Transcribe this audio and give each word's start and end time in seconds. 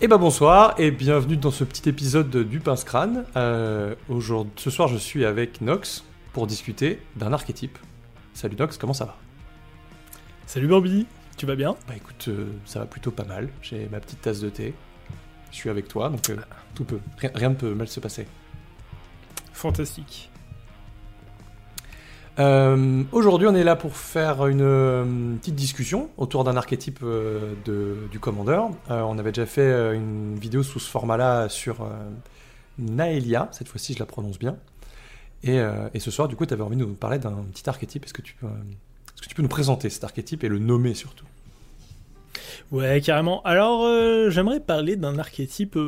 Eh 0.00 0.06
ben 0.06 0.16
bonsoir 0.16 0.78
et 0.78 0.92
bienvenue 0.92 1.36
dans 1.36 1.50
ce 1.50 1.64
petit 1.64 1.88
épisode 1.88 2.30
du 2.30 2.60
Pince 2.60 2.84
Crâne. 2.84 3.24
Euh, 3.34 3.96
aujourd'hui, 4.08 4.52
ce 4.54 4.70
soir, 4.70 4.86
je 4.86 4.96
suis 4.96 5.24
avec 5.24 5.60
Nox 5.60 6.04
pour 6.32 6.46
discuter 6.46 7.02
d'un 7.16 7.32
archétype. 7.32 7.76
Salut 8.32 8.54
Nox, 8.54 8.78
comment 8.78 8.92
ça 8.92 9.06
va? 9.06 9.16
Salut 10.46 10.68
Bambi, 10.68 11.04
tu 11.36 11.46
vas 11.46 11.56
bien? 11.56 11.74
Bah 11.88 11.94
écoute, 11.96 12.26
euh, 12.28 12.46
ça 12.64 12.78
va 12.78 12.86
plutôt 12.86 13.10
pas 13.10 13.24
mal. 13.24 13.48
J'ai 13.60 13.88
ma 13.88 13.98
petite 13.98 14.20
tasse 14.20 14.38
de 14.38 14.50
thé. 14.50 14.72
Je 15.50 15.56
suis 15.56 15.68
avec 15.68 15.88
toi, 15.88 16.10
donc 16.10 16.30
euh, 16.30 16.36
tout 16.76 16.84
peut, 16.84 17.00
rien, 17.16 17.32
rien 17.34 17.48
ne 17.48 17.56
peut 17.56 17.74
mal 17.74 17.88
se 17.88 17.98
passer. 17.98 18.28
Fantastique. 19.52 20.30
Euh, 22.38 23.02
Aujourd'hui, 23.10 23.48
on 23.48 23.54
est 23.54 23.64
là 23.64 23.74
pour 23.74 23.96
faire 23.96 24.46
une 24.46 24.62
euh, 24.62 25.04
petite 25.40 25.56
discussion 25.56 26.10
autour 26.16 26.44
d'un 26.44 26.56
archétype 26.56 27.00
euh, 27.02 27.54
de, 27.64 28.08
du 28.10 28.20
commandeur. 28.20 28.70
On 28.88 29.18
avait 29.18 29.32
déjà 29.32 29.46
fait 29.46 29.96
une 29.96 30.38
vidéo 30.38 30.62
sous 30.62 30.78
ce 30.78 30.88
format-là 30.88 31.48
sur 31.48 31.88
Naelia, 32.78 33.48
cette 33.52 33.68
fois-ci 33.68 33.94
je 33.94 33.98
la 33.98 34.06
prononce 34.06 34.38
bien. 34.38 34.56
Et, 35.42 35.60
ce 35.98 36.10
soir, 36.10 36.28
du 36.28 36.36
coup, 36.36 36.46
tu 36.46 36.54
avais 36.54 36.62
envie 36.62 36.76
de 36.76 36.84
nous 36.84 36.94
parler 36.94 37.18
d'un 37.18 37.44
petit 37.52 37.68
archétype. 37.68 38.04
Est-ce 38.04 38.14
que, 38.14 38.22
tu 38.22 38.34
est-ce 38.34 39.22
que 39.22 39.28
tu 39.28 39.34
peux 39.34 39.42
nous 39.42 39.48
présenter 39.48 39.90
cet 39.90 40.04
archétype 40.04 40.44
et 40.44 40.48
le 40.48 40.58
nommer 40.58 40.94
surtout? 40.94 41.26
Ouais, 42.70 43.00
carrément. 43.00 43.42
Alors, 43.42 43.82
j'aimerais 44.30 44.60
parler 44.60 44.96
d'un 44.96 45.18
archétype 45.18 45.78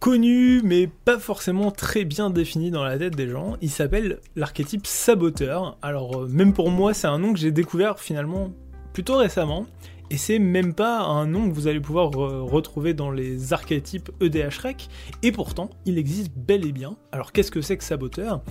connu, 0.00 0.60
mais 0.62 0.86
pas 0.86 1.18
forcément 1.18 1.70
très 1.70 2.04
bien 2.04 2.30
défini 2.30 2.70
dans 2.70 2.84
la 2.84 2.98
tête 2.98 3.16
des 3.16 3.28
gens. 3.28 3.56
Il 3.60 3.70
s'appelle 3.70 4.20
l'archétype 4.34 4.86
saboteur. 4.86 5.78
Alors, 5.82 6.22
euh, 6.22 6.28
même 6.28 6.52
pour 6.52 6.70
moi, 6.70 6.94
c'est 6.94 7.06
un 7.06 7.18
nom 7.18 7.32
que 7.32 7.38
j'ai 7.38 7.52
découvert 7.52 7.98
finalement 7.98 8.52
plutôt 8.92 9.16
récemment. 9.16 9.66
Et 10.08 10.16
c'est 10.16 10.38
même 10.38 10.72
pas 10.72 11.00
un 11.00 11.26
nom 11.26 11.48
que 11.48 11.54
vous 11.54 11.66
allez 11.66 11.80
pouvoir 11.80 12.12
euh, 12.14 12.42
retrouver 12.42 12.94
dans 12.94 13.10
les 13.10 13.52
archétypes 13.52 14.10
EDH 14.20 14.58
Rec. 14.62 14.88
Et 15.22 15.32
pourtant, 15.32 15.70
il 15.84 15.98
existe 15.98 16.30
bel 16.36 16.64
et 16.64 16.72
bien. 16.72 16.96
Alors, 17.10 17.32
qu'est-ce 17.32 17.50
que 17.50 17.60
c'est 17.60 17.76
que 17.76 17.84
saboteur? 17.84 18.42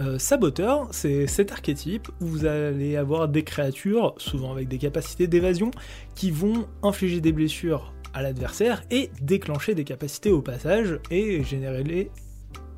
Euh, 0.00 0.16
Saboteur, 0.18 0.86
c'est 0.92 1.26
cet 1.26 1.50
archétype 1.50 2.08
où 2.20 2.26
vous 2.26 2.46
allez 2.46 2.96
avoir 2.96 3.28
des 3.28 3.42
créatures, 3.42 4.14
souvent 4.18 4.52
avec 4.52 4.68
des 4.68 4.78
capacités 4.78 5.26
d'évasion, 5.26 5.72
qui 6.14 6.30
vont 6.30 6.68
infliger 6.84 7.20
des 7.20 7.32
blessures 7.32 7.92
à 8.14 8.22
l'adversaire 8.22 8.82
et 8.90 9.10
déclencher 9.20 9.74
des 9.74 9.84
capacités 9.84 10.30
au 10.30 10.42
passage 10.42 10.98
et 11.10 11.42
générer, 11.44 11.82
les- 11.84 12.10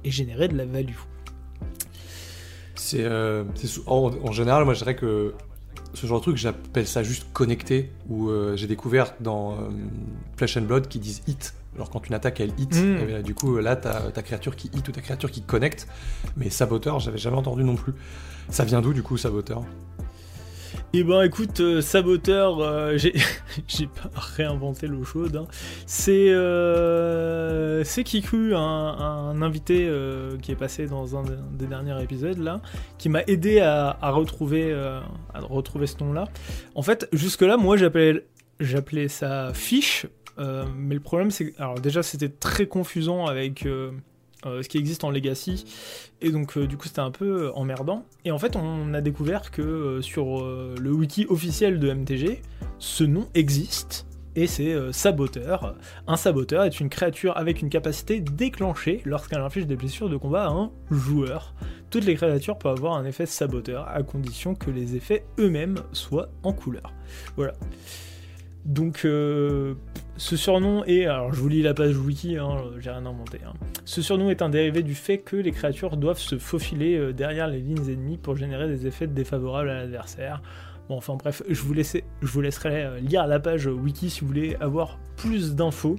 et 0.05 0.11
générer 0.11 0.49
de 0.49 0.57
la 0.57 0.65
value. 0.65 0.95
C'est, 2.75 3.05
euh, 3.05 3.45
en, 3.87 4.11
en 4.23 4.33
général, 4.33 4.65
moi 4.65 4.75
je 4.75 4.79
dirais 4.81 4.97
que 4.97 5.35
ce 5.93 6.07
genre 6.07 6.19
de 6.19 6.23
truc, 6.23 6.37
j'appelle 6.37 6.87
ça 6.87 7.03
juste 7.03 7.27
connecté, 7.33 7.91
ou 8.09 8.29
euh, 8.31 8.57
j'ai 8.57 8.67
découvert 8.67 9.15
dans 9.21 9.53
euh, 9.55 9.57
Flesh 10.37 10.57
and 10.57 10.63
Blood 10.63 10.89
qui 10.89 10.99
disent 10.99 11.23
hit. 11.27 11.55
Alors 11.77 11.91
quand 11.91 12.07
une 12.09 12.15
attaque 12.15 12.41
elle 12.41 12.53
hit, 12.59 12.75
Mm. 12.75 12.97
et 12.99 13.05
bien, 13.07 13.21
du 13.23 13.35
coup 13.35 13.59
là 13.59 13.77
t'as 13.77 14.11
ta 14.11 14.23
créature 14.23 14.57
qui 14.57 14.71
hit 14.75 14.87
ou 14.89 14.93
ta 14.93 15.01
créature 15.01 15.31
qui 15.31 15.43
connecte, 15.43 15.87
mais 16.37 16.51
saboteur 16.51 16.99
j'avais 17.01 17.19
jamais 17.19 17.37
entendu 17.37 17.63
non 17.65 17.77
plus. 17.77 17.93
Ça 18.49 18.65
vient 18.65 18.81
d'où 18.81 18.93
du 18.93 19.03
coup 19.03 19.17
saboteur? 19.17 19.63
Et 20.93 21.05
ben 21.05 21.23
écoute, 21.23 21.61
euh, 21.61 21.81
Saboteur, 21.81 22.59
euh, 22.59 22.99
j'ai 23.69 23.87
pas 23.87 24.11
réinventé 24.17 24.89
l'eau 24.89 25.05
chaude. 25.05 25.37
hein. 25.37 25.47
C'est 25.87 26.27
euh, 26.31 27.85
Kiku, 27.85 28.55
un, 28.57 28.59
un 28.59 29.41
invité 29.43 29.87
euh, 29.89 30.37
qui 30.43 30.51
est 30.51 30.57
passé 30.57 30.87
dans 30.87 31.17
un 31.17 31.23
des- 31.53 31.67
derniers 31.69 32.03
épisodes 32.03 32.39
là, 32.39 32.61
qui 32.99 33.09
m'a 33.09 33.23
aidé 33.29 33.61
à, 33.61 33.97
retrouver 34.03 34.73
ce 35.87 36.03
nom-là. 36.03 36.25
En 36.75 36.83
fait, 36.83 37.09
jusque 37.13 37.43
là, 37.43 37.57
moi 37.57 37.77
j'appelais 37.77 39.07
ça 39.09 39.53
fiche, 39.55 40.07
mais 40.39 40.95
le 40.95 41.01
problème 41.01 41.31
c'est 41.31 41.53
que 41.53 41.63
alors 41.63 41.79
déjà 41.79 42.03
c'était 42.03 42.29
très 42.31 42.67
confusant 42.67 43.27
avec 43.27 43.65
ce 44.45 44.69
qui 44.69 44.79
existe 44.79 45.05
en 45.05 45.11
Legacy. 45.11 45.65
Et 46.21 46.31
donc, 46.31 46.57
euh, 46.57 46.67
du 46.67 46.77
coup, 46.77 46.87
c'était 46.87 47.01
un 47.01 47.11
peu 47.11 47.45
euh, 47.45 47.53
emmerdant. 47.53 48.05
Et 48.25 48.31
en 48.31 48.39
fait, 48.39 48.57
on 48.57 48.95
a 48.95 49.01
découvert 49.01 49.51
que 49.51 49.63
euh, 49.63 50.03
sur 50.03 50.41
euh, 50.41 50.75
le 50.79 50.91
wiki 50.93 51.27
officiel 51.29 51.79
de 51.79 51.93
MTG, 51.93 52.43
ce 52.79 53.05
nom 53.05 53.29
existe. 53.35 54.07
Et 54.37 54.47
c'est 54.47 54.73
euh, 54.73 54.93
Saboteur. 54.93 55.75
Un 56.07 56.17
saboteur 56.17 56.65
est 56.65 56.79
une 56.79 56.89
créature 56.89 57.37
avec 57.37 57.63
une 57.63 57.69
capacité 57.69 58.21
déclenchée 58.21 59.03
lorsqu'elle 59.05 59.41
inflige 59.41 59.67
des 59.67 59.77
blessures 59.77 60.09
de 60.09 60.17
combat 60.17 60.45
à 60.45 60.51
un 60.51 60.71
joueur. 60.91 61.55
Toutes 61.91 62.05
les 62.05 62.15
créatures 62.15 62.57
peuvent 62.57 62.77
avoir 62.77 62.95
un 62.95 63.05
effet 63.05 63.27
saboteur 63.27 63.89
à 63.89 64.03
condition 64.03 64.55
que 64.55 64.71
les 64.71 64.95
effets 64.95 65.25
eux-mêmes 65.39 65.79
soient 65.93 66.29
en 66.45 66.53
couleur. 66.53 66.93
Voilà. 67.37 67.55
Donc, 68.65 69.03
euh, 69.05 69.75
ce 70.17 70.37
surnom 70.37 70.85
est. 70.85 71.07
Alors, 71.07 71.33
je 71.33 71.41
vous 71.41 71.49
lis 71.49 71.63
la 71.63 71.75
page 71.75 71.97
wiki, 71.97 72.37
hein, 72.37 72.57
j'ai 72.79 72.91
rien 72.91 73.07
inventé. 73.07 73.41
hein. 73.47 73.53
Ce 73.85 74.03
surnom 74.03 74.31
est 74.31 74.43
un 74.43 74.51
dérivé 74.51 74.83
du 74.83 74.95
fait 74.95 75.19
que 75.19 75.37
les 75.37 75.51
créatures 75.51 75.97
doivent 75.97 76.19
se 76.19 76.39
faufiler 76.39 76.97
euh, 76.97 77.13
derrière 77.13 77.49
les 77.49 77.61
lignes 77.61 77.89
ennemies 77.91 78.19
pour 78.19 78.37
générer 78.37 78.69
des 78.69 78.87
effets 78.87 79.07
défavorables 79.07 79.71
à 79.71 79.75
l'adversaire. 79.75 80.43
Bon, 80.89 80.97
enfin 80.97 81.15
bref, 81.15 81.43
je 81.49 81.63
vous, 81.63 81.73
laisserai, 81.73 82.05
je 82.21 82.27
vous 82.27 82.41
laisserai 82.41 82.85
euh, 82.85 82.99
lire 82.99 83.27
la 83.27 83.39
page 83.41 83.67
wiki 83.67 84.11
si 84.11 84.21
vous 84.21 84.27
voulez 84.27 84.57
avoir 84.61 84.99
plus 85.17 85.55
d'infos. 85.55 85.97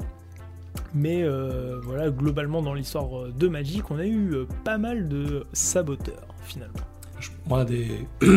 Mais 0.94 1.24
euh, 1.24 1.80
voilà, 1.84 2.10
globalement 2.10 2.62
dans 2.62 2.74
l'histoire 2.74 3.24
euh, 3.26 3.32
de 3.32 3.48
Magic, 3.48 3.90
on 3.92 3.98
a 4.00 4.06
eu 4.06 4.46
pas 4.64 4.78
mal 4.78 5.08
de 5.10 5.46
saboteurs 5.54 6.28
finalement. 6.44 6.80
Moi, 7.48 7.66
des, 7.66 7.88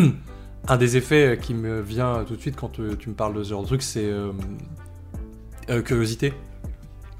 un 0.67 0.77
des 0.77 0.97
effets 0.97 1.37
qui 1.41 1.53
me 1.53 1.81
vient 1.81 2.23
tout 2.27 2.35
de 2.35 2.41
suite 2.41 2.55
quand 2.55 2.79
euh, 2.79 2.95
tu 2.97 3.09
me 3.09 3.15
parles 3.15 3.33
de 3.35 3.43
ce 3.43 3.49
genre 3.49 3.61
de 3.61 3.67
truc, 3.67 3.81
c'est 3.81 4.05
euh, 4.05 4.31
euh, 5.69 5.81
curiosité. 5.81 6.33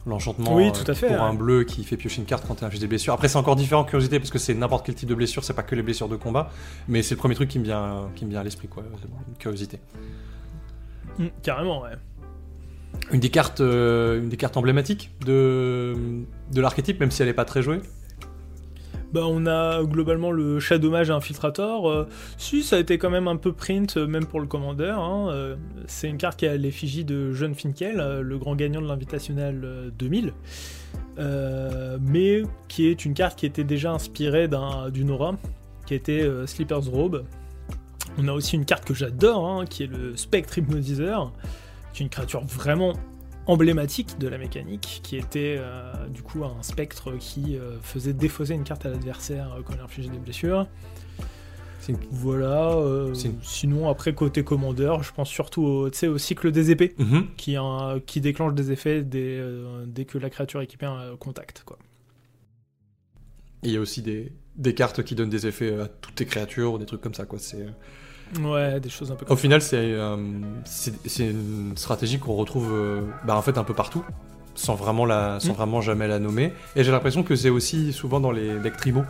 L'enchantement 0.07 0.56
Oui, 0.56 0.67
euh, 0.67 0.72
tout 0.72 0.89
à 0.89 0.94
fait, 0.94 1.07
pour 1.07 1.16
ouais. 1.16 1.22
un 1.22 1.33
bleu 1.33 1.63
qui 1.63 1.83
fait 1.83 1.97
piocher 1.97 2.19
une 2.19 2.28
carte 2.28 2.45
quand 2.47 2.56
tu 2.56 2.63
infliges 2.63 2.79
des 2.79 2.88
blessures. 2.88 3.13
Après, 3.13 3.28
c'est 3.28 3.38
encore 3.38 3.56
différent 3.56 3.83
curiosité 3.83 4.19
parce 4.19 4.29
que 4.29 4.38
c'est 4.38 4.53
n'importe 4.53 4.85
quel 4.85 4.94
type 4.94 5.09
de 5.09 5.16
blessure, 5.16 5.44
c'est 5.44 5.53
pas 5.56 5.63
que 5.63 5.73
les 5.73 5.81
blessures 5.81 6.09
de 6.09 6.16
combat. 6.16 6.51
Mais 6.88 7.01
c'est 7.01 7.16
le 7.16 7.19
premier 7.19 7.33
truc 7.33 7.50
qui 7.50 7.57
me 7.57 7.63
vient, 7.63 8.09
qui 8.16 8.25
me 8.25 8.29
vient 8.29 8.41
à 8.41 8.44
l'esprit, 8.44 8.67
quoi. 8.67 8.83
c'est 9.01 9.09
bon, 9.09 9.17
une 9.28 9.35
Curiosité. 9.35 9.79
Mm, 11.17 11.25
carrément, 11.41 11.81
ouais. 11.81 11.89
Une 13.12 13.19
des 13.19 13.29
cartes, 13.29 13.62
euh, 13.62 14.19
une 14.22 14.29
des 14.29 14.38
cartes 14.38 14.57
emblématiques 14.57 15.12
de, 15.25 15.95
de 16.51 16.62
l'archétype, 16.62 17.00
même 17.00 17.12
si 17.12 17.23
elle 17.23 17.27
est 17.27 17.33
pas 17.33 17.45
très 17.45 17.63
jouée. 17.63 17.81
Bah, 19.14 19.22
on 19.26 19.46
a 19.46 19.82
globalement 19.84 20.32
le 20.32 20.60
Mage 20.90 21.10
Infiltrator. 21.10 21.90
euh, 21.90 22.08
si, 22.38 22.64
ça 22.64 22.76
a 22.76 22.80
été 22.80 22.98
quand 22.98 23.10
même 23.10 23.28
un 23.30 23.38
peu 23.38 23.54
print, 23.54 23.96
euh, 23.98 24.08
même 24.08 24.26
pour 24.26 24.42
le 24.42 24.48
commandeur. 24.48 25.00
hein, 25.00 25.30
euh, 25.30 25.56
c'est 25.88 26.10
une 26.10 26.18
carte 26.18 26.38
qui 26.40 26.48
a 26.48 26.58
l'effigie 26.58 27.06
de 27.06 27.32
John 27.32 27.56
Finkel, 27.56 28.20
le 28.22 28.38
grand 28.38 28.56
gagnant 28.56 28.82
de 28.82 28.88
l'Invitational 28.88 29.62
euh, 29.64 29.90
2000. 29.98 30.34
euh, 31.18 31.98
mais 32.02 32.44
qui 32.68 32.88
est 32.88 33.06
une 33.06 33.14
carte 33.14 33.40
qui 33.40 33.46
était 33.46 33.64
déjà 33.64 33.92
inspirée 33.94 34.48
d'un- 34.50 34.90
d'une 34.90 35.12
aura, 35.12 35.36
qui 35.86 35.94
était 35.94 36.28
Sleeper's 36.46 36.88
Robe. 36.90 37.24
On 38.18 38.28
a 38.28 38.34
aussi 38.34 38.56
une 38.56 38.66
carte 38.66 38.84
que 38.86 38.94
j'adore, 38.94 39.46
hein, 39.48 39.66
qui 39.66 39.84
est 39.84 39.88
le 39.88 40.16
Spectre 40.18 40.58
Hypnotiseur, 40.58 41.32
qui 41.94 42.04
est 42.04 42.06
une 42.06 42.10
créature 42.10 42.44
vraiment 42.44 42.94
emblématique 43.47 44.17
de 44.17 44.28
la 44.28 44.38
mécanique, 44.38 45.01
qui 45.03 45.17
était 45.17 45.56
euh, 45.59 45.94
du 46.07 46.22
coup 46.23 46.44
un 46.44 46.61
spectre 46.63 47.11
qui 47.19 47.57
euh, 47.57 47.78
faisait 47.81 48.13
défausser 48.13 48.53
une 48.53 48.63
carte 48.63 48.85
à 48.85 48.89
l'adversaire 48.89 49.53
euh, 49.53 49.61
quand 49.63 49.73
il 49.75 49.79
infligeait 49.81 50.09
des 50.09 50.17
blessures. 50.17 50.67
Une- 51.88 51.97
Voilà. 52.09 52.72
euh, 52.72 53.13
une- 53.13 53.38
Sinon, 53.44 53.89
après 53.89 54.16
côté 54.16 54.44
commandeur, 54.44 55.03
je 55.03 55.13
pense 55.13 55.29
surtout 55.29 55.61
au, 55.63 56.17
cycle 56.17 56.51
des 56.51 56.72
épées, 56.72 56.95
Mhm. 56.97 57.28
qui, 57.38 57.56
un- 57.57 58.00
qui 58.03 58.22
déclenche 58.22 58.56
des 58.56 58.72
effets 58.72 59.03
dès, 59.03 59.39
dès 59.85 60.06
que 60.06 60.17
la 60.17 60.31
créature 60.31 60.62
équipée 60.62 60.88
a 60.88 60.91
un 60.94 61.16
contact. 61.16 61.62
Quoi. 61.63 61.77
Et 63.62 63.67
Il 63.67 63.73
y 63.73 63.77
a 63.77 63.79
aussi 63.79 64.01
des, 64.01 64.31
des 64.56 64.73
cartes 64.73 65.03
qui 65.03 65.13
donnent 65.13 65.29
des 65.29 65.45
effets 65.45 65.79
à 65.79 65.88
toutes 65.88 66.16
tes 66.16 66.25
créatures 66.25 66.73
ou 66.73 66.77
des 66.79 66.88
trucs 66.88 67.01
comme 67.01 67.13
ça, 67.13 67.25
quoi. 67.25 67.38
C'est. 67.38 67.67
Ouais, 68.41 68.80
des 68.80 68.90
choses 68.90 69.12
un 69.12 69.16
peu 69.16 69.25
Au 69.30 69.36
final, 69.36 69.62
c'est 69.62 69.77
euh, 69.77 70.18
c'est 70.66 71.30
une 71.30 71.74
stratégie 71.75 72.19
qu'on 72.19 72.36
retrouve 72.36 72.69
euh, 72.74 73.01
bah, 73.25 73.36
en 73.36 73.42
fait 73.42 73.57
un 73.57 73.63
peu 73.63 73.74
partout, 73.74 74.04
sans 74.56 74.75
vraiment, 74.75 75.06
la, 75.06 75.39
sans 75.39 75.51
Mm. 75.54 75.56
vraiment 75.56 75.81
jamais 75.81 76.07
la 76.07 76.19
nommer. 76.19 76.54
Et 76.75 76.83
j'ai 76.83 76.92
l'impression 76.92 77.24
que 77.24 77.36
c'est 77.36 77.50
aussi 77.50 77.94
souvent 77.94 78.19
dans 78.19 78.31
les 78.31 78.60
decks 78.60 78.77
tribaux. 78.77 79.04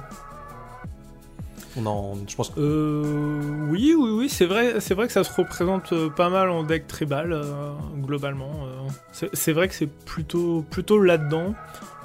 On 1.78 1.86
en, 1.86 2.14
je 2.28 2.36
pense 2.36 2.50
que 2.52 2.60
Euh, 2.60 3.68
oui, 3.70 3.94
oui, 3.98 4.10
oui, 4.12 4.30
c'est 4.30 4.46
vrai, 4.46 4.80
c'est 4.80 4.94
vrai 4.94 5.08
que 5.08 5.14
ça 5.14 5.24
se 5.26 5.34
représente 5.34 5.92
euh, 5.94 6.10
pas 6.10 6.30
mal 6.30 6.50
en 6.50 6.64
deck 6.64 6.88
tribal 6.88 7.34
euh, 7.34 7.44
globalement. 7.98 8.52
euh. 8.66 8.88
C'est- 9.34 9.52
vrai 9.54 9.68
que 9.68 9.74
c'est 9.74 9.88
plutôt, 9.88 10.64
plutôt 10.70 11.00
là-dedans. 11.02 11.54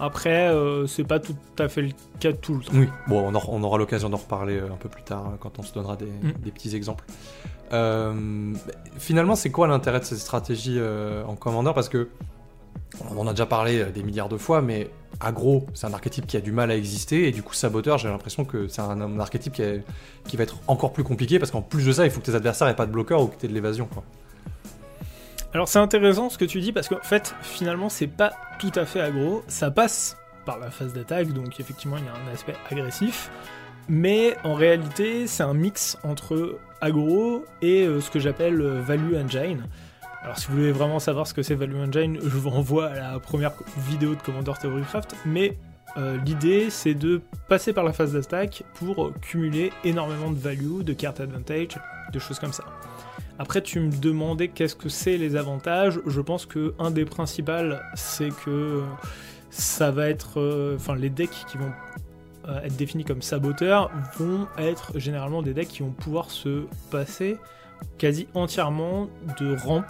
Après, 0.00 0.50
c'est 0.86 1.04
pas 1.04 1.20
tout 1.20 1.36
à 1.58 1.68
fait 1.68 1.82
le 1.82 1.90
cas 2.20 2.32
tout 2.32 2.54
le 2.54 2.60
temps. 2.64 2.72
oui. 2.74 2.88
Bon, 3.06 3.20
on, 3.28 3.34
aura- 3.34 3.48
on 3.50 3.62
aura 3.62 3.76
l'occasion 3.78 4.08
d'en 4.08 4.16
reparler 4.16 4.58
un 4.58 4.76
peu 4.76 4.88
plus 4.88 5.02
tard 5.02 5.32
quand 5.40 5.58
on 5.58 5.62
se 5.62 5.74
donnera 5.74 5.96
des, 5.96 6.06
Mm. 6.06 6.32
des 6.42 6.50
petits 6.50 6.74
exemples. 6.74 7.04
Finalement, 8.98 9.34
c'est 9.36 9.50
quoi 9.50 9.66
l'intérêt 9.68 10.00
de 10.00 10.04
cette 10.04 10.18
stratégie 10.18 10.76
euh, 10.78 11.24
en 11.26 11.36
commandeur 11.36 11.74
Parce 11.74 11.88
que 11.88 12.08
on 13.10 13.18
en 13.18 13.26
a 13.26 13.30
déjà 13.30 13.46
parlé 13.46 13.80
euh, 13.80 13.90
des 13.90 14.02
milliards 14.02 14.28
de 14.28 14.36
fois, 14.36 14.62
mais 14.62 14.90
aggro, 15.20 15.66
c'est 15.74 15.86
un 15.86 15.92
archétype 15.92 16.26
qui 16.26 16.36
a 16.36 16.40
du 16.40 16.52
mal 16.52 16.70
à 16.70 16.76
exister, 16.76 17.28
et 17.28 17.30
du 17.30 17.42
coup, 17.42 17.54
saboteur, 17.54 17.98
j'ai 17.98 18.08
l'impression 18.08 18.44
que 18.44 18.68
c'est 18.68 18.80
un, 18.80 19.18
archétype 19.18 19.52
qui, 19.52 20.36
va 20.36 20.42
être 20.42 20.56
encore 20.66 20.92
plus 20.92 21.04
compliqué, 21.04 21.38
parce 21.38 21.50
qu'en 21.50 21.62
plus 21.62 21.86
de 21.86 21.92
ça, 21.92 22.04
il 22.04 22.10
faut 22.10 22.20
que 22.20 22.26
tes 22.26 22.34
adversaires 22.34 22.68
aient 22.68 22.76
pas 22.76 22.86
de 22.86 22.92
bloqueur 22.92 23.22
ou 23.22 23.26
que 23.26 23.36
tu 23.36 23.46
aies 23.46 23.48
de 23.48 23.54
l'évasion. 23.54 23.88
Alors 25.52 25.66
c'est 25.66 25.80
intéressant 25.80 26.30
ce 26.30 26.38
que 26.38 26.44
tu 26.44 26.60
dis 26.60 26.70
parce 26.70 26.88
qu'en 26.88 27.00
fait 27.02 27.34
finalement 27.42 27.88
c'est 27.88 28.06
pas 28.06 28.32
tout 28.60 28.70
à 28.76 28.84
fait 28.84 29.00
aggro, 29.00 29.42
ça 29.48 29.72
passe 29.72 30.16
par 30.46 30.60
la 30.60 30.70
phase 30.70 30.92
d'attaque 30.92 31.32
donc 31.32 31.58
effectivement 31.58 31.96
il 31.96 32.04
y 32.04 32.08
a 32.08 32.12
un 32.12 32.32
aspect 32.32 32.54
agressif, 32.70 33.32
mais 33.88 34.36
en 34.44 34.54
réalité 34.54 35.26
c'est 35.26 35.42
un 35.42 35.54
mix 35.54 35.98
entre 36.04 36.56
aggro 36.80 37.44
et 37.62 37.84
euh, 37.84 38.00
ce 38.00 38.10
que 38.10 38.20
j'appelle 38.20 38.60
euh, 38.60 38.80
value 38.80 39.16
engine. 39.16 39.64
Alors 40.22 40.38
si 40.38 40.48
vous 40.48 40.56
voulez 40.56 40.72
vraiment 40.72 40.98
savoir 40.98 41.26
ce 41.26 41.32
que 41.32 41.42
c'est 41.42 41.54
value 41.54 41.76
engine, 41.76 42.18
je 42.22 42.28
vous 42.28 42.50
renvoie 42.50 42.88
à 42.88 43.12
la 43.12 43.18
première 43.18 43.52
vidéo 43.78 44.14
de 44.14 44.20
Commander 44.20 44.52
Theorycraft, 44.60 45.14
mais 45.24 45.56
euh, 45.96 46.18
l'idée 46.24 46.68
c'est 46.68 46.94
de 46.94 47.22
passer 47.48 47.72
par 47.72 47.84
la 47.84 47.92
phase 47.92 48.12
d'attaque 48.12 48.62
pour 48.74 49.12
cumuler 49.22 49.72
énormément 49.82 50.30
de 50.30 50.38
value, 50.38 50.82
de 50.82 50.92
carte 50.92 51.20
advantage, 51.20 51.78
de 52.12 52.18
choses 52.18 52.38
comme 52.38 52.52
ça. 52.52 52.64
Après, 53.38 53.62
tu 53.62 53.80
me 53.80 53.90
demandais 53.90 54.48
qu'est-ce 54.48 54.76
que 54.76 54.90
c'est 54.90 55.16
les 55.16 55.34
avantages. 55.34 55.98
Je 56.06 56.20
pense 56.20 56.44
que 56.44 56.74
un 56.78 56.90
des 56.90 57.06
principaux, 57.06 57.74
c'est 57.94 58.28
que 58.44 58.82
ça 59.48 59.90
va 59.90 60.10
être, 60.10 60.38
euh, 60.38 60.76
enfin, 60.76 60.94
les 60.94 61.08
decks 61.08 61.46
qui 61.48 61.56
vont 61.56 61.72
euh, 62.48 62.60
être 62.60 62.76
définis 62.76 63.04
comme 63.04 63.22
saboteurs 63.22 63.90
vont 64.18 64.46
être 64.58 64.98
généralement 64.98 65.40
des 65.40 65.54
decks 65.54 65.68
qui 65.68 65.82
vont 65.82 65.92
pouvoir 65.92 66.30
se 66.30 66.66
passer 66.90 67.38
quasi 67.98 68.26
entièrement 68.34 69.08
de 69.38 69.54
ramp 69.54 69.86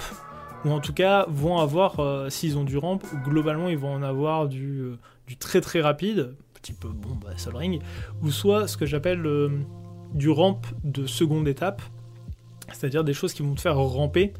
ou 0.64 0.70
en 0.70 0.80
tout 0.80 0.92
cas 0.92 1.26
vont 1.28 1.58
avoir, 1.58 2.00
euh, 2.00 2.28
s'ils 2.28 2.58
ont 2.58 2.64
du 2.64 2.76
ramp, 2.76 2.98
globalement 3.24 3.68
ils 3.68 3.78
vont 3.78 3.92
en 3.92 4.02
avoir 4.02 4.48
du, 4.48 4.92
du 5.26 5.36
très 5.36 5.60
très 5.60 5.80
rapide, 5.80 6.34
petit 6.54 6.72
peu 6.72 6.88
bon 6.88 7.14
bah 7.14 7.30
Sol 7.36 7.56
Ring, 7.56 7.80
ou 8.22 8.30
soit 8.30 8.68
ce 8.68 8.76
que 8.76 8.84
j'appelle 8.84 9.26
du 10.12 10.28
ramp 10.28 10.60
de 10.84 11.06
seconde 11.06 11.48
étape, 11.48 11.80
c'est-à-dire 12.72 13.04
des 13.04 13.14
choses 13.14 13.32
qui 13.32 13.42
vont 13.42 13.54
te 13.54 13.60
faire 13.60 13.78
ramper 13.78 14.34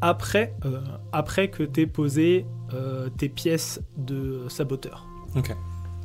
après, 0.00 0.54
euh, 0.64 0.80
après 1.12 1.48
que 1.48 1.62
tu 1.62 1.80
aies 1.80 1.86
posé 1.86 2.46
euh, 2.72 3.08
tes 3.08 3.28
pièces 3.28 3.80
de 3.96 4.46
saboteur. 4.48 5.06
Ok. 5.36 5.54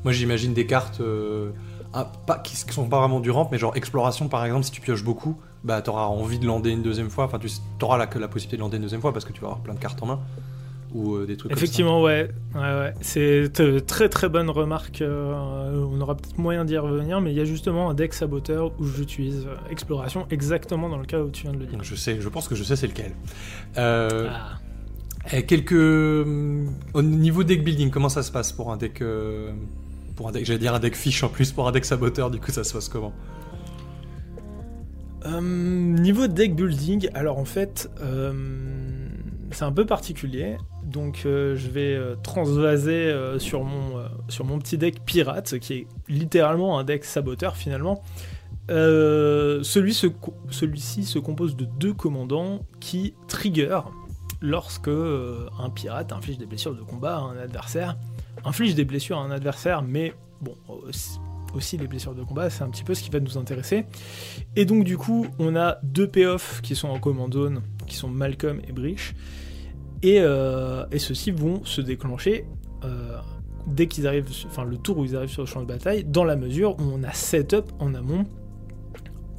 Moi 0.03 0.11
j'imagine 0.11 0.53
des 0.53 0.65
cartes 0.65 0.99
euh, 0.99 1.51
ah, 1.93 2.11
pas, 2.25 2.39
qui, 2.39 2.55
qui 2.55 2.73
sont 2.73 2.89
pas 2.89 2.99
vraiment 2.99 3.19
du 3.19 3.31
ramp, 3.31 3.49
mais 3.51 3.57
genre 3.57 3.75
exploration 3.75 4.27
par 4.27 4.45
exemple, 4.45 4.63
si 4.63 4.71
tu 4.71 4.81
pioches 4.81 5.03
beaucoup, 5.03 5.37
bah 5.63 5.81
t'auras 5.81 6.05
envie 6.05 6.39
de 6.39 6.45
lander 6.45 6.71
une 6.71 6.81
deuxième 6.81 7.09
fois, 7.09 7.25
enfin 7.25 7.39
tu 7.39 7.49
auras 7.81 7.97
la, 7.97 8.09
la 8.19 8.27
possibilité 8.27 8.57
de 8.57 8.61
lander 8.61 8.77
une 8.77 8.83
deuxième 8.83 9.01
fois 9.01 9.13
parce 9.13 9.25
que 9.25 9.31
tu 9.33 9.41
vas 9.41 9.47
avoir 9.47 9.63
plein 9.63 9.73
de 9.73 9.79
cartes 9.79 10.01
en 10.03 10.07
main 10.07 10.19
ou 10.93 11.15
euh, 11.15 11.25
des 11.25 11.37
trucs 11.37 11.51
Effectivement, 11.51 12.01
ouais. 12.01 12.29
ouais, 12.53 12.61
ouais. 12.61 12.93
C'est 13.01 13.51
très 13.87 14.09
très 14.09 14.29
bonne 14.29 14.49
remarque. 14.49 15.01
Euh, 15.01 15.85
on 15.91 15.99
aura 15.99 16.15
peut-être 16.15 16.37
moyen 16.37 16.65
d'y 16.65 16.77
revenir, 16.77 17.19
mais 17.19 17.31
il 17.31 17.37
y 17.37 17.41
a 17.41 17.45
justement 17.45 17.89
un 17.89 17.93
deck 17.93 18.13
saboteur 18.13 18.71
où 18.79 18.85
j'utilise 18.85 19.47
euh, 19.47 19.55
exploration 19.71 20.27
exactement 20.29 20.89
dans 20.89 20.97
le 20.97 21.05
cas 21.05 21.19
où 21.19 21.29
tu 21.29 21.43
viens 21.43 21.53
de 21.53 21.57
le 21.57 21.65
dire. 21.65 21.79
Je 21.81 21.95
sais, 21.95 22.21
je 22.21 22.29
pense 22.29 22.47
que 22.47 22.55
je 22.55 22.63
sais 22.63 22.75
c'est 22.75 22.87
lequel. 22.87 23.13
Ah. 23.75 24.59
Quelques 25.47 25.71
au 25.71 27.01
niveau 27.01 27.43
deck 27.43 27.63
building, 27.63 27.89
comment 27.89 28.09
ça 28.09 28.23
se 28.23 28.31
passe 28.31 28.51
pour 28.51 28.71
un 28.71 28.77
deck 28.77 29.01
pour 30.15 30.27
un 30.27 30.31
deck, 30.31 30.45
j'allais 30.45 30.59
dire 30.59 30.73
un 30.73 30.79
deck 30.79 30.95
fiche 30.95 31.23
en 31.23 31.29
plus 31.29 31.51
pour 31.51 31.67
un 31.67 31.71
deck 31.71 31.85
saboteur. 31.85 32.29
Du 32.29 32.39
coup, 32.39 32.51
ça 32.51 32.63
se 32.63 32.73
passe 32.73 32.89
comment? 32.89 33.13
Niveau 35.25 36.27
deck 36.27 36.55
building, 36.55 37.09
alors 37.13 37.37
en 37.37 37.45
fait 37.45 37.89
c'est 39.53 39.63
un 39.63 39.71
peu 39.71 39.85
particulier. 39.85 40.57
Donc 40.83 41.23
euh, 41.25 41.55
je 41.55 41.69
vais 41.69 41.95
euh, 41.95 42.15
transvaser 42.21 42.91
euh, 42.91 43.39
sur, 43.39 43.63
mon, 43.63 44.03
sur 44.27 44.45
mon 44.45 44.59
petit 44.59 44.77
deck 44.77 45.03
pirate, 45.05 45.57
qui 45.59 45.73
est 45.73 45.87
littéralement 46.09 46.77
un 46.77 46.83
deck 46.83 47.05
saboteur 47.05 47.55
finalement. 47.55 48.03
celui 48.67 49.93
celui-ci 49.93 51.03
se 51.05 51.19
compose 51.19 51.55
de 51.55 51.65
deux 51.65 51.93
commandants 51.93 52.59
qui 52.79 53.13
trigger 53.27 53.79
lorsque 54.41 54.89
un 54.89 55.69
pirate 55.73 56.11
inflige 56.11 56.37
des 56.37 56.45
blessures 56.45 56.75
de 56.75 56.81
combat 56.81 57.17
à 57.17 57.21
un 57.21 57.37
adversaire. 57.37 57.97
Inflige 58.45 58.75
des 58.75 58.83
blessures 58.83 59.19
à 59.19 59.21
un 59.21 59.31
adversaire, 59.31 59.83
mais 59.83 60.13
bon, 60.41 60.55
aussi 61.53 61.77
les 61.77 61.87
blessures 61.87 62.15
de 62.15 62.23
combat, 62.23 62.49
c'est 62.49 62.63
un 62.63 62.69
petit 62.69 62.83
peu 62.83 62.93
ce 62.93 63.03
qui 63.03 63.09
va 63.09 63.19
nous 63.19 63.37
intéresser. 63.37 63.85
Et 64.55 64.65
donc 64.65 64.83
du 64.83 64.97
coup, 64.97 65.27
on 65.39 65.55
a 65.55 65.79
deux 65.83 66.07
payoffs 66.07 66.61
qui 66.61 66.75
sont 66.75 66.89
en 66.89 66.99
command 66.99 67.31
zone, 67.31 67.61
qui 67.87 67.95
sont 67.95 68.09
Malcolm 68.09 68.61
et 68.67 68.71
Breach. 68.71 69.13
Euh, 70.05 70.85
et, 70.91 70.99
ceux-ci 70.99 71.31
vont 71.31 71.63
se 71.63 71.79
déclencher 71.79 72.45
euh, 72.83 73.17
dès 73.67 73.87
qu'ils 73.87 74.05
arrivent, 74.05 74.27
enfin 74.47 74.65
le 74.65 74.77
tour 74.77 74.97
où 74.97 75.05
ils 75.05 75.15
arrivent 75.15 75.29
sur 75.29 75.43
le 75.43 75.47
champ 75.47 75.61
de 75.61 75.65
bataille, 75.65 76.03
dans 76.03 76.25
la 76.25 76.35
mesure 76.35 76.77
où 76.77 76.83
on 76.83 77.03
a 77.03 77.13
setup 77.13 77.71
en 77.79 77.93
amont 77.93 78.25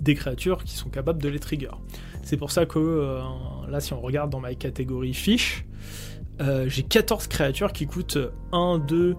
des 0.00 0.14
créatures 0.14 0.64
qui 0.64 0.74
sont 0.74 0.88
capables 0.88 1.20
de 1.20 1.28
les 1.28 1.38
trigger. 1.38 1.70
C'est 2.22 2.38
pour 2.38 2.50
ça 2.50 2.64
que 2.64 2.78
euh, 2.78 3.20
là, 3.68 3.80
si 3.80 3.92
on 3.92 4.00
regarde 4.00 4.30
dans 4.30 4.40
ma 4.40 4.54
catégorie 4.54 5.14
fiche, 5.14 5.66
j'ai 6.66 6.82
14 6.82 7.28
créatures 7.28 7.72
qui 7.72 7.86
coûtent 7.86 8.18
1, 8.50 8.78
2 8.78 9.14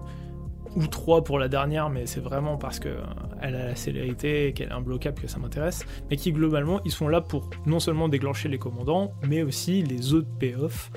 ou 0.76 0.86
3 0.86 1.24
pour 1.24 1.38
la 1.38 1.48
dernière, 1.48 1.88
mais 1.90 2.06
c'est 2.06 2.20
vraiment 2.20 2.56
parce 2.56 2.78
qu'elle 2.78 2.94
a 3.40 3.50
la 3.50 3.74
célérité 3.74 4.48
et 4.48 4.52
qu'elle 4.52 4.68
est 4.68 4.72
imbloquable 4.72 5.20
que 5.20 5.26
ça 5.26 5.38
m'intéresse, 5.38 5.84
mais 6.10 6.16
qui 6.16 6.32
globalement, 6.32 6.80
ils 6.84 6.92
sont 6.92 7.08
là 7.08 7.20
pour 7.20 7.50
non 7.64 7.80
seulement 7.80 8.08
déclencher 8.08 8.48
les 8.48 8.58
commandants, 8.58 9.12
mais 9.26 9.42
aussi 9.42 9.82
les 9.82 10.12
autres 10.12 10.28
payoffs 10.38 10.90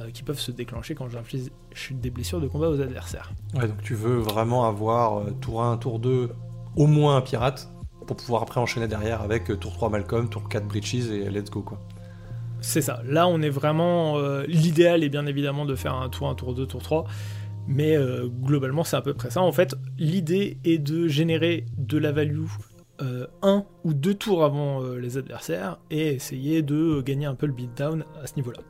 euh, 0.00 0.10
qui 0.10 0.22
peuvent 0.22 0.38
se 0.38 0.52
déclencher 0.52 0.94
quand 0.94 1.08
j'inflige 1.08 1.50
des 1.90 2.10
blessures 2.10 2.40
de 2.40 2.46
combat 2.46 2.68
aux 2.68 2.80
adversaires. 2.80 3.32
Ouais, 3.54 3.66
donc 3.66 3.82
tu 3.82 3.94
veux 3.94 4.18
vraiment 4.18 4.66
avoir 4.66 5.18
euh, 5.18 5.30
tour 5.40 5.62
1, 5.62 5.76
tour 5.78 5.98
2, 5.98 6.30
au 6.76 6.86
moins 6.86 7.16
un 7.16 7.20
pirate, 7.20 7.68
pour 8.06 8.16
pouvoir 8.16 8.42
après 8.42 8.60
enchaîner 8.60 8.86
derrière 8.86 9.22
avec 9.22 9.50
euh, 9.50 9.56
tour 9.56 9.72
3 9.72 9.88
Malcolm, 9.88 10.28
tour 10.28 10.48
4 10.48 10.66
Breaches 10.66 10.94
et 11.10 11.28
let's 11.30 11.50
go 11.50 11.62
quoi. 11.62 11.80
C'est 12.60 12.80
ça. 12.80 13.02
Là, 13.04 13.28
on 13.28 13.42
est 13.42 13.50
vraiment. 13.50 14.18
L'idéal 14.48 15.04
est 15.04 15.10
bien 15.10 15.26
évidemment 15.26 15.66
de 15.66 15.76
faire 15.76 15.94
un 15.94 16.08
tour 16.08 16.28
1, 16.28 16.34
tour 16.34 16.54
2, 16.54 16.66
tour 16.66 16.82
3. 16.82 17.04
Mais 17.68 17.96
globalement, 18.42 18.84
c'est 18.84 18.96
à 18.96 19.02
peu 19.02 19.14
près 19.14 19.30
ça. 19.30 19.42
En 19.42 19.52
fait, 19.52 19.74
l'idée 19.98 20.58
est 20.64 20.78
de 20.78 21.08
générer 21.08 21.66
de 21.76 21.98
la 21.98 22.12
value 22.12 22.46
un 23.42 23.64
ou 23.84 23.92
deux 23.92 24.14
tours 24.14 24.44
avant 24.44 24.82
les 24.82 25.18
adversaires 25.18 25.78
et 25.90 26.14
essayer 26.14 26.62
de 26.62 27.00
gagner 27.00 27.26
un 27.26 27.34
peu 27.34 27.46
le 27.46 27.52
beatdown 27.52 28.04
à 28.22 28.26
ce 28.26 28.36
niveau-là. 28.36 28.60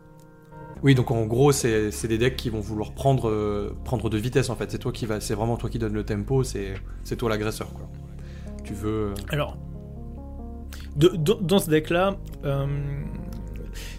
Oui, 0.83 0.95
donc 0.95 1.11
en 1.11 1.25
gros, 1.27 1.53
c'est 1.53 2.07
des 2.07 2.19
decks 2.19 2.37
qui 2.37 2.51
vont 2.51 2.61
vouloir 2.61 2.93
prendre, 2.93 3.29
euh, 3.29 3.75
prendre 3.85 4.11
de 4.11 4.19
vitesse 4.19 4.51
en 4.51 4.57
fait. 4.57 4.71
C'est 4.71 4.79
toi 4.79 4.93
qui 4.93 5.07
va, 5.07 5.21
c'est 5.21 5.35
vraiment 5.35 5.57
toi 5.57 5.71
qui 5.71 5.79
donne 5.79 5.95
le 5.95 6.05
tempo. 6.05 6.45
C'est 6.45 7.17
toi 7.17 7.31
l'agresseur 7.31 7.73
quoi. 7.73 7.89
Tu 8.63 8.75
veux. 8.75 9.09
Euh, 9.09 9.15
Alors, 9.31 9.57
dans 10.97 11.59
ce 11.59 11.71
deck-là, 11.71 12.17
euh, 12.45 12.67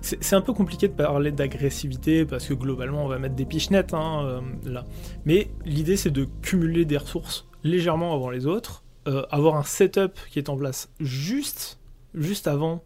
c'est 0.02 0.34
un 0.34 0.42
peu 0.42 0.54
compliqué 0.54 0.88
de 0.88 0.94
parler 0.94 1.32
d'agressivité 1.32 2.26
parce 2.26 2.48
que 2.48 2.54
globalement, 2.54 3.06
on 3.06 3.08
va 3.08 3.20
mettre 3.20 3.36
des 3.36 3.46
pichenettes 3.46 3.94
hein, 3.94 4.42
là. 4.66 4.86
Mais 5.26 5.50
l'idée, 5.66 5.98
c'est 5.98 6.12
de 6.12 6.28
cumuler 6.42 6.86
des 6.86 6.98
ressources 6.98 7.48
légèrement 7.64 8.14
avant 8.14 8.30
les 8.30 8.46
autres, 8.46 8.84
avoir 9.32 9.56
un 9.56 9.64
setup 9.64 10.20
qui 10.30 10.40
est 10.40 10.50
en 10.50 10.58
place 10.58 10.90
juste, 11.00 11.80
juste 12.14 12.48
avant 12.48 12.84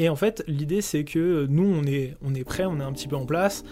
et 0.00 0.08
en 0.08 0.16
fait, 0.16 0.42
l'idée 0.46 0.80
c'est 0.80 1.04
que 1.04 1.46
nous, 1.50 1.66
on 1.66 1.84
est, 1.84 2.16
on 2.24 2.34
est 2.34 2.42
prêt, 2.42 2.64
on 2.64 2.80
est 2.80 2.82
un 2.82 2.92
petit 2.92 3.06
peu 3.06 3.16
en 3.16 3.26
place, 3.26 3.64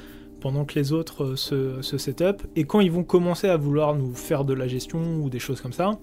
pendant 0.43 0.67
que 0.67 0.79
les 0.79 0.93
autres 0.93 1.25
euh, 1.25 1.37
se, 1.37 1.81
se 1.81 1.97
set 1.97 2.23
Et 2.55 2.65
quand 2.65 2.81
ils 2.81 2.93
vont 2.93 3.03
commencer 3.03 3.49
à 3.49 3.57
vouloir 3.57 3.95
nous 3.95 4.15
faire 4.15 4.45
de 4.45 4.53
la 4.53 4.69
gestion 4.69 5.01
ou 5.23 5.31
des 5.31 5.39
choses 5.39 5.63
comme 5.63 5.73
ça, 5.73 5.99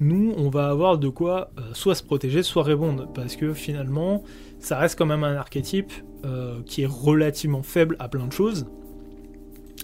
nous, 0.00 0.34
on 0.36 0.48
va 0.48 0.68
avoir 0.68 0.98
de 0.98 1.08
quoi 1.08 1.50
euh, 1.58 1.62
soit 1.72 1.94
se 1.94 2.02
protéger, 2.02 2.42
soit 2.42 2.62
répondre. 2.62 3.08
Parce 3.14 3.36
que 3.36 3.52
finalement, 3.54 4.22
ça 4.58 4.78
reste 4.78 4.98
quand 4.98 5.06
même 5.06 5.24
un 5.24 5.36
archétype 5.36 5.92
euh, 6.24 6.60
qui 6.66 6.82
est 6.82 6.88
relativement 6.88 7.62
faible 7.62 7.96
à 7.98 8.08
plein 8.08 8.26
de 8.26 8.32
choses, 8.32 8.66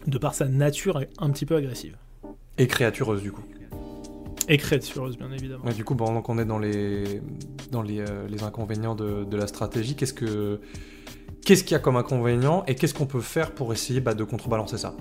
de 0.06 0.18
par 0.18 0.34
sa 0.34 0.46
nature 0.46 1.00
un 1.18 1.30
petit 1.30 1.46
peu 1.46 1.56
agressive. 1.56 1.96
Et 2.58 2.66
créatureuse 2.66 3.22
du 3.22 3.32
coup. 3.32 3.44
Et 4.48 4.56
créatureuse, 4.56 5.16
bien 5.16 5.30
évidemment. 5.30 5.64
du 5.70 5.84
coup, 5.84 5.94
pendant 5.94 6.22
qu'on 6.22 6.38
est 6.38 6.44
dans 6.44 6.58
les, 6.58 7.22
dans 7.70 7.82
les, 7.82 8.00
euh, 8.00 8.26
les 8.28 8.42
inconvénients 8.42 8.96
de, 8.96 9.24
de, 9.24 9.36
la 9.36 9.46
stratégie, 9.46 9.94
qu'est-ce 9.94 10.12
que 10.12 10.60
qu'est-ce 11.44 11.62
qu'il 11.62 11.72
y 11.72 11.76
a 11.76 11.78
comme 11.78 11.96
inconvénient 11.96 12.64
et 12.66 12.74
qu'est-ce 12.74 12.94
qu'on 12.94 13.06
peut 13.06 13.20
faire 13.20 13.52
pour 13.52 13.72
essayer 13.72 14.00
bah, 14.00 14.14
de 14.14 14.24
contrebalancer 14.24 14.76
ça? 14.76 14.96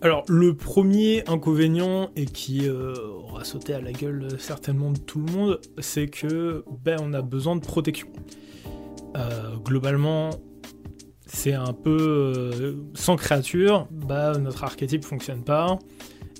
Alors 0.00 0.24
le 0.28 0.54
premier 0.54 1.24
inconvénient 1.28 2.10
et 2.14 2.26
qui 2.26 2.68
euh, 2.68 2.94
aura 3.24 3.44
sauté 3.44 3.74
à 3.74 3.80
la 3.80 3.92
gueule 3.92 4.28
certainement 4.38 4.92
de 4.92 4.98
tout 4.98 5.20
le 5.20 5.32
monde, 5.32 5.60
c'est 5.78 6.06
que 6.06 6.64
ben 6.84 6.98
on 7.02 7.12
a 7.14 7.22
besoin 7.22 7.56
de 7.56 7.60
protection. 7.60 8.08
Euh, 9.16 9.56
globalement, 9.56 10.30
c'est 11.26 11.54
un 11.54 11.72
peu 11.72 12.76
sans 12.94 13.16
créature, 13.16 13.88
bah 13.90 14.38
notre 14.38 14.64
archétype 14.64 15.04
fonctionne 15.04 15.42
pas. 15.42 15.78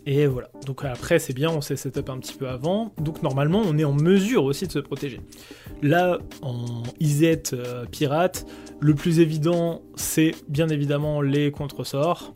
Et 0.06 0.26
voilà. 0.26 0.48
Donc 0.64 0.86
après, 0.86 1.18
c'est 1.18 1.34
bien, 1.34 1.50
on 1.50 1.60
s'est 1.60 1.76
setup 1.76 2.08
un 2.08 2.18
petit 2.18 2.32
peu 2.32 2.48
avant. 2.48 2.94
Donc 2.98 3.22
normalement, 3.22 3.60
on 3.62 3.76
est 3.76 3.84
en 3.84 3.92
mesure 3.92 4.44
aussi 4.44 4.66
de 4.66 4.72
se 4.72 4.78
protéger. 4.78 5.20
Là, 5.82 6.18
en 6.40 6.82
euh, 7.02 7.84
pirate, 7.90 8.46
le 8.80 8.94
plus 8.94 9.20
évident, 9.20 9.82
c'est 9.96 10.34
bien 10.48 10.68
évidemment 10.68 11.20
les 11.20 11.50
contresorts. 11.50 12.32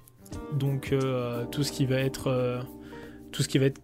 Donc 0.58 0.92
euh, 0.92 1.44
tout 1.50 1.62
ce 1.62 1.72
qui 1.72 1.86
va 1.86 1.96
être. 1.96 2.28
Euh, 2.28 2.60
tout 3.30 3.42
ce 3.42 3.48
qui 3.48 3.58
va 3.58 3.66
être. 3.66 3.80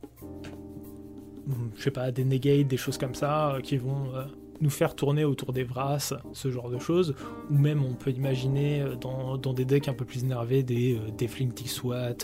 Je 1.76 1.83
sais 1.83 1.90
pas, 1.90 2.11
des 2.11 2.25
negates, 2.25 2.69
des 2.69 2.76
choses 2.76 2.99
comme 2.99 3.14
ça, 3.14 3.57
qui 3.62 3.78
vont 3.78 4.12
nous 4.61 4.69
faire 4.69 4.95
tourner 4.95 5.25
autour 5.25 5.55
des 5.55 5.62
Vras, 5.62 6.12
ce 6.35 6.50
genre 6.50 6.69
de 6.69 6.78
choses, 6.78 7.14
ou 7.49 7.55
même 7.55 7.83
on 7.83 7.95
peut 7.95 8.11
imaginer 8.11 8.85
dans, 9.00 9.38
des 9.38 9.64
decks 9.64 9.88
un 9.88 9.95
peu 9.95 10.05
plus 10.05 10.25
énervés 10.25 10.62
des, 10.62 11.00
des 11.17 11.26
Flinty 11.26 11.67
SWAT, 11.67 12.17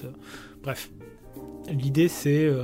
bref, 0.63 0.91
L'idée 1.71 2.09
c'est 2.09 2.45
euh, 2.45 2.63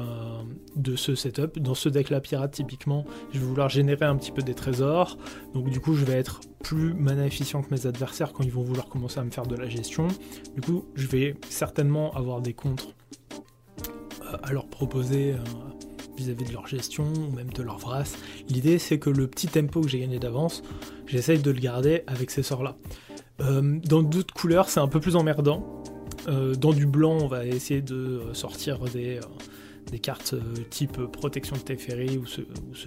de 0.76 0.94
ce 0.94 1.14
setup, 1.14 1.58
dans 1.58 1.74
ce 1.74 1.88
deck 1.88 2.10
là 2.10 2.20
pirate 2.20 2.52
typiquement, 2.52 3.04
je 3.32 3.38
vais 3.38 3.46
vouloir 3.46 3.68
générer 3.68 4.04
un 4.04 4.16
petit 4.16 4.30
peu 4.30 4.42
des 4.42 4.54
trésors, 4.54 5.16
donc 5.54 5.70
du 5.70 5.80
coup 5.80 5.94
je 5.94 6.04
vais 6.04 6.14
être 6.14 6.40
plus 6.62 6.92
mana 6.92 7.26
efficient 7.26 7.62
que 7.62 7.72
mes 7.72 7.86
adversaires 7.86 8.32
quand 8.32 8.44
ils 8.44 8.52
vont 8.52 8.62
vouloir 8.62 8.88
commencer 8.88 9.18
à 9.18 9.24
me 9.24 9.30
faire 9.30 9.46
de 9.46 9.56
la 9.56 9.68
gestion, 9.68 10.08
du 10.54 10.60
coup 10.60 10.84
je 10.94 11.06
vais 11.06 11.34
certainement 11.48 12.12
avoir 12.14 12.42
des 12.42 12.52
contres 12.52 12.88
euh, 14.26 14.36
à 14.42 14.52
leur 14.52 14.66
proposer 14.66 15.32
euh, 15.32 15.38
vis-à-vis 16.18 16.44
de 16.44 16.52
leur 16.52 16.66
gestion 16.66 17.04
ou 17.04 17.34
même 17.34 17.50
de 17.50 17.62
leur 17.62 17.78
vras. 17.78 18.04
L'idée 18.50 18.78
c'est 18.78 18.98
que 18.98 19.08
le 19.08 19.26
petit 19.28 19.48
tempo 19.48 19.80
que 19.80 19.88
j'ai 19.88 20.00
gagné 20.00 20.18
d'avance, 20.18 20.62
j'essaye 21.06 21.38
de 21.38 21.50
le 21.50 21.60
garder 21.60 22.02
avec 22.06 22.30
ces 22.30 22.42
sorts 22.42 22.62
là. 22.62 22.76
dans 23.38 24.02
d'autres 24.02 24.34
couleurs 24.34 24.68
c'est 24.68 24.80
un 24.80 24.88
peu 24.88 25.00
plus 25.00 25.16
emmerdant, 25.16 25.82
dans 26.26 26.72
du 26.72 26.86
blanc, 26.86 27.18
on 27.20 27.26
va 27.26 27.46
essayer 27.46 27.82
de 27.82 27.94
euh, 27.94 28.34
sortir 28.34 28.78
des, 28.80 29.18
euh, 29.18 29.98
cartes 30.02 30.34
type 30.70 30.98
protection 31.06 31.56
de 31.56 31.62
Teferi 31.62 32.16
ou 32.16 32.26
ce, 32.26 32.42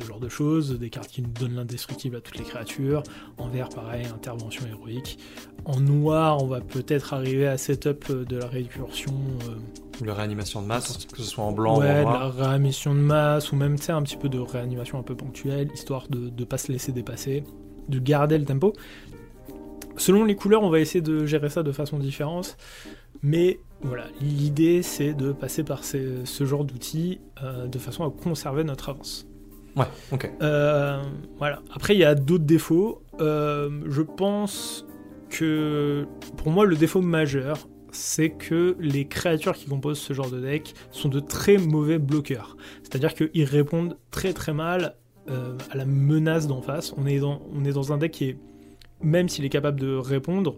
genre 0.06 0.20
de 0.20 0.30
choses, 0.30 0.80
des 0.80 0.90
cartes 0.90 1.10
qui 1.10 1.22
nous 1.22 1.32
donnent 1.32 1.56
l'indestructible 1.56 2.16
à 2.16 2.22
toutes 2.22 2.38
les 2.38 2.46
créatures. 2.46 3.04
En 3.38 3.50
vert, 3.50 3.70
pareil, 3.70 4.06
intervention 4.06 4.66
héroïque. 4.68 5.20
En 5.66 5.80
noir, 5.80 6.42
on 6.42 6.48
va 6.48 6.62
peut-être 6.62 7.14
arriver 7.14 7.48
à 7.48 7.58
setup 7.58 8.10
de 8.12 8.38
la 8.38 8.48
récursion. 8.48 9.14
Ou 10.02 10.06
la 10.06 10.14
réanimation 10.14 10.62
de 10.62 10.68
masse, 10.68 11.06
que 11.06 11.18
ce 11.18 11.24
soit 11.24 11.44
en 11.44 11.52
blanc 11.52 11.80
ou 11.80 11.84
en 11.84 12.02
noir. 12.02 12.34
la 12.38 12.48
réanimation 12.48 12.94
de 12.94 13.00
masse, 13.00 13.52
ou 13.52 13.58
même 13.58 13.76
un 13.88 14.02
petit 14.02 14.18
peu 14.18 14.30
de 14.30 14.40
réanimation 14.40 14.98
un 14.98 15.04
peu 15.04 15.16
ponctuelle, 15.16 15.70
histoire 15.74 16.08
de 16.10 16.30
ne 16.30 16.46
pas 16.46 16.58
se 16.58 16.72
laisser 16.72 16.94
dépasser, 16.94 17.44
de 17.90 18.00
garder 18.00 18.38
le 18.38 18.46
tempo. 18.46 18.74
Selon 19.98 20.26
les 20.26 20.36
couleurs, 20.36 20.64
on 20.64 20.70
va 20.70 20.80
essayer 20.80 21.02
de 21.02 21.26
gérer 21.26 21.50
ça 21.50 21.64
de 21.64 21.72
façon 21.72 21.98
différente. 22.00 22.58
Mais 23.22 23.60
voilà, 23.82 24.06
l'idée 24.22 24.82
c'est 24.82 25.14
de 25.14 25.32
passer 25.32 25.64
par 25.64 25.84
ce 25.84 26.46
genre 26.46 26.66
d'outils 26.66 27.22
euh, 27.44 27.68
de 27.68 27.80
façon 27.80 28.06
à 28.06 28.12
conserver 28.12 28.64
notre 28.64 28.90
avance. 28.90 29.28
Ouais, 29.76 29.86
ok. 30.12 30.32
Euh, 30.42 31.02
voilà. 31.38 31.62
Après, 31.74 31.96
il 31.96 32.00
y 32.00 32.04
a 32.04 32.16
d'autres 32.16 32.44
défauts. 32.44 33.02
Euh, 33.20 33.70
je 33.88 34.02
pense 34.02 34.86
que 35.30 36.06
pour 36.38 36.52
moi, 36.52 36.66
le 36.66 36.76
défaut 36.76 37.02
majeur, 37.02 37.68
c'est 37.92 38.30
que 38.30 38.76
les 38.80 39.08
créatures 39.08 39.54
qui 39.54 39.66
composent 39.66 40.00
ce 40.00 40.14
genre 40.14 40.30
de 40.30 40.40
deck 40.40 40.74
sont 40.92 41.10
de 41.10 41.20
très 41.20 41.58
mauvais 41.58 41.98
bloqueurs. 41.98 42.58
C'est-à-dire 42.84 43.14
qu'ils 43.14 43.46
répondent 43.46 43.98
très 44.12 44.34
très 44.34 44.54
mal 44.54 44.96
à 45.72 45.78
la 45.78 45.86
menace 45.86 46.48
d'en 46.48 46.62
face. 46.62 46.94
On 46.98 47.06
est, 47.06 47.20
dans, 47.20 47.42
on 47.54 47.64
est 47.64 47.72
dans 47.72 47.94
un 47.94 47.98
deck 47.98 48.12
qui 48.12 48.26
est, 48.26 48.38
même 49.04 49.30
s'il 49.30 49.46
est 49.46 49.50
capable 49.50 49.80
de 49.80 49.96
répondre, 49.96 50.58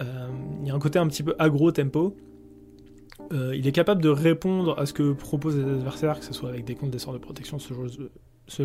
euh, 0.00 0.28
il 0.60 0.68
y 0.68 0.70
a 0.70 0.74
un 0.74 0.78
côté 0.78 0.98
un 0.98 1.06
petit 1.06 1.22
peu 1.22 1.34
agro-tempo. 1.38 2.16
Euh, 3.32 3.54
il 3.56 3.66
est 3.66 3.72
capable 3.72 4.02
de 4.02 4.08
répondre 4.08 4.78
à 4.78 4.86
ce 4.86 4.92
que 4.92 5.12
proposent 5.12 5.56
les 5.56 5.70
adversaires, 5.70 6.18
que 6.18 6.24
ce 6.24 6.34
soit 6.34 6.48
avec 6.48 6.64
des 6.64 6.74
comptes, 6.74 6.90
des 6.90 6.98
sorts 6.98 7.12
de 7.12 7.18
protection, 7.18 7.58
ce 7.58 7.74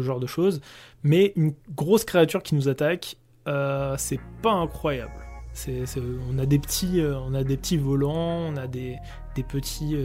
genre 0.01 0.19
de, 0.19 0.27
choses. 0.27 0.61
Mais 1.03 1.33
une 1.35 1.53
grosse 1.75 2.03
créature 2.03 2.43
qui 2.43 2.55
nous 2.55 2.67
attaque, 2.67 3.17
euh, 3.47 3.95
c'est 3.97 4.19
pas 4.41 4.51
incroyable. 4.51 5.13
on, 5.67 6.39
a 6.39 6.45
des 6.45 6.59
petits, 6.59 7.01
on 7.01 7.33
a 7.33 7.43
des 7.43 7.77
volants, 7.77 8.51
on 8.51 8.57
a 8.57 8.67
des, 8.67 8.97
petits, 9.47 9.95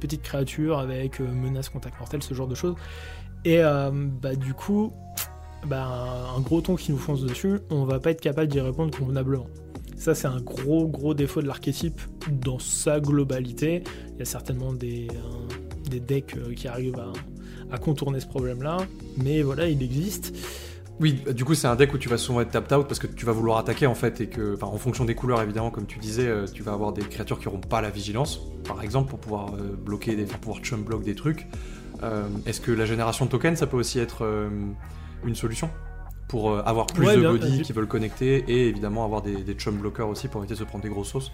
petites 0.00 0.22
créatures 0.22 0.78
avec 0.78 1.18
menaces 1.20 1.70
contact 1.70 1.98
mortel, 1.98 2.22
ce 2.22 2.34
genre 2.34 2.48
de 2.48 2.54
choses. 2.54 2.76
Et 3.44 3.60
bah, 3.62 4.36
du 4.36 4.54
coup, 4.54 4.92
bah, 5.66 6.32
un 6.36 6.40
gros 6.40 6.60
ton 6.60 6.76
qui 6.76 6.92
nous 6.92 6.98
fonce 6.98 7.22
dessus, 7.22 7.60
on 7.70 7.84
va 7.84 8.00
pas 8.00 8.10
être 8.10 8.20
capable 8.20 8.48
d'y 8.48 8.60
répondre 8.60 8.96
convenablement. 8.96 9.46
Ça, 9.96 10.14
c'est 10.14 10.26
un 10.26 10.40
gros, 10.40 10.86
gros 10.86 11.14
défaut 11.14 11.40
de 11.40 11.46
l'archétype 11.46 12.00
dans 12.30 12.58
sa 12.58 13.00
globalité. 13.00 13.82
Il 14.12 14.18
y 14.18 14.22
a 14.22 14.26
certainement 14.26 14.72
des, 14.72 15.08
euh, 15.10 15.98
decks 16.00 16.36
euh, 16.36 16.52
qui 16.54 16.68
arrivent 16.68 17.00
à, 17.70 17.78
contourner 17.78 18.20
ce 18.20 18.26
problème-là, 18.26 18.78
mais 19.16 19.42
voilà, 19.42 19.68
il 19.68 19.82
existe. 19.82 20.32
Oui, 21.00 21.24
du 21.34 21.44
coup, 21.44 21.54
c'est 21.54 21.66
un 21.66 21.74
deck 21.74 21.92
où 21.92 21.98
tu 21.98 22.08
vas 22.08 22.18
souvent 22.18 22.40
être 22.40 22.50
tapped 22.50 22.76
out 22.76 22.86
parce 22.86 23.00
que 23.00 23.08
tu 23.08 23.26
vas 23.26 23.32
vouloir 23.32 23.58
attaquer 23.58 23.86
en 23.86 23.96
fait, 23.96 24.20
et 24.20 24.28
que, 24.28 24.56
en 24.62 24.78
fonction 24.78 25.04
des 25.04 25.16
couleurs, 25.16 25.42
évidemment, 25.42 25.70
comme 25.70 25.86
tu 25.86 25.98
disais, 25.98 26.26
euh, 26.26 26.46
tu 26.46 26.62
vas 26.62 26.72
avoir 26.72 26.92
des 26.92 27.02
créatures 27.02 27.40
qui 27.40 27.46
n'auront 27.46 27.60
pas 27.60 27.80
la 27.80 27.90
vigilance, 27.90 28.40
par 28.64 28.80
exemple, 28.82 29.10
pour 29.10 29.18
pouvoir 29.18 29.52
bloquer, 29.84 30.14
des, 30.14 30.24
pour 30.24 30.38
pouvoir 30.38 30.60
chum 30.60 30.84
block 30.84 31.02
des 31.02 31.14
trucs. 31.14 31.46
Est-ce 32.44 32.60
que 32.60 32.70
la 32.70 32.84
génération 32.84 33.24
de 33.24 33.30
tokens, 33.30 33.58
ça 33.58 33.66
peut 33.66 33.78
aussi 33.78 33.98
être 33.98 34.26
une 35.24 35.34
solution 35.34 35.70
pour 36.28 36.50
euh, 36.50 36.62
avoir 36.64 36.86
plus 36.86 37.06
de 37.06 37.20
body 37.20 37.62
qui 37.62 37.72
veulent 37.72 37.86
connecter 37.86 38.44
et 38.48 38.68
évidemment 38.68 39.04
avoir 39.04 39.22
des, 39.22 39.36
des 39.36 39.54
chum 39.54 39.76
blockers 39.76 40.08
aussi 40.08 40.28
pour 40.28 40.40
éviter 40.40 40.54
de 40.54 40.58
se 40.58 40.64
prendre 40.64 40.82
des 40.82 40.90
grosses 40.90 41.10
sauces. 41.10 41.32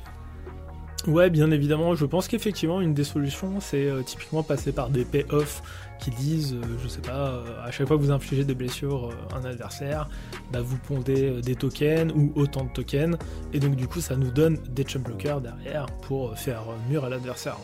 Ouais, 1.06 1.30
bien 1.30 1.50
évidemment, 1.50 1.94
je 1.94 2.04
pense 2.04 2.28
qu'effectivement, 2.28 2.82
une 2.82 2.92
des 2.92 3.04
solutions, 3.04 3.58
c'est 3.60 3.88
euh, 3.88 4.02
typiquement 4.02 4.42
passer 4.42 4.70
par 4.70 4.90
des 4.90 5.06
pay-off 5.06 5.62
qui 5.98 6.10
disent, 6.10 6.54
euh, 6.54 6.76
je 6.82 6.88
sais 6.88 7.00
pas, 7.00 7.42
à 7.64 7.70
chaque 7.70 7.88
fois 7.88 7.96
que 7.96 8.02
vous 8.02 8.10
infligez 8.10 8.44
des 8.44 8.54
blessures 8.54 9.10
à 9.32 9.38
un 9.38 9.44
adversaire, 9.44 10.10
bah, 10.52 10.60
vous 10.60 10.76
pondez 10.76 11.40
des 11.40 11.54
tokens 11.54 12.12
ou 12.14 12.32
autant 12.34 12.64
de 12.64 12.70
tokens, 12.70 13.16
et 13.54 13.60
donc 13.60 13.76
du 13.76 13.86
coup, 13.86 14.02
ça 14.02 14.16
nous 14.16 14.30
donne 14.30 14.58
des 14.68 14.82
chum 14.82 15.00
blockers 15.00 15.40
derrière 15.40 15.86
pour 16.02 16.36
faire 16.36 16.64
mur 16.90 17.06
à 17.06 17.08
l'adversaire. 17.08 17.56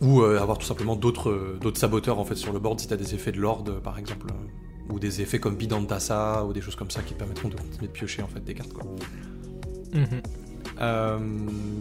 Ou 0.00 0.22
avoir 0.22 0.56
tout 0.56 0.66
simplement 0.66 0.96
d'autres 0.96 1.58
saboteurs 1.74 2.18
en 2.18 2.24
fait 2.24 2.34
sur 2.34 2.52
le 2.52 2.58
board 2.58 2.80
si 2.80 2.86
tu 2.86 2.94
as 2.94 2.96
des 2.96 3.14
effets 3.14 3.32
de 3.32 3.38
lord 3.38 3.64
par 3.82 3.98
exemple 3.98 4.28
ou 4.88 4.98
des 4.98 5.20
effets 5.20 5.38
comme 5.38 5.56
Bidantasa 5.56 6.44
ou 6.46 6.52
des 6.52 6.60
choses 6.60 6.74
comme 6.74 6.90
ça 6.90 7.02
qui 7.02 7.14
permettront 7.14 7.48
de 7.48 7.54
continuer 7.54 7.86
de 7.86 7.92
piocher 7.92 8.22
en 8.22 8.26
fait 8.26 8.42
des 8.42 8.54
cartes 8.54 8.72
quoi. 8.72 8.84
Mhm. 9.92 10.22
Euh, 10.80 11.18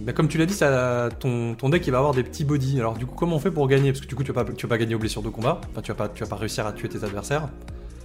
bah, 0.05 0.13
comme 0.13 0.27
tu 0.27 0.37
l'as 0.37 0.45
dit, 0.45 0.53
ça, 0.53 1.09
ton, 1.19 1.55
ton, 1.55 1.69
deck 1.69 1.85
il 1.87 1.91
va 1.91 1.99
avoir 1.99 2.13
des 2.13 2.23
petits 2.23 2.43
bodies. 2.43 2.79
Alors 2.79 2.95
du 2.95 3.05
coup, 3.05 3.15
comment 3.15 3.37
on 3.37 3.39
fait 3.39 3.51
pour 3.51 3.67
gagner? 3.67 3.91
Parce 3.91 4.01
que 4.01 4.07
du 4.07 4.15
coup, 4.15 4.23
tu 4.23 4.31
vas 4.31 4.43
pas, 4.43 4.51
tu 4.51 4.65
vas 4.65 4.69
pas 4.69 4.77
gagner 4.77 4.95
aux 4.95 4.99
blessures 4.99 5.21
de 5.21 5.29
combat. 5.29 5.61
Enfin, 5.71 5.81
tu 5.81 5.91
vas 5.91 5.95
pas, 5.95 6.09
tu 6.09 6.23
vas 6.23 6.29
pas 6.29 6.35
réussir 6.35 6.65
à 6.65 6.73
tuer 6.73 6.89
tes 6.89 7.03
adversaires. 7.03 7.49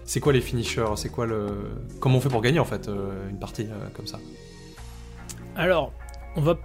C'est 0.05 0.21
quoi 0.21 0.33
les 0.33 0.41
finishers? 0.41 0.95
C'est 0.97 1.09
quoi 1.09 1.27
le 1.27 1.49
Comment 1.99 2.19
on 2.19 2.21
fait 2.21 2.29
pour 2.29 2.43
gagner 2.43 2.61
en 2.61 2.65
fait 2.65 2.89
euh, 2.89 3.29
une 3.29 3.39
partie 3.39 3.65
euh, 3.65 3.89
comme 3.95 4.07
ça? 4.07 4.21
Alors, 5.57 5.93
on 6.37 6.43
va 6.43 6.57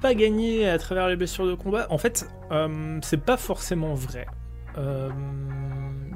pas 0.00 0.14
gagner 0.14 0.68
à 0.68 0.78
travers 0.78 1.08
les 1.08 1.16
blessures 1.16 1.46
de 1.46 1.54
combat. 1.54 1.86
En 1.90 1.98
fait, 1.98 2.28
c'est 3.02 3.20
pas 3.20 3.36
forcément 3.36 3.94
vrai. 3.94 4.26
Euh, 4.78 5.08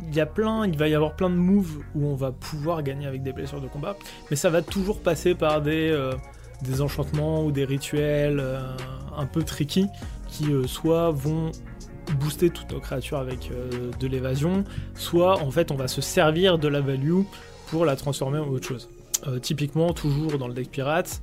il 0.08 0.14
y 0.14 0.20
a 0.20 0.26
plein, 0.26 0.66
il 0.66 0.76
va 0.76 0.88
y 0.88 0.94
avoir 0.94 1.14
plein 1.14 1.30
de 1.30 1.36
moves 1.36 1.78
où 1.94 2.06
on 2.06 2.14
va 2.14 2.32
pouvoir 2.32 2.82
gagner 2.82 3.06
avec 3.06 3.22
des 3.22 3.32
blessures 3.32 3.60
de 3.60 3.68
combat, 3.68 3.96
mais 4.28 4.36
ça 4.36 4.50
va 4.50 4.60
toujours 4.60 5.00
passer 5.00 5.34
par 5.34 5.62
des, 5.62 5.90
euh, 5.90 6.14
des 6.62 6.80
enchantements 6.80 7.44
ou 7.44 7.52
des 7.52 7.64
rituels 7.64 8.40
euh, 8.40 8.60
un 9.16 9.26
peu 9.26 9.44
tricky 9.44 9.86
qui 10.28 10.46
soit 10.66 11.10
vont 11.10 11.52
booster 12.18 12.50
toutes 12.50 12.72
nos 12.72 12.80
créatures 12.80 13.18
avec 13.18 13.50
de 13.98 14.06
l'évasion, 14.06 14.64
soit 14.94 15.40
en 15.40 15.50
fait 15.50 15.70
on 15.70 15.76
va 15.76 15.88
se 15.88 16.00
servir 16.00 16.58
de 16.58 16.68
la 16.68 16.80
value 16.80 17.22
pour 17.66 17.84
la 17.84 17.96
transformer 17.96 18.38
en 18.38 18.48
autre 18.48 18.66
chose. 18.66 18.88
typiquement, 19.42 19.92
toujours 19.92 20.38
dans 20.38 20.46
le 20.46 20.54
deck 20.54 20.70
pirate, 20.70 21.20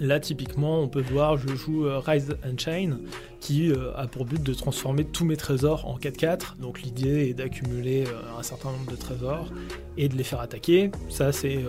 Là, 0.00 0.18
typiquement, 0.18 0.80
on 0.80 0.88
peut 0.88 1.02
voir, 1.02 1.36
je 1.36 1.54
joue 1.54 1.86
euh, 1.86 1.98
Rise 1.98 2.34
and 2.42 2.56
Chain, 2.56 2.98
qui 3.38 3.70
euh, 3.70 3.94
a 3.96 4.06
pour 4.06 4.24
but 4.24 4.42
de 4.42 4.54
transformer 4.54 5.04
tous 5.04 5.26
mes 5.26 5.36
trésors 5.36 5.86
en 5.86 5.98
4-4. 5.98 6.56
Donc 6.58 6.80
l'idée 6.80 7.28
est 7.28 7.34
d'accumuler 7.34 8.04
euh, 8.06 8.38
un 8.38 8.42
certain 8.42 8.72
nombre 8.72 8.90
de 8.90 8.96
trésors 8.96 9.52
et 9.98 10.08
de 10.08 10.16
les 10.16 10.24
faire 10.24 10.40
attaquer. 10.40 10.90
Ça, 11.10 11.32
c'est 11.32 11.62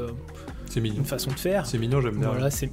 une 0.76 1.04
façon 1.04 1.32
de 1.32 1.40
faire. 1.40 1.66
C'est 1.66 1.78
mignon, 1.78 2.00
j'aime 2.00 2.20
bien. 2.20 2.30
Voilà, 2.30 2.50
c'est 2.50 2.72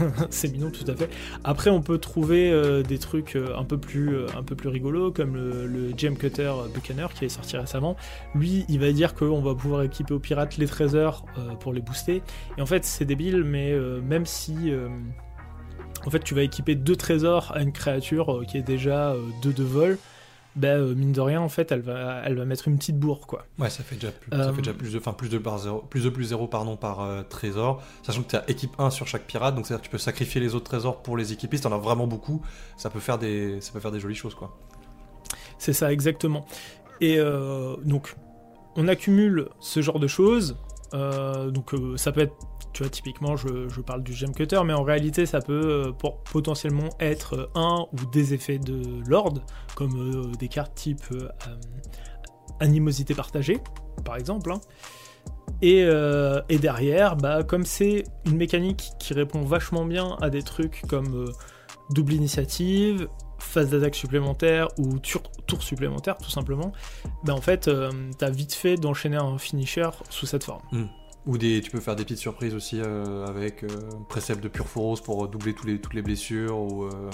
c'est 0.30 0.52
mignon 0.52 0.70
tout 0.70 0.88
à 0.90 0.94
fait. 0.94 1.08
Après, 1.44 1.70
on 1.70 1.82
peut 1.82 1.98
trouver 1.98 2.50
euh, 2.50 2.82
des 2.82 2.98
trucs 2.98 3.36
euh, 3.36 3.56
un 3.56 3.64
peu 3.64 3.78
plus 3.78 4.14
euh, 4.14 4.26
un 4.36 4.42
peu 4.42 4.54
plus 4.54 4.68
rigolos 4.68 5.12
comme 5.12 5.34
le, 5.34 5.66
le 5.66 5.96
Gem 5.96 6.16
Cutter 6.16 6.52
Buchanan 6.74 7.08
qui 7.14 7.24
est 7.24 7.28
sorti 7.28 7.56
récemment. 7.56 7.96
Lui, 8.34 8.64
il 8.68 8.80
va 8.80 8.92
dire 8.92 9.14
qu'on 9.14 9.40
va 9.40 9.54
pouvoir 9.54 9.82
équiper 9.82 10.14
aux 10.14 10.18
pirates 10.18 10.56
les 10.56 10.66
trésors 10.66 11.24
pour 11.60 11.72
les 11.72 11.80
booster. 11.80 12.22
Et 12.58 12.62
en 12.62 12.66
fait, 12.66 12.84
c'est 12.84 13.04
débile, 13.04 13.44
mais 13.44 13.74
même 14.02 14.26
si 14.26 14.72
en 16.04 16.10
fait 16.10 16.20
tu 16.20 16.34
vas 16.34 16.42
équiper 16.42 16.74
deux 16.74 16.96
trésors 16.96 17.52
à 17.54 17.62
une 17.62 17.72
créature 17.72 18.42
qui 18.46 18.58
est 18.58 18.62
déjà 18.62 19.14
2 19.42 19.52
de 19.52 19.62
vol 19.62 19.98
bah, 20.54 20.78
mine 20.78 21.12
de 21.12 21.20
rien, 21.20 21.40
en 21.40 21.48
fait, 21.48 21.72
elle 21.72 21.80
va, 21.80 22.20
elle 22.24 22.36
va 22.36 22.44
mettre 22.44 22.68
une 22.68 22.76
petite 22.76 22.98
bourre, 22.98 23.26
quoi. 23.26 23.46
Ouais, 23.58 23.70
ça 23.70 23.82
fait 23.82 23.94
déjà 23.94 24.12
plus, 24.12 24.30
ça 24.30 24.52
fait 24.52 24.60
déjà 24.60 24.72
euh, 24.72 24.74
plus 24.74 24.92
de, 24.92 24.98
enfin, 24.98 25.14
plus 25.14 25.30
de 25.30 25.38
par 25.38 25.58
zéro, 25.58 25.80
plus 25.80 26.04
de 26.04 26.10
plus 26.10 26.24
zéro, 26.24 26.46
pardon, 26.46 26.76
par 26.76 27.00
euh, 27.00 27.22
trésor. 27.22 27.82
Sachant 28.02 28.22
que 28.22 28.30
tu 28.30 28.36
as 28.36 28.48
équipe 28.50 28.72
1 28.78 28.90
sur 28.90 29.06
chaque 29.06 29.24
pirate, 29.24 29.54
donc 29.54 29.66
c'est-à-dire 29.66 29.80
que 29.80 29.86
tu 29.86 29.90
peux 29.90 29.98
sacrifier 29.98 30.40
les 30.40 30.54
autres 30.54 30.66
trésors 30.66 31.02
pour 31.02 31.16
les 31.16 31.32
équiper. 31.32 31.56
Si 31.56 31.62
t'en 31.62 31.72
as 31.72 31.78
vraiment 31.78 32.06
beaucoup, 32.06 32.42
ça 32.76 32.90
peut 32.90 33.00
faire 33.00 33.18
des, 33.18 33.60
ça 33.62 33.72
peut 33.72 33.80
faire 33.80 33.92
des 33.92 34.00
jolies 34.00 34.14
choses, 34.14 34.34
quoi. 34.34 34.56
C'est 35.58 35.72
ça, 35.72 35.92
exactement. 35.92 36.44
Et 37.00 37.18
donc, 37.84 38.14
on 38.76 38.88
accumule 38.88 39.48
ce 39.60 39.80
genre 39.80 40.00
de 40.00 40.06
choses. 40.06 40.56
donc, 40.92 41.72
ça 41.96 42.12
peut 42.12 42.20
être 42.20 42.34
tu 42.72 42.82
vois, 42.82 42.90
typiquement, 42.90 43.36
je, 43.36 43.80
parle 43.80 44.02
du 44.02 44.12
gem 44.12 44.32
cutter, 44.34 44.60
mais 44.64 44.72
en 44.72 44.82
réalité, 44.82 45.26
ça 45.26 45.40
peut 45.40 45.86
euh, 45.86 45.92
potentiellement 46.32 46.88
être 47.00 47.50
un 47.54 47.86
ou 47.92 48.10
des 48.12 48.34
effets 48.34 48.58
de 48.58 48.82
Lord, 49.08 49.34
comme 49.74 49.96
euh, 49.96 50.32
des 50.38 50.48
cartes 50.48 50.74
type 50.74 51.02
animosité 52.60 53.14
partagée, 53.14 53.58
par 54.04 54.16
exemple. 54.16 54.50
hein. 54.52 54.60
Et, 55.60 55.84
euh, 55.84 56.40
et 56.48 56.58
derrière, 56.58 57.16
bah, 57.16 57.42
comme 57.44 57.64
c'est 57.64 58.04
une 58.26 58.36
mécanique 58.36 58.90
qui 58.98 59.14
répond 59.14 59.42
vachement 59.42 59.84
bien 59.84 60.16
à 60.20 60.28
des 60.28 60.42
trucs 60.42 60.82
comme 60.88 61.14
euh, 61.14 61.32
double 61.90 62.14
initiative, 62.14 63.08
phase 63.38 63.70
d'attaque 63.70 63.94
supplémentaire 63.94 64.68
ou 64.78 64.98
tur- 64.98 65.22
tour 65.46 65.62
supplémentaire, 65.62 66.16
tout 66.18 66.30
simplement, 66.30 66.72
bah, 67.24 67.34
en 67.34 67.40
fait, 67.40 67.68
euh, 67.68 67.90
t'as 68.18 68.30
vite 68.30 68.54
fait 68.54 68.76
d'enchaîner 68.76 69.16
un 69.16 69.38
finisher 69.38 69.88
sous 70.10 70.26
cette 70.26 70.44
forme. 70.44 70.62
Ou 71.26 71.38
des, 71.38 71.60
tu 71.60 71.70
peux 71.70 71.80
faire 71.80 71.94
des 71.94 72.02
petites 72.02 72.18
surprises 72.18 72.54
aussi 72.54 72.80
euh, 72.80 73.26
avec 73.26 73.62
euh, 73.62 73.68
précepte 74.08 74.42
de 74.42 74.48
Purphoros 74.48 75.00
pour 75.00 75.28
doubler 75.28 75.54
tous 75.54 75.66
les, 75.66 75.80
toutes 75.80 75.94
les 75.94 76.02
blessures 76.02 76.58
ou 76.58 76.84
euh, 76.84 77.10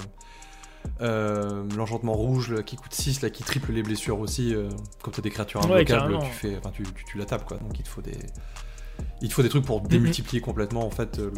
euh, 1.01 1.63
l'enchantement 1.77 2.13
rouge 2.13 2.51
là, 2.51 2.63
qui 2.63 2.75
coûte 2.75 2.93
6 2.93 3.21
là, 3.21 3.29
qui 3.29 3.43
triple 3.43 3.71
les 3.71 3.83
blessures 3.83 4.19
aussi. 4.19 4.55
euh, 4.55 4.69
quand 5.03 5.11
tu 5.11 5.19
as 5.19 5.23
des 5.23 5.29
créatures 5.29 5.59
Ouais, 5.61 5.81
imbloquables, 5.81 5.85
carrément. 6.13 6.19
tu, 6.21 6.31
fais, 6.31 6.57
enfin, 6.57 6.71
tu, 6.71 6.83
tu, 6.83 7.05
tu 7.05 7.17
la 7.17 7.25
tapes 7.25 7.45
quoi. 7.45 7.57
Donc 7.57 7.77
il 7.77 7.83
te 7.83 7.89
faut 7.89 8.01
des, 8.01 8.17
il 9.21 9.29
te 9.29 9.33
faut 9.33 9.43
des 9.43 9.49
trucs 9.49 9.65
pour 9.65 9.81
démultiplier 9.81 10.41
complètement 10.41 10.85
en 10.85 10.89
fait 10.91 11.19
euh, 11.19 11.31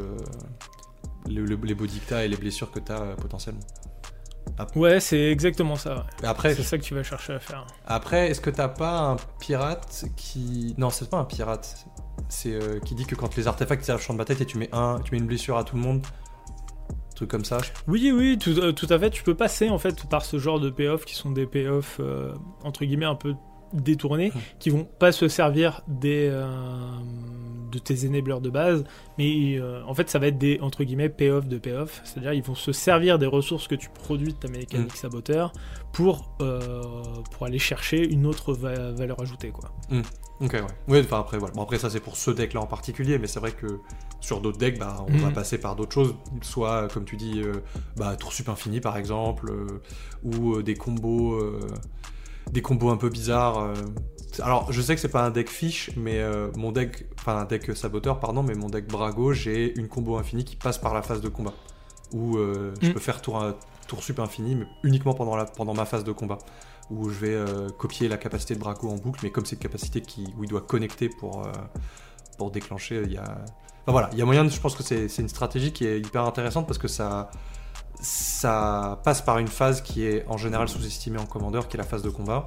le, 1.28 1.34
le- 1.44 1.46
le- 1.46 1.66
les 1.66 1.76
body 1.76 2.00
que 2.00 2.10
t'as 2.10 2.24
et 2.24 2.28
les 2.28 2.38
blessures 2.38 2.72
que 2.72 2.80
tu 2.80 2.92
as 2.92 3.16
potentiellement. 3.18 3.60
Ouais, 4.76 5.00
c'est 5.00 5.20
exactement 5.32 5.76
ça. 5.76 5.96
ouais. 5.96 6.28
Après, 6.28 6.54
C'est 6.56 6.64
ça 6.64 6.78
que 6.78 6.84
tu 6.84 6.94
vas 6.94 7.04
chercher 7.04 7.34
à 7.34 7.40
faire. 7.40 7.66
Après, 7.86 8.30
est-ce 8.30 8.42
que 8.42 8.50
t'as 8.50 8.68
pas 8.68 9.00
un 9.02 9.16
pirate 9.40 10.06
qui. 10.16 10.76
Non, 10.78 10.90
c'est 10.90 11.10
pas 11.10 11.18
un 11.18 11.26
pirate. 11.26 11.86
C'est 12.30 12.54
euh, 12.54 12.80
qui 12.80 12.96
dit 12.96 13.06
que 13.06 13.16
quand 13.16 13.36
les 13.36 13.48
artefacts 13.48 13.88
le 13.88 13.98
champ 13.98 14.14
de 14.14 14.18
bataille 14.18 14.42
et 14.42 14.46
tu 14.46 14.58
mets, 14.58 14.70
un, 14.72 15.00
tu 15.04 15.12
mets 15.12 15.18
une 15.18 15.28
blessure 15.28 15.58
à 15.58 15.64
tout 15.64 15.76
le 15.76 15.82
monde. 15.82 16.06
Truc 17.16 17.30
comme 17.30 17.46
ça. 17.46 17.60
Oui, 17.88 18.12
oui, 18.16 18.38
tout, 18.38 18.58
euh, 18.58 18.72
tout 18.72 18.88
à 18.90 18.98
fait. 18.98 19.10
Tu 19.10 19.24
peux 19.24 19.36
passer 19.36 19.70
en 19.70 19.78
fait 19.78 20.08
par 20.10 20.26
ce 20.26 20.40
genre 20.40 20.60
de 20.60 20.70
payoff 20.70 21.06
qui 21.06 21.16
sont 21.16 21.32
des 21.32 21.46
payoffs 21.46 21.98
euh, 22.00 22.34
entre 22.64 22.86
guillemets 22.86 23.06
un 23.06 23.16
peu 23.16 23.36
détournés, 23.74 24.30
Hmm. 24.30 24.40
qui 24.60 24.70
vont 24.70 24.86
pas 25.00 25.12
se 25.12 25.28
servir 25.28 25.82
des 25.88 26.28
euh, 26.32 26.46
de 27.72 27.80
tes 27.80 28.06
enablers 28.08 28.42
de 28.42 28.50
base, 28.50 28.84
mais 29.18 29.58
euh, 29.58 29.82
en 29.86 29.94
fait 29.94 30.10
ça 30.10 30.20
va 30.20 30.28
être 30.28 30.38
des 30.38 30.60
entre 30.62 30.84
guillemets 30.84 31.08
payoff 31.08 31.48
de 31.48 31.58
payoff, 31.58 32.02
c'est-à-dire 32.04 32.34
ils 32.34 32.44
vont 32.44 32.56
se 32.56 32.74
servir 32.74 33.18
des 33.18 33.28
ressources 33.28 33.68
que 33.70 33.76
tu 33.76 33.90
produis 33.90 34.34
de 34.34 34.38
ta 34.38 34.50
mécanique 34.50 34.96
saboteur 34.98 35.54
pour 35.94 36.36
euh, 36.42 36.82
pour 37.32 37.46
aller 37.46 37.60
chercher 37.60 38.06
une 38.12 38.26
autre 38.26 38.54
va- 38.54 38.92
valeur 38.92 39.22
ajoutée 39.22 39.52
quoi. 39.52 39.72
Ok, 40.42 40.54
ouais. 40.54 40.62
Oui, 40.88 41.00
enfin 41.02 41.20
après, 41.20 41.38
voilà. 41.38 41.54
Bon, 41.54 41.62
après, 41.62 41.78
ça 41.78 41.90
c'est 41.92 42.00
pour 42.00 42.18
ce 42.18 42.32
deck 42.32 42.54
là 42.54 42.62
en 42.62 42.66
particulier, 42.66 43.20
mais 43.20 43.28
c'est 43.28 43.40
vrai 43.40 43.52
que 43.52 43.68
sur 44.22 44.42
d'autres 44.42 44.58
decks, 44.58 44.80
bah, 44.80 45.06
on 45.08 45.18
va 45.18 45.30
passer 45.30 45.60
par 45.60 45.76
d'autres 45.76 45.94
choses. 45.94 46.16
Soit, 46.42 46.88
comme 46.92 47.06
tu 47.06 47.16
dis, 47.16 47.44
bah, 47.96 48.16
tour 48.16 48.34
sup 48.34 48.50
infini 48.50 48.82
par 48.82 48.98
exemple, 48.98 49.54
ou 50.24 50.62
des 50.64 50.74
combos. 50.74 51.40
Des 52.52 52.62
combos 52.62 52.90
un 52.90 52.98
peu 52.98 53.10
bizarres. 53.10 53.60
euh. 53.60 53.74
Alors, 54.42 54.72
je 54.72 54.82
sais 54.82 54.96
que 54.96 55.02
c'est 55.02 55.10
pas 55.10 55.24
un 55.26 55.30
deck 55.30 55.50
fiche, 55.50 55.92
mais 55.98 56.20
euh, 56.20 56.50
mon 56.56 56.72
deck, 56.72 57.06
enfin 57.20 57.38
un 57.38 57.46
deck 57.46 57.76
saboteur, 57.76 58.20
pardon, 58.20 58.44
mais 58.44 58.56
mon 58.56 58.68
deck 58.70 58.88
Brago, 58.88 59.34
j'ai 59.34 59.78
une 59.78 59.88
combo 59.90 60.18
infinie 60.18 60.46
qui 60.46 60.56
passe 60.56 60.78
par 60.78 60.94
la 60.94 61.02
phase 61.02 61.22
de 61.22 61.30
combat. 61.30 61.54
Où 62.14 62.38
euh, 62.38 62.74
je 62.82 62.90
Mm. 62.90 62.94
peux 62.94 63.00
faire 63.00 63.22
tour, 63.22 63.42
un- 63.42 63.56
tour 63.88 64.04
sup 64.04 64.20
infini, 64.20 64.56
mais 64.56 64.66
uniquement 64.84 65.14
pendant, 65.14 65.36
la, 65.36 65.46
pendant 65.46 65.74
ma 65.74 65.86
phase 65.86 66.04
de 66.04 66.12
combat. 66.12 66.38
Où 66.90 67.10
je 67.10 67.20
vais 67.20 67.34
euh, 67.36 67.70
copier 67.78 68.08
la 68.10 68.18
capacité 68.18 68.54
de 68.54 68.60
Brago 68.60 68.90
en 68.90 68.96
boucle, 68.96 69.20
mais 69.24 69.32
comme 69.32 69.46
c'est 69.46 69.56
une 69.56 69.62
capacité 69.62 70.02
qui, 70.02 70.26
où 70.38 70.44
il 70.44 70.50
doit 70.50 70.62
connecter 70.62 71.08
pour, 71.10 71.44
pour 72.38 72.52
déclencher, 72.52 73.04
il 73.06 73.14
y 73.14 73.18
a. 73.18 73.24
Enfin 73.84 73.92
voilà, 73.94 74.10
il 74.12 74.18
y 74.18 74.22
a 74.22 74.26
moyen, 74.26 74.44
de- 74.44 74.50
je 74.50 74.60
pense 74.60 74.76
que 74.76 74.84
c'est 74.84 75.08
c'est 75.08 75.22
une 75.22 75.30
stratégie 75.30 75.72
qui 75.72 75.86
est 75.86 76.00
hyper 76.00 76.26
intéressante 76.26 76.68
parce 76.68 76.78
que 76.78 76.88
ça, 76.90 77.32
ça 78.02 79.00
passe 79.04 79.22
par 79.22 79.38
une 79.38 79.48
phase 79.48 79.82
qui 79.82 80.04
est 80.04 80.26
en 80.28 80.38
général 80.38 80.68
sous-estimée 80.68 81.20
en 81.20 81.26
commandeur, 81.26 81.68
qui 81.68 81.78
est 81.78 81.80
la 81.80 81.86
phase 81.86 82.02
de 82.02 82.10
combat. 82.10 82.46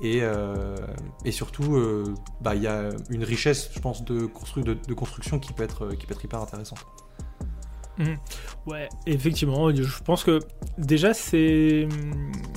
Et, 0.00 0.20
euh, 0.22 0.76
et 1.24 1.32
surtout, 1.32 1.76
euh, 1.76 2.14
bah, 2.40 2.54
il 2.54 2.62
y 2.62 2.66
a 2.66 2.90
une 3.10 3.24
richesse, 3.24 3.70
je 3.74 3.78
pense, 3.78 4.04
de, 4.04 4.26
constru- 4.26 4.64
de, 4.64 4.74
de 4.74 4.94
construction 4.94 5.38
qui 5.38 5.52
peut, 5.52 5.62
être, 5.64 5.90
qui 5.90 6.06
peut 6.06 6.14
être 6.14 6.24
hyper 6.24 6.40
intéressante. 6.40 6.84
Ouais, 8.66 8.88
effectivement, 9.06 9.72
je 9.72 10.02
pense 10.02 10.24
que 10.24 10.40
déjà 10.78 11.12
c'est. 11.14 11.86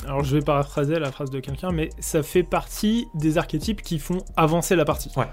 Alors 0.06 0.24
je 0.24 0.38
vais 0.38 0.42
paraphraser 0.42 0.98
la 0.98 1.12
phrase 1.12 1.30
de 1.30 1.40
quelqu'un, 1.40 1.72
mais 1.72 1.90
ça 2.00 2.24
fait 2.24 2.42
partie 2.42 3.08
des 3.14 3.38
archétypes 3.38 3.82
qui 3.82 4.00
font 4.00 4.20
avancer 4.38 4.76
la 4.76 4.86
partie. 4.86 5.12
Ouais. 5.18 5.28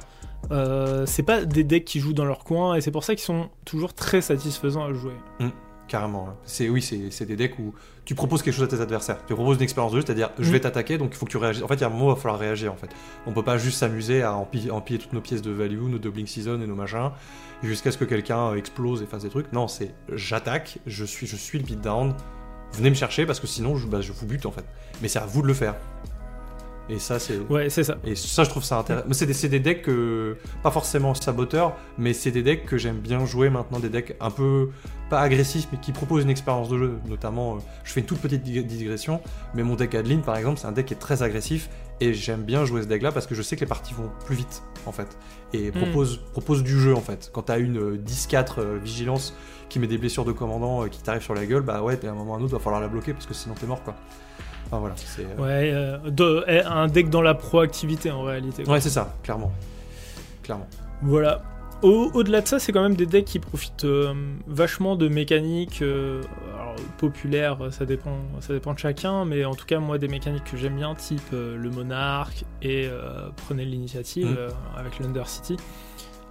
Euh, 0.50 1.06
c'est 1.06 1.22
pas 1.22 1.44
des 1.44 1.62
decks 1.62 1.84
qui 1.84 2.00
jouent 2.00 2.12
dans 2.12 2.24
leur 2.24 2.42
coin 2.44 2.74
et 2.74 2.80
c'est 2.80 2.90
pour 2.90 3.04
ça 3.04 3.14
qu'ils 3.14 3.24
sont 3.24 3.48
toujours 3.64 3.94
très 3.94 4.20
satisfaisants 4.20 4.84
à 4.84 4.92
jouer. 4.92 5.14
Carrément. 5.92 6.38
C'est 6.46 6.70
oui, 6.70 6.80
c'est 6.80 7.10
c'est 7.10 7.26
des 7.26 7.36
decks 7.36 7.58
où 7.58 7.74
tu 8.06 8.14
proposes 8.14 8.40
quelque 8.42 8.54
chose 8.54 8.64
à 8.64 8.66
tes 8.66 8.80
adversaires. 8.80 9.18
Tu 9.26 9.34
proposes 9.34 9.58
une 9.58 9.62
expérience 9.62 9.92
de 9.92 9.98
jeu, 9.98 10.04
c'est-à-dire 10.06 10.30
je 10.38 10.50
vais 10.50 10.56
Mm. 10.56 10.62
t'attaquer, 10.62 10.96
donc 10.96 11.10
il 11.12 11.16
faut 11.18 11.26
que 11.26 11.30
tu 11.30 11.36
réagisses. 11.36 11.62
En 11.62 11.68
fait, 11.68 11.74
il 11.74 11.80
y 11.82 11.84
a 11.84 11.88
un 11.88 11.90
moment 11.90 12.06
où 12.06 12.10
il 12.12 12.14
va 12.14 12.18
falloir 12.18 12.40
réagir. 12.40 12.72
En 12.72 12.76
fait, 12.76 12.88
on 13.26 13.32
peut 13.32 13.42
pas 13.42 13.58
juste 13.58 13.76
s'amuser 13.78 14.22
à 14.22 14.32
empiler, 14.34 14.70
empiler 14.70 14.98
toutes 14.98 15.12
nos 15.12 15.20
pièces 15.20 15.42
de 15.42 15.50
value, 15.50 15.82
nos 15.90 15.98
doubling 15.98 16.26
season 16.26 16.62
et 16.62 16.66
nos 16.66 16.74
machins, 16.74 17.10
jusqu'à 17.62 17.92
ce 17.92 17.98
que 17.98 18.06
quelqu'un 18.06 18.54
explose 18.54 19.02
et 19.02 19.06
fasse 19.06 19.24
des 19.24 19.28
trucs. 19.28 19.52
Non, 19.52 19.68
c'est 19.68 19.92
j'attaque, 20.10 20.78
je 20.86 21.04
suis, 21.04 21.26
je 21.26 21.36
suis 21.36 21.58
le 21.58 21.64
beatdown. 21.66 22.14
Venez 22.72 22.88
me 22.88 22.94
chercher 22.94 23.26
parce 23.26 23.38
que 23.38 23.46
sinon 23.46 23.76
je, 23.76 23.86
bah, 23.86 24.00
je 24.00 24.12
vous 24.12 24.24
bute 24.24 24.46
en 24.46 24.50
fait. 24.50 24.64
Mais 25.02 25.08
c'est 25.08 25.18
à 25.18 25.26
vous 25.26 25.42
de 25.42 25.46
le 25.46 25.52
faire. 25.52 25.74
Et 26.88 26.98
ça, 26.98 27.18
c'est. 27.18 27.38
Ouais, 27.48 27.70
c'est 27.70 27.84
ça. 27.84 27.96
Et 28.04 28.14
ça, 28.16 28.44
je 28.44 28.50
trouve 28.50 28.64
ça 28.64 28.78
intéressant. 28.78 29.06
C'est 29.12 29.48
des, 29.48 29.60
decks, 29.60 29.82
que- 29.82 30.36
pas 30.62 30.70
forcément 30.70 31.14
saboteurs, 31.14 31.74
mais 31.96 32.12
c'est 32.12 32.30
des 32.32 32.42
decks 32.42 32.66
que 32.66 32.76
j'aime 32.76 32.98
bien 32.98 33.24
jouer 33.24 33.50
maintenant, 33.50 33.78
des 33.78 33.88
decks 33.88 34.16
un 34.20 34.30
peu, 34.30 34.70
pas 35.08 35.20
agressifs, 35.20 35.68
mais 35.72 35.78
qui 35.78 35.92
proposent 35.92 36.24
une 36.24 36.30
expérience 36.30 36.68
de 36.68 36.78
jeu. 36.78 36.98
Notamment, 37.08 37.54
euh, 37.54 37.58
je 37.84 37.92
fais 37.92 38.00
une 38.00 38.06
toute 38.06 38.18
petite 38.18 38.42
dig- 38.42 38.66
digression, 38.66 39.20
mais 39.54 39.62
mon 39.62 39.76
deck 39.76 39.94
Adeline, 39.94 40.22
par 40.22 40.36
exemple, 40.36 40.58
c'est 40.58 40.66
un 40.66 40.72
deck 40.72 40.86
qui 40.86 40.94
est 40.94 40.98
très 40.98 41.22
agressif, 41.22 41.70
et 42.00 42.12
j'aime 42.14 42.42
bien 42.42 42.64
jouer 42.64 42.82
ce 42.82 42.88
deck-là 42.88 43.12
parce 43.12 43.26
que 43.28 43.34
je 43.36 43.42
sais 43.42 43.54
que 43.54 43.60
les 43.60 43.66
parties 43.68 43.94
vont 43.94 44.10
plus 44.26 44.34
vite, 44.34 44.62
en 44.84 44.92
fait. 44.92 45.16
Et 45.52 45.70
propose, 45.70 46.18
propose 46.32 46.62
du 46.64 46.78
jeu, 46.80 46.94
en 46.96 47.00
fait. 47.00 47.30
Quand 47.32 47.42
t'as 47.42 47.58
une 47.60 47.78
euh, 47.78 47.96
10-4 47.96 48.54
euh, 48.58 48.78
vigilance 48.82 49.34
qui 49.68 49.78
met 49.78 49.86
des 49.86 49.98
blessures 49.98 50.24
de 50.24 50.32
commandant 50.32 50.82
euh, 50.84 50.88
qui 50.88 51.00
t'arrive 51.00 51.22
sur 51.22 51.34
la 51.34 51.46
gueule, 51.46 51.62
bah 51.62 51.80
ouais, 51.82 51.98
à 52.04 52.10
un 52.10 52.14
moment 52.14 52.32
ou 52.32 52.34
à 52.34 52.38
un 52.38 52.42
autre, 52.42 52.52
va 52.52 52.58
falloir 52.58 52.80
la 52.82 52.88
bloquer 52.88 53.12
parce 53.12 53.26
que 53.26 53.34
sinon 53.34 53.54
t'es 53.54 53.66
mort, 53.66 53.82
quoi. 53.84 53.94
Enfin 54.66 54.78
voilà, 54.78 54.94
c'est. 54.96 55.22
euh, 55.24 55.36
Ouais, 55.42 55.70
euh, 55.72 55.98
de- 56.10 56.44
eh, 56.48 56.60
un 56.62 56.86
deck 56.86 57.10
dans 57.10 57.22
la 57.22 57.34
proactivité 57.34 58.10
en 58.10 58.22
réalité. 58.22 58.64
quoi. 58.64 58.74
Ouais, 58.74 58.80
c'est 58.80 58.88
ça, 58.90 59.14
clairement. 59.22 59.52
Clairement. 60.42 60.66
Voilà. 61.02 61.42
Au- 61.82 62.10
Au-delà 62.14 62.40
de 62.42 62.46
ça, 62.46 62.58
c'est 62.60 62.70
quand 62.72 62.82
même 62.82 62.94
des 62.94 63.06
decks 63.06 63.24
qui 63.24 63.40
profitent 63.40 63.84
euh, 63.84 64.14
vachement 64.46 64.94
de 64.94 65.08
mécaniques 65.08 65.82
euh, 65.82 66.22
alors, 66.54 66.76
populaires, 66.96 67.58
ça 67.72 67.84
dépend, 67.84 68.18
ça 68.40 68.52
dépend 68.52 68.72
de 68.72 68.78
chacun, 68.78 69.24
mais 69.24 69.44
en 69.44 69.54
tout 69.56 69.66
cas, 69.66 69.80
moi, 69.80 69.98
des 69.98 70.06
mécaniques 70.06 70.44
que 70.44 70.56
j'aime 70.56 70.76
bien, 70.76 70.94
type 70.94 71.20
euh, 71.32 71.56
le 71.56 71.70
Monarque 71.70 72.44
et 72.62 72.88
prenez 73.48 73.64
l'initiative 73.64 74.32
euh, 74.38 74.48
avec 74.76 75.00
l'Undercity. 75.00 75.56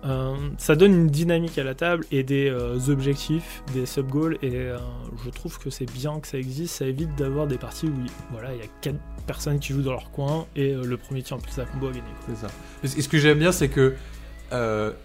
Euh, 0.04 0.36
ça 0.58 0.76
donne 0.76 0.94
une 0.94 1.08
dynamique 1.08 1.58
à 1.58 1.64
la 1.64 1.76
table 1.76 2.06
et 2.12 2.24
des 2.24 2.50
euh, 2.50 2.80
objectifs, 2.90 3.64
des 3.74 3.86
sub-goals, 3.86 4.38
et 4.42 4.56
euh, 4.56 4.78
je 5.24 5.30
trouve 5.30 5.60
que 5.60 5.70
c'est 5.70 5.92
bien 5.92 6.20
que 6.20 6.28
ça 6.28 6.38
existe, 6.38 6.76
ça 6.78 6.86
évite 6.86 7.16
d'avoir 7.16 7.46
des 7.46 7.58
parties 7.58 7.86
où 7.86 7.94
voilà, 8.32 8.54
il 8.54 8.60
y 8.60 8.64
a 8.64 8.70
4 8.82 8.96
personnes 9.28 9.60
qui 9.60 9.74
jouent 9.74 9.84
dans 9.84 9.92
leur 9.92 10.12
coin 10.12 10.48
et 10.56 10.74
le 10.74 10.98
premier 10.98 11.22
tient 11.22 11.38
plus 11.38 11.60
à 11.62 11.66
combo 11.66 11.88
gagner. 11.88 12.02
quoi. 12.26 12.36
C'est 12.36 12.48
ça. 12.48 12.98
Et 12.98 13.02
ce 13.02 13.08
que 13.08 13.20
j'aime 13.20 13.38
bien, 13.38 13.52
c'est 13.52 13.70
que 13.70 13.94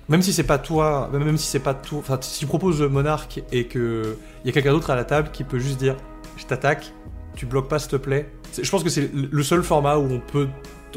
même 0.08 0.22
si 0.22 0.32
c'est 0.32 0.44
pas 0.44 0.58
toi, 0.58 1.10
même 1.12 1.36
si 1.36 1.46
c'est 1.46 1.60
pas 1.60 1.74
tout, 1.74 1.98
enfin, 1.98 2.18
si 2.20 2.40
tu 2.40 2.46
proposes 2.46 2.80
monarque 2.80 3.42
et 3.52 3.66
que 3.66 4.16
il 4.42 4.46
y 4.46 4.50
a 4.50 4.52
quelqu'un 4.52 4.72
d'autre 4.72 4.90
à 4.90 4.96
la 4.96 5.04
table 5.04 5.30
qui 5.32 5.44
peut 5.44 5.58
juste 5.58 5.78
dire, 5.78 5.96
je 6.36 6.46
t'attaque, 6.46 6.92
tu 7.36 7.44
bloques 7.44 7.68
pas 7.68 7.78
s'il 7.78 7.90
te 7.90 7.96
plaît. 7.96 8.30
Je 8.60 8.68
pense 8.70 8.82
que 8.82 8.88
c'est 8.88 9.10
le 9.12 9.42
seul 9.42 9.62
format 9.62 9.98
où 9.98 10.10
on 10.10 10.20
peut, 10.20 10.48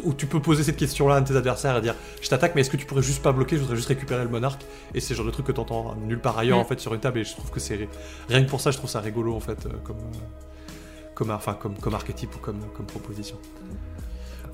où 0.04 0.14
tu 0.14 0.26
peux 0.26 0.40
poser 0.40 0.64
cette 0.64 0.78
question-là 0.78 1.16
à 1.16 1.22
tes 1.22 1.36
adversaires 1.36 1.78
et 1.78 1.82
dire, 1.82 1.96
je 2.22 2.30
t'attaque, 2.30 2.56
mais 2.56 2.62
est-ce 2.62 2.70
que 2.70 2.78
tu 2.78 2.86
pourrais 2.86 3.02
juste 3.02 3.22
pas 3.22 3.32
bloquer, 3.32 3.56
je 3.56 3.62
voudrais 3.62 3.76
juste 3.76 3.90
récupérer 3.90 4.24
le 4.24 4.30
monarque? 4.30 4.62
Et 4.94 5.00
c'est 5.00 5.14
le 5.14 5.18
genre 5.18 5.26
de 5.26 5.32
truc 5.32 5.46
que 5.46 5.52
t'entends 5.52 5.96
nulle 5.96 6.20
part 6.20 6.38
ailleurs 6.38 6.60
en 6.60 6.66
fait 6.66 6.80
sur 6.80 6.94
une 6.94 7.00
table. 7.00 7.20
Et 7.20 7.24
je 7.24 7.34
trouve 7.34 7.52
que 7.52 7.60
c'est 7.60 7.88
rien 8.28 8.44
que 8.44 8.50
pour 8.50 8.62
ça, 8.62 8.72
je 8.72 8.78
trouve 8.78 8.90
ça 8.90 9.00
rigolo 9.02 9.36
en 9.36 9.40
fait, 9.40 9.66
euh, 9.66 9.70
comme, 9.84 9.98
euh, 9.98 10.72
comme, 11.16 11.32
enfin 11.32 11.54
comme, 11.54 11.76
comme 11.76 11.94
archétype 11.94 12.36
ou 12.36 12.40
comme, 12.40 12.60
comme 12.76 12.86
proposition. 12.86 13.38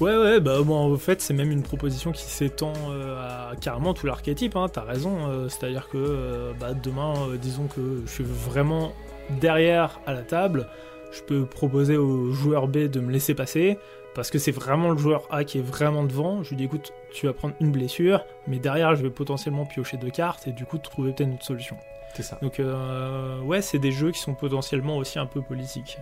Ouais, 0.02 0.18
ouais, 0.18 0.42
bah 0.42 0.62
bon, 0.62 0.94
en 0.94 0.98
fait, 0.98 1.22
c'est 1.22 1.34
même 1.34 1.52
une 1.52 1.64
proposition 1.64 2.12
qui 2.12 2.24
s'étend 2.24 2.74
euh, 2.90 3.52
à 3.52 3.56
carrément 3.56 3.94
tout 3.94 4.06
l'archétype, 4.06 4.58
hein, 4.58 4.68
t'as 4.68 4.84
raison. 4.84 5.30
euh, 5.30 5.48
C'est-à-dire 5.48 5.88
que 5.88 5.98
euh, 5.98 6.52
bah, 6.60 6.74
demain, 6.74 7.14
disons 7.42 7.68
que 7.68 8.02
je 8.06 8.12
suis 8.12 8.26
vraiment 8.26 8.92
derrière 9.40 10.02
à 10.06 10.14
la 10.14 10.24
table, 10.24 10.68
je 11.14 11.22
peux 11.22 11.46
proposer 11.46 11.96
au 11.96 12.34
joueur 12.34 12.68
B 12.68 12.90
de 12.90 13.00
me 13.00 13.10
laisser 13.10 13.34
passer, 13.36 13.80
parce 14.16 14.32
que 14.32 14.40
c'est 14.40 14.52
vraiment 14.52 14.90
le 14.90 14.98
joueur 14.98 15.28
A 15.30 15.44
qui 15.44 15.60
est 15.60 15.62
vraiment 15.62 16.04
devant. 16.04 16.42
Je 16.42 16.50
lui 16.50 16.56
dis, 16.56 16.64
écoute, 16.64 16.94
tu 17.14 17.28
vas 17.28 17.34
prendre 17.34 17.54
une 17.60 17.72
blessure, 17.72 18.24
mais 18.48 18.58
derrière, 18.60 18.96
je 18.96 19.04
vais 19.04 19.10
potentiellement 19.10 19.66
piocher 19.66 19.98
deux 19.98 20.10
cartes 20.10 20.48
et 20.48 20.52
du 20.54 20.66
coup, 20.66 20.78
trouver 20.78 21.12
peut-être 21.12 21.28
une 21.28 21.36
autre 21.36 21.46
solution. 21.46 21.78
C'est 22.16 22.24
ça. 22.24 22.40
Donc, 22.42 22.60
euh, 22.60 23.42
ouais, 23.42 23.62
c'est 23.62 23.78
des 23.78 23.92
jeux 23.92 24.12
qui 24.12 24.20
sont 24.20 24.34
potentiellement 24.34 24.96
aussi 24.98 25.20
un 25.20 25.26
peu 25.26 25.42
politiques. 25.42 25.98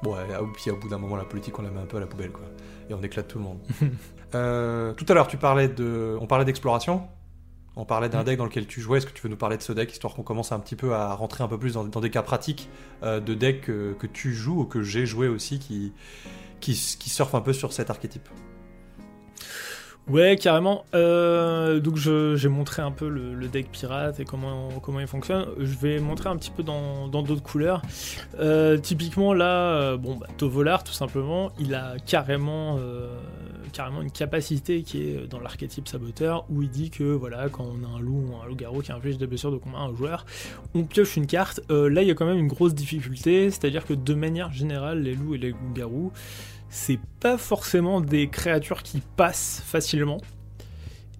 Bon, 0.00 0.12
ouais, 0.14 0.20
ah, 0.32 0.38
puis 0.54 0.70
au 0.70 0.76
bout 0.76 0.88
d'un 0.88 0.98
moment, 0.98 1.16
la 1.16 1.24
politique, 1.24 1.58
on 1.58 1.62
la 1.62 1.70
met 1.70 1.80
un 1.80 1.86
peu 1.86 1.96
à 1.96 2.00
la 2.00 2.06
poubelle, 2.06 2.30
quoi. 2.30 2.44
Et 2.88 2.94
on 2.94 3.02
éclate 3.02 3.26
tout 3.28 3.38
le 3.38 3.44
monde. 3.44 3.58
Euh, 4.34 4.92
tout 4.92 5.06
à 5.08 5.14
l'heure, 5.14 5.26
tu 5.26 5.38
parlais 5.38 5.68
de, 5.68 6.14
on 6.20 6.26
parlait 6.26 6.44
d'exploration. 6.44 7.08
On 7.76 7.86
parlait 7.86 8.10
d'un 8.10 8.20
Mm. 8.20 8.24
deck 8.24 8.36
dans 8.36 8.44
lequel 8.44 8.66
tu 8.66 8.82
jouais. 8.82 8.98
Est-ce 8.98 9.06
que 9.06 9.12
tu 9.12 9.22
veux 9.22 9.30
nous 9.30 9.38
parler 9.38 9.56
de 9.56 9.62
ce 9.62 9.72
deck, 9.72 9.90
histoire 9.90 10.14
qu'on 10.14 10.22
commence 10.22 10.52
un 10.52 10.60
petit 10.60 10.76
peu 10.76 10.92
à 10.92 11.14
rentrer 11.14 11.42
un 11.42 11.48
peu 11.48 11.56
plus 11.56 11.72
dans, 11.72 11.84
dans 11.84 12.00
des 12.00 12.10
cas 12.10 12.20
pratiques 12.20 12.68
euh, 13.02 13.20
de 13.20 13.32
decks 13.32 13.62
que, 13.62 13.94
que 13.98 14.06
tu 14.06 14.34
joues 14.34 14.60
ou 14.60 14.64
que 14.66 14.82
j'ai 14.82 15.06
joué 15.06 15.28
aussi, 15.28 15.58
qui, 15.58 15.94
qui, 16.60 16.72
qui 16.72 17.10
surfent 17.10 17.34
un 17.34 17.40
peu 17.40 17.52
sur 17.52 17.72
cet 17.72 17.90
archétype 17.90 18.28
Ouais, 20.08 20.36
carrément. 20.40 20.86
Euh, 20.94 21.80
donc 21.80 21.96
j'ai 21.96 22.48
montré 22.48 22.80
un 22.80 22.90
peu 22.90 23.08
le, 23.08 23.48
deck 23.48 23.70
pirate 23.70 24.20
et 24.20 24.24
comment, 24.24 24.68
comment 24.82 25.00
il 25.00 25.06
fonctionne. 25.06 25.46
Je 25.58 25.76
vais 25.76 25.98
montrer 26.00 26.30
un 26.30 26.36
petit 26.36 26.50
peu 26.50 26.62
dans 26.62 27.08
d'autres 27.08 27.42
couleurs. 27.42 27.82
Euh, 28.38 28.78
typiquement 28.78 29.34
là, 29.34 29.72
euh, 29.72 29.96
bon, 29.98 30.16
bah, 30.16 30.26
Tovolar 30.38 30.82
tout 30.82 30.92
simplement, 30.92 31.50
il 31.60 31.74
a 31.74 31.96
carrément, 32.06 32.78
carrément 33.72 34.00
une 34.00 34.10
capacité 34.10 34.82
qui 34.82 35.02
est 35.02 35.26
dans 35.26 35.40
l'archétype 35.40 35.88
saboteur 35.88 36.46
où 36.48 36.62
il 36.62 36.70
dit 36.70 36.90
que 36.90 37.04
voilà, 37.04 37.48
quand 37.50 37.66
on 37.66 37.84
a 37.84 37.98
un 37.98 38.00
loup 38.00 38.30
ou 38.30 38.42
un 38.42 38.46
loup-garou 38.46 38.80
qui 38.80 38.92
inflige 38.92 39.18
des 39.18 39.26
blessures 39.26 39.52
de 39.52 39.58
combat 39.58 39.78
à 39.78 39.82
un 39.82 39.94
joueur, 39.94 40.24
on 40.74 40.84
pioche 40.84 41.16
une 41.16 41.26
carte. 41.26 41.60
là, 41.68 42.02
il 42.02 42.08
y 42.08 42.10
a 42.10 42.14
quand 42.14 42.26
même 42.26 42.38
une 42.38 42.48
grosse 42.48 42.74
difficulté, 42.74 43.50
c'est-à-dire 43.50 43.84
que 43.84 43.92
de 43.92 44.14
manière 44.14 44.52
générale, 44.52 45.02
les 45.02 45.14
loups 45.14 45.34
et 45.34 45.38
les 45.38 45.50
loups-garous 45.50 46.12
c'est 46.70 47.00
pas 47.20 47.38
forcément 47.38 48.00
des 48.00 48.28
créatures 48.28 48.82
qui 48.82 49.02
passent 49.16 49.62
facilement. 49.64 50.18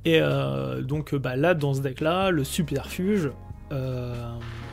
Et 0.05 0.21
euh, 0.21 0.83
donc 0.83 1.15
bah, 1.15 1.37
là, 1.37 1.55
dans 1.55 1.75
ce 1.75 1.81
deck-là, 1.81 2.31
le 2.31 2.45
subterfuge, 2.45 3.31
euh, 3.73 4.15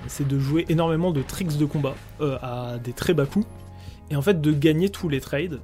c'est 0.08 0.28
de 0.28 0.40
jouer 0.40 0.66
énormément 0.70 1.12
de 1.12 1.22
tricks 1.22 1.58
de 1.58 1.66
combat 1.66 1.96
euh, 2.22 2.38
à 2.42 2.78
des 2.78 2.94
très 2.94 3.14
bas 3.14 3.26
coûts, 3.26 3.46
et 4.10 4.16
en 4.16 4.22
fait 4.22 4.40
de 4.40 4.52
gagner 4.52 4.90
tous 4.90 5.10
les 5.10 5.20
trades. 5.20 5.60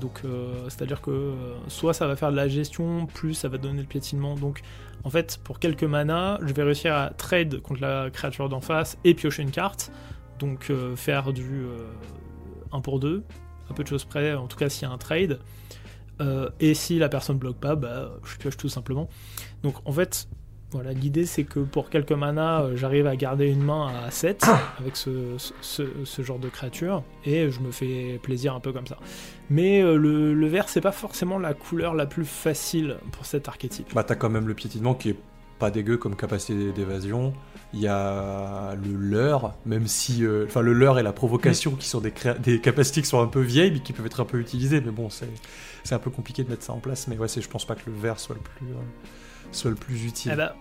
donc 0.00 0.22
c'est-à-dire 0.68 1.00
que 1.00 1.34
soit 1.68 1.94
ça 1.94 2.08
va 2.08 2.16
faire 2.16 2.32
de 2.32 2.36
la 2.36 2.48
gestion, 2.48 3.06
plus 3.06 3.34
ça 3.34 3.48
va 3.48 3.58
donner 3.58 3.82
le 3.82 3.86
piétinement. 3.86 4.34
Donc 4.34 4.62
en 5.04 5.10
fait, 5.10 5.38
pour 5.44 5.60
quelques 5.60 5.84
mana, 5.84 6.38
je 6.44 6.52
vais 6.52 6.64
réussir 6.64 6.94
à 6.94 7.10
trade 7.10 7.60
contre 7.60 7.80
la 7.80 8.10
créature 8.10 8.48
d'en 8.48 8.60
face 8.60 8.98
et 9.04 9.14
piocher 9.14 9.42
une 9.42 9.52
carte. 9.52 9.92
Donc 10.40 10.72
faire 10.96 11.32
du 11.32 11.66
1 12.72 12.80
pour 12.80 12.98
2, 12.98 13.22
peu 13.72 13.82
de 13.82 13.88
choses 13.88 14.04
près, 14.04 14.34
en 14.34 14.46
tout 14.46 14.56
cas 14.56 14.68
s'il 14.68 14.86
y 14.86 14.90
a 14.90 14.94
un 14.94 14.98
trade. 14.98 15.38
Euh, 16.20 16.48
et 16.60 16.74
si 16.74 16.98
la 16.98 17.08
personne 17.08 17.38
bloque 17.38 17.56
pas, 17.56 17.74
bah, 17.74 18.12
je 18.24 18.36
pioche 18.36 18.56
tout 18.56 18.68
simplement. 18.68 19.08
Donc 19.62 19.74
en 19.84 19.92
fait, 19.92 20.28
voilà, 20.70 20.92
l'idée 20.92 21.26
c'est 21.26 21.44
que 21.44 21.60
pour 21.60 21.90
quelques 21.90 22.12
mana, 22.12 22.62
euh, 22.62 22.76
j'arrive 22.76 23.06
à 23.06 23.16
garder 23.16 23.48
une 23.48 23.62
main 23.62 23.92
à 24.04 24.10
7 24.10 24.44
avec 24.78 24.96
ce, 24.96 25.36
ce, 25.60 26.22
genre 26.22 26.38
de 26.38 26.48
créature, 26.48 27.02
et 27.24 27.50
je 27.50 27.60
me 27.60 27.70
fais 27.70 28.18
plaisir 28.22 28.54
un 28.54 28.60
peu 28.60 28.72
comme 28.72 28.86
ça. 28.86 28.98
Mais 29.50 29.82
euh, 29.82 29.96
le, 29.96 30.34
le, 30.34 30.46
vert, 30.46 30.68
c'est 30.68 30.80
pas 30.80 30.92
forcément 30.92 31.38
la 31.38 31.54
couleur 31.54 31.94
la 31.94 32.06
plus 32.06 32.24
facile 32.24 32.98
pour 33.12 33.26
cet 33.26 33.48
archétype. 33.48 33.92
Bah 33.94 34.04
t'as 34.04 34.14
quand 34.14 34.30
même 34.30 34.48
le 34.48 34.54
piétinement 34.54 34.94
qui 34.94 35.10
est 35.10 35.18
pas 35.58 35.70
dégueu 35.70 35.96
comme 35.96 36.16
capacité 36.16 36.72
d'évasion. 36.72 37.32
Il 37.74 37.80
y 37.80 37.88
a 37.88 38.74
le 38.74 38.96
leurre, 38.96 39.54
même 39.64 39.86
si. 39.86 40.24
Euh, 40.24 40.44
enfin, 40.46 40.60
le 40.60 40.74
leurre 40.74 40.98
et 40.98 41.02
la 41.02 41.12
provocation 41.12 41.72
qui 41.72 41.88
sont 41.88 42.00
des, 42.00 42.12
capacités 42.60 43.00
qui 43.00 43.08
sont 43.08 43.22
un 43.22 43.26
peu 43.26 43.40
vieilles, 43.40 43.70
mais 43.72 43.80
qui 43.80 43.92
peuvent 43.92 44.06
être 44.06 44.20
un 44.20 44.26
peu 44.26 44.38
utilisées. 44.38 44.80
Mais 44.80 44.90
bon, 44.90 45.08
c'est 45.10 45.94
un 45.94 45.98
peu 45.98 46.10
compliqué 46.10 46.44
de 46.44 46.50
mettre 46.50 46.64
ça 46.64 46.74
en 46.74 46.80
place. 46.80 47.08
Mais 47.08 47.16
ouais, 47.16 47.28
je 47.28 47.48
pense 47.48 47.64
pas 47.64 47.74
que 47.74 47.88
le 47.88 47.96
vert 47.96 48.18
soit 48.18 48.34
le 48.34 48.42
plus, 48.42 48.66
euh, 48.66 48.82
soit 49.52 49.70
le 49.70 49.76
plus 49.76 50.04
utile. 50.04 50.32
Eh 50.34 50.36
ben, 50.36 50.52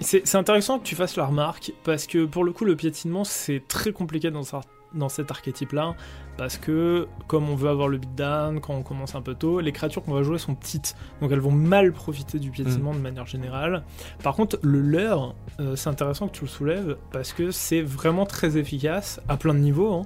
c'est 0.00 0.34
intéressant 0.36 0.78
que 0.78 0.84
tu 0.84 0.94
fasses 0.94 1.16
la 1.16 1.26
remarque, 1.26 1.72
parce 1.82 2.06
que 2.06 2.26
pour 2.26 2.44
le 2.44 2.52
coup, 2.52 2.64
le 2.64 2.76
piétinement, 2.76 3.24
c'est 3.24 3.62
très 3.66 3.92
compliqué 3.92 4.30
dans 4.30 4.54
dans 4.94 5.08
cet 5.08 5.30
archétype-là, 5.30 5.94
parce 6.36 6.56
que 6.56 7.08
comme 7.26 7.48
on 7.48 7.54
veut 7.54 7.68
avoir 7.68 7.88
le 7.88 7.98
beatdown, 7.98 8.60
quand 8.60 8.74
on 8.74 8.82
commence 8.82 9.14
un 9.14 9.22
peu 9.22 9.34
tôt, 9.34 9.60
les 9.60 9.72
créatures 9.72 10.02
qu'on 10.02 10.14
va 10.14 10.22
jouer 10.22 10.38
sont 10.38 10.54
petites, 10.54 10.96
donc 11.20 11.32
elles 11.32 11.40
vont 11.40 11.52
mal 11.52 11.92
profiter 11.92 12.38
du 12.38 12.50
piétinement 12.50 12.92
mm. 12.92 12.96
de 12.96 13.00
manière 13.00 13.26
générale. 13.26 13.84
Par 14.22 14.34
contre, 14.34 14.58
le 14.62 14.80
leurre, 14.80 15.34
euh, 15.60 15.76
c'est 15.76 15.90
intéressant 15.90 16.28
que 16.28 16.36
tu 16.36 16.44
le 16.44 16.48
soulèves, 16.48 16.96
parce 17.12 17.32
que 17.32 17.50
c'est 17.50 17.82
vraiment 17.82 18.26
très 18.26 18.56
efficace 18.56 19.20
à 19.28 19.36
plein 19.36 19.54
de 19.54 19.60
niveaux, 19.60 19.92
hein. 19.92 20.02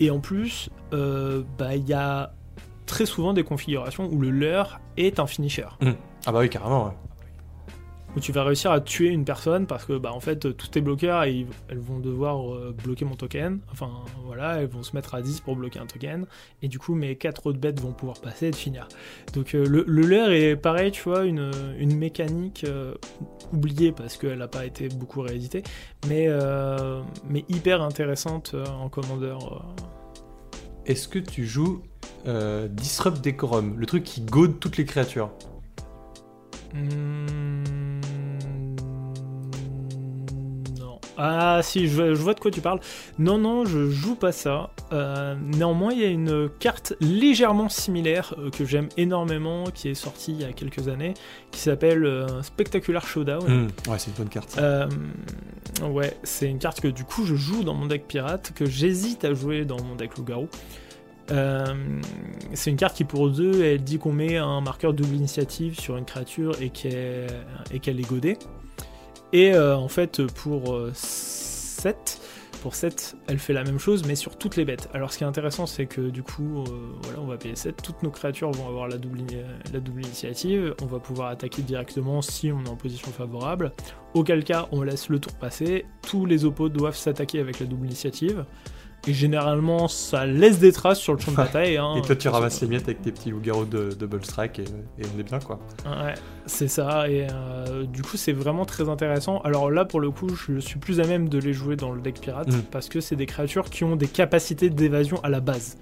et 0.00 0.10
en 0.10 0.20
plus, 0.20 0.70
euh, 0.92 1.42
bah, 1.58 1.76
il 1.76 1.88
y 1.88 1.94
a 1.94 2.32
très 2.86 3.06
souvent 3.06 3.32
des 3.32 3.44
configurations 3.44 4.08
où 4.10 4.20
le 4.20 4.30
leurre 4.30 4.80
est 4.96 5.18
un 5.18 5.26
finisher. 5.26 5.66
Mm. 5.80 5.90
Ah 6.26 6.32
bah 6.32 6.40
oui, 6.40 6.48
carrément, 6.48 6.86
ouais 6.86 6.92
où 8.16 8.20
tu 8.20 8.32
vas 8.32 8.44
réussir 8.44 8.70
à 8.70 8.80
tuer 8.80 9.08
une 9.08 9.24
personne 9.24 9.66
parce 9.66 9.84
que 9.84 9.96
bah 9.96 10.12
en 10.12 10.20
fait 10.20 10.54
tous 10.56 10.68
tes 10.68 10.80
bloqueurs 10.80 11.22
elles 11.22 11.46
vont 11.78 11.98
devoir 11.98 12.52
euh, 12.52 12.74
bloquer 12.84 13.04
mon 13.04 13.14
token. 13.14 13.60
Enfin 13.70 13.90
voilà 14.24 14.60
elles 14.60 14.68
vont 14.68 14.82
se 14.82 14.94
mettre 14.94 15.14
à 15.14 15.22
10 15.22 15.40
pour 15.40 15.56
bloquer 15.56 15.78
un 15.78 15.86
token. 15.86 16.26
Et 16.62 16.68
du 16.68 16.78
coup 16.78 16.94
mes 16.94 17.16
4 17.16 17.46
autres 17.46 17.58
bêtes 17.58 17.80
vont 17.80 17.92
pouvoir 17.92 18.20
passer 18.20 18.48
et 18.48 18.52
finir. 18.52 18.88
Donc 19.32 19.54
euh, 19.54 19.64
le, 19.64 19.84
le 19.86 20.02
leurre 20.02 20.32
est 20.32 20.56
pareil 20.56 20.90
tu 20.90 21.02
vois 21.02 21.24
une, 21.24 21.50
une 21.78 21.96
mécanique 21.96 22.64
euh, 22.68 22.94
oubliée 23.52 23.92
parce 23.92 24.16
qu'elle 24.16 24.38
n'a 24.38 24.48
pas 24.48 24.66
été 24.66 24.88
beaucoup 24.88 25.20
rééditée 25.20 25.62
mais, 26.08 26.28
mais 27.28 27.44
hyper 27.48 27.82
intéressante 27.82 28.54
en 28.54 28.88
commandeur 28.88 29.66
est-ce 30.86 31.06
que 31.06 31.18
tu 31.18 31.46
joues 31.46 31.82
Disrupt 32.24 33.22
Decorum 33.24 33.78
le 33.78 33.86
truc 33.86 34.04
qui 34.04 34.20
gode 34.22 34.58
toutes 34.58 34.76
les 34.76 34.84
créatures? 34.84 35.30
Hmm, 36.74 38.00
Ah 41.24 41.60
si, 41.62 41.86
je, 41.86 42.02
vois 42.14 42.34
de 42.34 42.40
quoi 42.40 42.50
tu 42.50 42.60
parles. 42.60 42.80
Non, 43.16 43.38
non, 43.38 43.64
je 43.64 43.88
joue 43.90 44.16
pas 44.16 44.32
ça. 44.32 44.70
Euh, 44.92 45.36
néanmoins, 45.40 45.92
il 45.92 46.00
y 46.00 46.04
a 46.04 46.08
une 46.08 46.50
carte 46.58 46.94
légèrement 47.00 47.68
similaire 47.68 48.34
euh, 48.38 48.50
que 48.50 48.64
j'aime 48.64 48.88
énormément, 48.96 49.66
qui 49.72 49.88
est 49.88 49.94
sortie 49.94 50.32
il 50.32 50.40
y 50.40 50.44
a 50.44 50.52
quelques 50.52 50.88
années, 50.88 51.14
qui 51.52 51.60
s'appelle 51.60 52.04
euh, 52.06 52.42
Spectacular 52.42 53.06
Showdown. 53.06 53.44
Hmm, 53.46 53.88
ouais, 53.88 53.98
c'est 53.98 54.10
une 54.10 54.16
bonne 54.16 54.30
carte. 54.30 54.60
ouais, 55.88 56.16
c'est 56.24 56.48
une 56.48 56.58
carte 56.58 56.80
que 56.80 56.88
du 56.88 57.04
coup 57.04 57.24
je 57.24 57.36
joue 57.36 57.62
dans 57.62 57.74
mon 57.74 57.86
deck 57.86 58.08
pirate, 58.08 58.52
que 58.56 58.66
j'hésite 58.66 59.24
à 59.24 59.32
jouer 59.32 59.64
dans 59.64 59.80
mon 59.80 59.94
deck 59.94 60.16
loup-garou. 60.16 60.48
c'est 61.28 62.70
une 62.70 62.76
carte 62.76 62.96
qui 62.96 63.04
pour 63.04 63.30
deux, 63.30 63.62
elle 63.62 63.84
dit 63.84 63.98
qu'on 63.98 64.12
met 64.12 64.38
un 64.38 64.60
marqueur 64.60 64.92
double 64.92 65.14
initiative 65.14 65.78
sur 65.78 65.96
une 65.96 66.04
créature 66.04 66.56
et 66.60 66.70
qu'elle 66.70 68.00
est 68.00 68.08
godée. 68.08 68.38
Et 69.32 69.54
euh, 69.54 69.76
en 69.76 69.88
fait, 69.88 70.26
pour 70.26 70.78
7, 70.92 71.96
euh, 71.96 72.56
pour 72.62 72.74
7, 72.74 73.16
elle 73.26 73.38
fait 73.38 73.54
la 73.54 73.64
même 73.64 73.78
chose, 73.78 74.04
mais 74.06 74.14
sur 74.14 74.36
toutes 74.36 74.56
les 74.56 74.64
bêtes. 74.64 74.90
Alors 74.92 75.10
ce 75.12 75.18
qui 75.18 75.24
est 75.24 75.26
intéressant, 75.26 75.66
c'est 75.66 75.86
que 75.86 76.02
du 76.10 76.22
coup, 76.22 76.58
euh, 76.58 76.92
voilà, 77.02 77.20
on 77.20 77.26
va 77.26 77.38
payer 77.38 77.56
7, 77.56 77.82
toutes 77.82 78.02
nos 78.02 78.10
créatures 78.10 78.50
vont 78.50 78.68
avoir 78.68 78.88
la 78.88 78.98
double, 78.98 79.20
la 79.72 79.80
double 79.80 80.04
initiative, 80.04 80.74
on 80.82 80.86
va 80.86 80.98
pouvoir 80.98 81.28
attaquer 81.28 81.62
directement 81.62 82.20
si 82.20 82.52
on 82.52 82.62
est 82.64 82.68
en 82.68 82.76
position 82.76 83.10
favorable. 83.10 83.72
Auquel 84.12 84.44
cas, 84.44 84.68
on 84.70 84.82
laisse 84.82 85.08
le 85.08 85.18
tour 85.18 85.32
passer, 85.32 85.86
tous 86.02 86.26
les 86.26 86.44
oppos 86.44 86.68
doivent 86.68 86.96
s'attaquer 86.96 87.40
avec 87.40 87.58
la 87.58 87.66
double 87.66 87.86
initiative. 87.86 88.44
Et 89.08 89.12
généralement, 89.12 89.88
ça 89.88 90.26
laisse 90.26 90.60
des 90.60 90.70
traces 90.70 91.00
sur 91.00 91.12
le 91.12 91.18
champ 91.18 91.32
de 91.32 91.36
bataille. 91.38 91.76
Hein, 91.76 91.94
et 91.96 92.02
toi, 92.02 92.14
tu 92.14 92.28
ramasses 92.28 92.60
les 92.60 92.68
miettes 92.68 92.84
avec 92.84 93.02
tes 93.02 93.10
petits 93.10 93.30
loups-garous 93.30 93.64
de 93.64 93.90
Double 93.90 94.24
Strike 94.24 94.60
et, 94.60 94.64
on 94.98 95.18
est 95.18 95.24
bien, 95.24 95.40
quoi. 95.40 95.58
Ouais, 95.84 96.14
c'est 96.46 96.68
ça. 96.68 97.08
Et 97.08 97.26
euh, 97.30 97.84
du 97.84 98.02
coup, 98.02 98.16
c'est 98.16 98.32
vraiment 98.32 98.64
très 98.64 98.88
intéressant. 98.88 99.40
Alors 99.40 99.70
là, 99.70 99.84
pour 99.84 100.00
le 100.00 100.10
coup, 100.10 100.28
je 100.28 100.60
suis 100.60 100.78
plus 100.78 101.00
à 101.00 101.06
même 101.06 101.28
de 101.28 101.38
les 101.38 101.52
jouer 101.52 101.74
dans 101.74 101.92
le 101.92 102.00
deck 102.00 102.20
pirate 102.20 102.48
mm. 102.48 102.62
parce 102.70 102.88
que 102.88 103.00
c'est 103.00 103.16
des 103.16 103.26
créatures 103.26 103.70
qui 103.70 103.82
ont 103.82 103.96
des 103.96 104.08
capacités 104.08 104.70
d'évasion 104.70 105.18
à 105.24 105.28
la 105.28 105.40
base. 105.40 105.78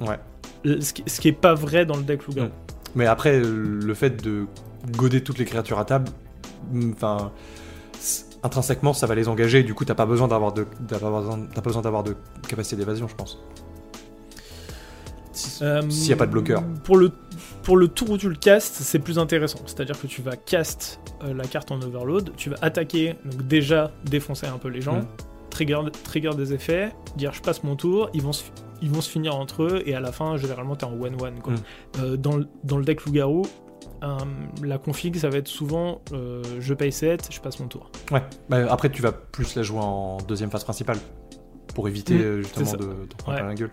Ouais. 0.00 0.18
Ce 0.64 0.92
qui, 0.92 1.04
ce 1.06 1.28
est 1.28 1.32
pas 1.32 1.54
vrai 1.54 1.86
dans 1.86 1.96
le 1.96 2.02
deck 2.02 2.26
loup-garou. 2.26 2.48
Mm. 2.48 2.52
Mais 2.96 3.06
après, 3.06 3.40
le 3.40 3.94
fait 3.94 4.22
de 4.22 4.46
goder 4.96 5.22
toutes 5.22 5.38
les 5.38 5.44
créatures 5.44 5.78
à 5.78 5.84
table, 5.84 6.10
mm, 6.72 6.92
enfin 6.92 7.30
intrinsèquement 8.42 8.92
ça 8.92 9.06
va 9.06 9.14
les 9.14 9.28
engager 9.28 9.62
du 9.62 9.74
coup 9.74 9.84
t'as 9.84 9.94
pas 9.94 10.06
besoin 10.06 10.28
d'avoir 10.28 10.52
de 10.52 10.66
t'as 10.88 11.60
besoin 11.60 11.82
d'avoir 11.82 12.02
de 12.02 12.16
capacité 12.48 12.76
d'évasion 12.76 13.08
je 13.08 13.14
pense 13.14 13.38
s'il 15.32 16.06
n'y 16.06 16.12
a 16.12 16.16
pas 16.16 16.26
de 16.26 16.32
bloqueur 16.32 16.62
pour 16.84 16.96
le 16.96 17.10
pour 17.62 17.76
le 17.76 17.88
tour 17.88 18.10
où 18.10 18.18
tu 18.18 18.28
le 18.28 18.34
castes 18.34 18.74
c'est 18.74 18.98
plus 18.98 19.18
intéressant 19.18 19.60
c'est 19.66 19.80
à 19.80 19.84
dire 19.84 20.00
que 20.00 20.06
tu 20.06 20.22
vas 20.22 20.36
cast 20.36 21.00
euh, 21.22 21.32
la 21.32 21.44
carte 21.44 21.70
en 21.70 21.80
overload 21.80 22.32
tu 22.36 22.50
vas 22.50 22.56
attaquer 22.60 23.16
donc 23.24 23.46
déjà 23.46 23.92
défoncer 24.04 24.46
un 24.46 24.58
peu 24.58 24.68
les 24.68 24.80
gens 24.80 25.00
mm. 25.00 25.06
trigger 25.50 25.80
trigger 26.04 26.34
des 26.36 26.52
effets 26.52 26.92
dire 27.16 27.32
je 27.32 27.40
passe 27.40 27.62
mon 27.62 27.76
tour 27.76 28.10
ils 28.12 28.22
vont 28.22 28.32
se 28.32 28.44
ils 28.82 28.90
vont 28.90 29.00
se 29.00 29.08
finir 29.08 29.36
entre 29.36 29.62
eux 29.62 29.82
et 29.86 29.94
à 29.94 30.00
la 30.00 30.10
fin 30.10 30.36
généralement 30.36 30.74
t'es 30.74 30.84
en 30.84 30.92
one 30.92 31.16
one 31.22 31.34
mm. 31.34 31.54
euh, 32.00 32.16
dans, 32.16 32.40
dans 32.64 32.76
le 32.76 32.84
deck 32.84 33.04
loup-garou 33.04 33.42
euh, 33.42 33.71
la 34.62 34.78
config, 34.78 35.16
ça 35.16 35.28
va 35.28 35.38
être 35.38 35.48
souvent 35.48 36.00
euh, 36.12 36.42
je 36.58 36.74
paye 36.74 36.92
7, 36.92 37.28
je 37.30 37.40
passe 37.40 37.60
mon 37.60 37.68
tour. 37.68 37.90
Ouais, 38.10 38.22
bah, 38.48 38.66
après 38.70 38.90
tu 38.90 39.02
vas 39.02 39.12
plus 39.12 39.54
la 39.54 39.62
jouer 39.62 39.80
en 39.80 40.18
deuxième 40.18 40.50
phase 40.50 40.64
principale 40.64 40.98
pour 41.74 41.88
éviter 41.88 42.14
mm, 42.14 42.22
euh, 42.22 42.42
justement 42.42 42.72
de, 42.72 43.06
prendre 43.16 43.42
la 43.42 43.54
gueule. 43.54 43.70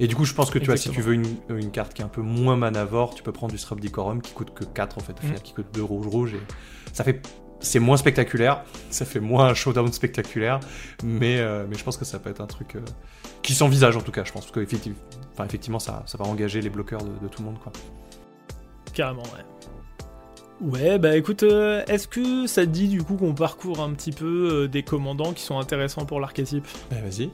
Et 0.00 0.06
du 0.06 0.14
coup, 0.14 0.24
je 0.24 0.34
pense 0.34 0.50
que 0.50 0.58
tu 0.58 0.66
vois, 0.66 0.76
si 0.76 0.90
tu 0.90 1.00
veux 1.00 1.14
une, 1.14 1.70
carte 1.70 1.94
qui 1.94 2.02
est 2.02 2.04
un 2.04 2.08
peu 2.08 2.22
moins 2.22 2.56
manavore, 2.56 3.14
tu 3.14 3.22
peux 3.22 3.32
prendre 3.32 3.52
du 3.52 3.58
Disrupt 3.58 3.82
Decorum 3.82 4.22
qui 4.22 4.32
coûte 4.32 4.54
que 4.54 4.64
4 4.64 4.98
en 4.98 5.00
fait, 5.00 5.12
mm. 5.22 5.34
qui 5.42 5.52
coûte 5.52 5.66
2 5.74 5.82
rouge 5.82 6.06
rouge. 6.06 6.34
Et 6.34 6.40
ça 6.92 7.04
fait. 7.04 7.26
C'est 7.64 7.78
moins 7.78 7.96
spectaculaire, 7.96 8.64
ça 8.90 9.04
fait 9.04 9.20
moins 9.20 9.46
un 9.46 9.54
showdown 9.54 9.92
spectaculaire, 9.92 10.58
mais, 11.04 11.36
mais 11.68 11.76
je 11.76 11.84
pense 11.84 11.96
que 11.96 12.04
ça 12.04 12.18
peut 12.18 12.28
être 12.28 12.40
un 12.40 12.48
truc 12.48 12.76
qui 13.42 13.54
s'envisage 13.54 13.96
en 13.96 14.00
tout 14.00 14.10
cas. 14.10 14.24
Je 14.24 14.32
pense 14.32 14.50
que 14.50 14.58
effectivement, 14.58 14.98
enfin, 15.32 15.44
effectivement 15.44 15.78
ça, 15.78 16.02
ça 16.06 16.18
va 16.18 16.24
engager 16.24 16.60
les 16.60 16.70
bloqueurs 16.70 17.04
de, 17.04 17.12
de 17.22 17.28
tout 17.28 17.40
le 17.40 17.46
monde. 17.46 17.60
Quoi. 17.62 17.70
Carrément, 18.92 19.22
ouais. 19.22 19.44
Ouais, 20.62 20.96
bah 20.96 21.16
écoute, 21.16 21.42
euh, 21.42 21.82
est-ce 21.88 22.06
que 22.06 22.46
ça 22.46 22.64
te 22.64 22.70
dit 22.70 22.86
du 22.86 23.02
coup 23.02 23.16
qu'on 23.16 23.34
parcourt 23.34 23.80
un 23.80 23.90
petit 23.94 24.12
peu 24.12 24.50
euh, 24.52 24.68
des 24.68 24.84
commandants 24.84 25.32
qui 25.32 25.42
sont 25.42 25.58
intéressants 25.58 26.06
pour 26.06 26.20
l'archétype? 26.20 26.64
Bah 26.88 26.98
vas-y. 27.02 27.30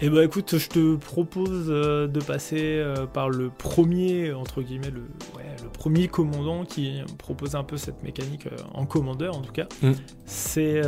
Eh 0.00 0.08
ben 0.08 0.22
écoute, 0.22 0.56
je 0.56 0.68
te 0.68 0.94
propose 0.94 1.66
euh, 1.68 2.06
de 2.06 2.20
passer 2.20 2.80
par 3.12 3.28
le 3.28 3.50
premier, 3.50 4.32
entre 4.32 4.62
guillemets, 4.62 4.92
le, 4.92 5.00
ouais, 5.36 5.56
le 5.60 5.68
premier 5.70 6.06
commandant 6.06 6.64
qui 6.64 7.02
propose 7.18 7.56
un 7.56 7.64
peu 7.64 7.76
cette 7.76 8.04
mécanique 8.04 8.46
en 8.74 8.86
commandeur 8.86 9.36
en 9.36 9.40
tout 9.40 9.52
cas. 9.52 9.66
Mm. 9.82 9.92
C'est 10.26 10.82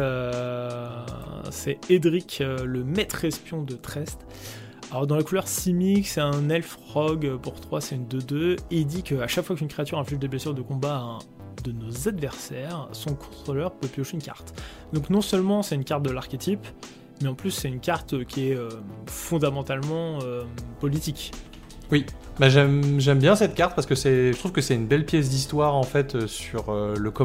c'est 1.50 1.78
Edric, 1.90 2.44
le 2.64 2.84
maître 2.84 3.24
espion 3.24 3.62
de 3.64 3.74
Trest. 3.74 4.20
Alors 4.90 5.06
dans 5.06 5.14
la 5.14 5.22
couleur 5.22 5.46
Simic, 5.46 6.08
c'est 6.08 6.20
un 6.20 6.48
elf 6.48 6.76
rogue 6.92 7.36
pour 7.36 7.60
3, 7.60 7.80
c'est 7.80 7.94
une 7.94 8.06
2-2, 8.06 8.54
et 8.54 8.58
il 8.70 8.86
dit 8.86 9.04
qu'à 9.04 9.28
chaque 9.28 9.44
fois 9.44 9.54
qu'une 9.54 9.68
créature 9.68 10.00
inflige 10.00 10.18
des 10.18 10.26
blessures 10.26 10.54
de 10.54 10.62
combat 10.62 10.96
à 10.96 10.98
un 10.98 11.18
de 11.62 11.70
nos 11.70 12.08
adversaires, 12.08 12.88
son 12.92 13.14
contrôleur 13.14 13.70
peut 13.70 13.86
piocher 13.86 14.14
une 14.14 14.22
carte. 14.22 14.60
Donc 14.92 15.08
non 15.08 15.20
seulement 15.20 15.62
c'est 15.62 15.76
une 15.76 15.84
carte 15.84 16.02
de 16.02 16.10
l'archétype, 16.10 16.66
mais 17.22 17.28
en 17.28 17.34
plus 17.34 17.52
c'est 17.52 17.68
une 17.68 17.78
carte 17.78 18.24
qui 18.24 18.48
est 18.48 18.56
euh, 18.56 18.68
fondamentalement 19.06 20.18
euh, 20.22 20.42
politique. 20.80 21.30
Oui, 21.92 22.06
bah, 22.38 22.48
j'aime 22.48 23.18
bien 23.18 23.34
cette 23.34 23.54
carte 23.54 23.74
parce 23.74 23.86
que 23.86 23.94
je 23.94 24.36
trouve 24.38 24.52
que 24.52 24.60
c'est 24.60 24.74
une 24.74 24.86
belle 24.86 25.04
pièce 25.04 25.28
d'histoire 25.28 25.74
en 25.74 25.82
fait 25.82 26.14
euh, 26.14 26.26
sur 26.26 26.70
euh, 26.70 26.94
le 26.96 27.10
que 27.10 27.24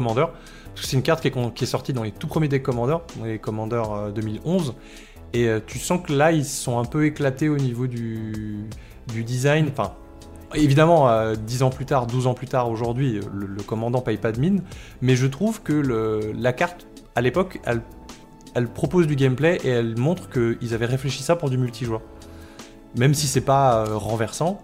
c'est 0.82 0.96
une 0.96 1.02
carte 1.02 1.22
qui 1.22 1.28
est, 1.64 1.66
sortie 1.66 1.92
dans 1.92 2.02
les 2.02 2.12
tout 2.12 2.26
premiers 2.26 2.48
decks 2.48 2.62
Commander, 2.62 2.98
dans 3.16 3.24
les 3.24 3.38
Commander 3.38 3.82
euh, 3.88 4.10
2011. 4.10 4.74
Et 5.32 5.48
euh, 5.48 5.60
tu 5.64 5.78
sens 5.78 6.00
que 6.06 6.12
là, 6.12 6.32
ils 6.32 6.44
sont 6.44 6.78
un 6.78 6.84
peu 6.84 7.04
éclatés 7.04 7.48
au 7.48 7.56
niveau 7.56 7.86
du, 7.86 8.68
design. 9.08 9.68
Enfin, 9.70 9.94
évidemment, 10.54 11.08
euh, 11.08 11.34
10 11.34 11.62
ans 11.62 11.70
plus 11.70 11.86
tard, 11.86 12.06
12 12.06 12.26
ans 12.26 12.34
plus 12.34 12.46
tard, 12.46 12.70
aujourd'hui, 12.70 13.20
le, 13.32 13.46
le 13.46 13.62
commandant 13.62 14.00
paye 14.00 14.16
pas 14.16 14.32
de 14.32 14.40
mine. 14.40 14.62
Mais 15.02 15.16
je 15.16 15.26
trouve 15.26 15.62
que 15.62 15.72
la 15.72 16.52
carte, 16.52 16.86
à 17.14 17.20
l'époque, 17.20 17.60
elle, 17.64 18.68
propose 18.68 19.06
du 19.06 19.16
gameplay 19.16 19.58
et 19.64 19.68
elle 19.68 19.98
montre 19.98 20.30
qu'ils 20.30 20.74
avaient 20.74 20.86
réfléchi 20.86 21.22
ça 21.22 21.36
pour 21.36 21.50
du 21.50 21.58
multijoueur. 21.58 22.00
Même 22.96 23.12
si 23.12 23.26
c'est 23.26 23.42
pas 23.42 23.84
euh, 23.84 23.96
renversant, 23.96 24.62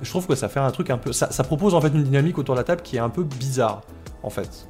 je 0.00 0.08
trouve 0.08 0.26
que 0.26 0.34
ça 0.34 0.48
fait 0.48 0.60
un 0.60 0.70
truc 0.70 0.90
un 0.90 0.96
peu. 0.98 1.12
Ça 1.12 1.44
propose 1.44 1.74
en 1.74 1.80
fait 1.80 1.88
une 1.88 2.04
dynamique 2.04 2.38
autour 2.38 2.54
de 2.54 2.60
la 2.60 2.64
table 2.64 2.82
qui 2.82 2.96
est 2.96 3.00
un 3.00 3.10
peu 3.10 3.24
bizarre, 3.24 3.82
en 4.22 4.30
fait. 4.30 4.68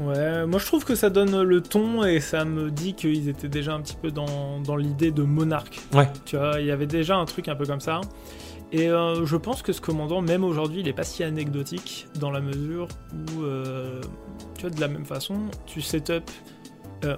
Ouais, 0.00 0.44
moi 0.46 0.58
je 0.58 0.66
trouve 0.66 0.84
que 0.84 0.96
ça 0.96 1.08
donne 1.08 1.42
le 1.42 1.60
ton 1.62 2.04
et 2.04 2.18
ça 2.20 2.44
me 2.44 2.70
dit 2.70 2.94
qu'ils 2.94 3.28
étaient 3.28 3.48
déjà 3.48 3.74
un 3.74 3.80
petit 3.80 3.94
peu 3.94 4.10
dans, 4.10 4.60
dans 4.60 4.74
l'idée 4.76 5.12
de 5.12 5.22
monarque. 5.22 5.80
Ouais. 5.92 6.08
Tu 6.24 6.36
vois, 6.36 6.60
il 6.60 6.66
y 6.66 6.72
avait 6.72 6.86
déjà 6.86 7.16
un 7.16 7.24
truc 7.26 7.48
un 7.48 7.54
peu 7.54 7.64
comme 7.64 7.80
ça. 7.80 8.00
Et 8.72 8.88
euh, 8.88 9.24
je 9.24 9.36
pense 9.36 9.62
que 9.62 9.72
ce 9.72 9.80
commandant, 9.80 10.20
même 10.20 10.42
aujourd'hui, 10.42 10.80
il 10.80 10.88
est 10.88 10.92
pas 10.92 11.04
si 11.04 11.22
anecdotique 11.22 12.08
dans 12.18 12.32
la 12.32 12.40
mesure 12.40 12.88
où, 13.12 13.42
euh, 13.42 14.00
tu 14.56 14.62
vois, 14.62 14.70
de 14.70 14.80
la 14.80 14.88
même 14.88 15.04
façon, 15.04 15.36
tu 15.64 15.80
setup. 15.80 16.28
euh, 17.04 17.16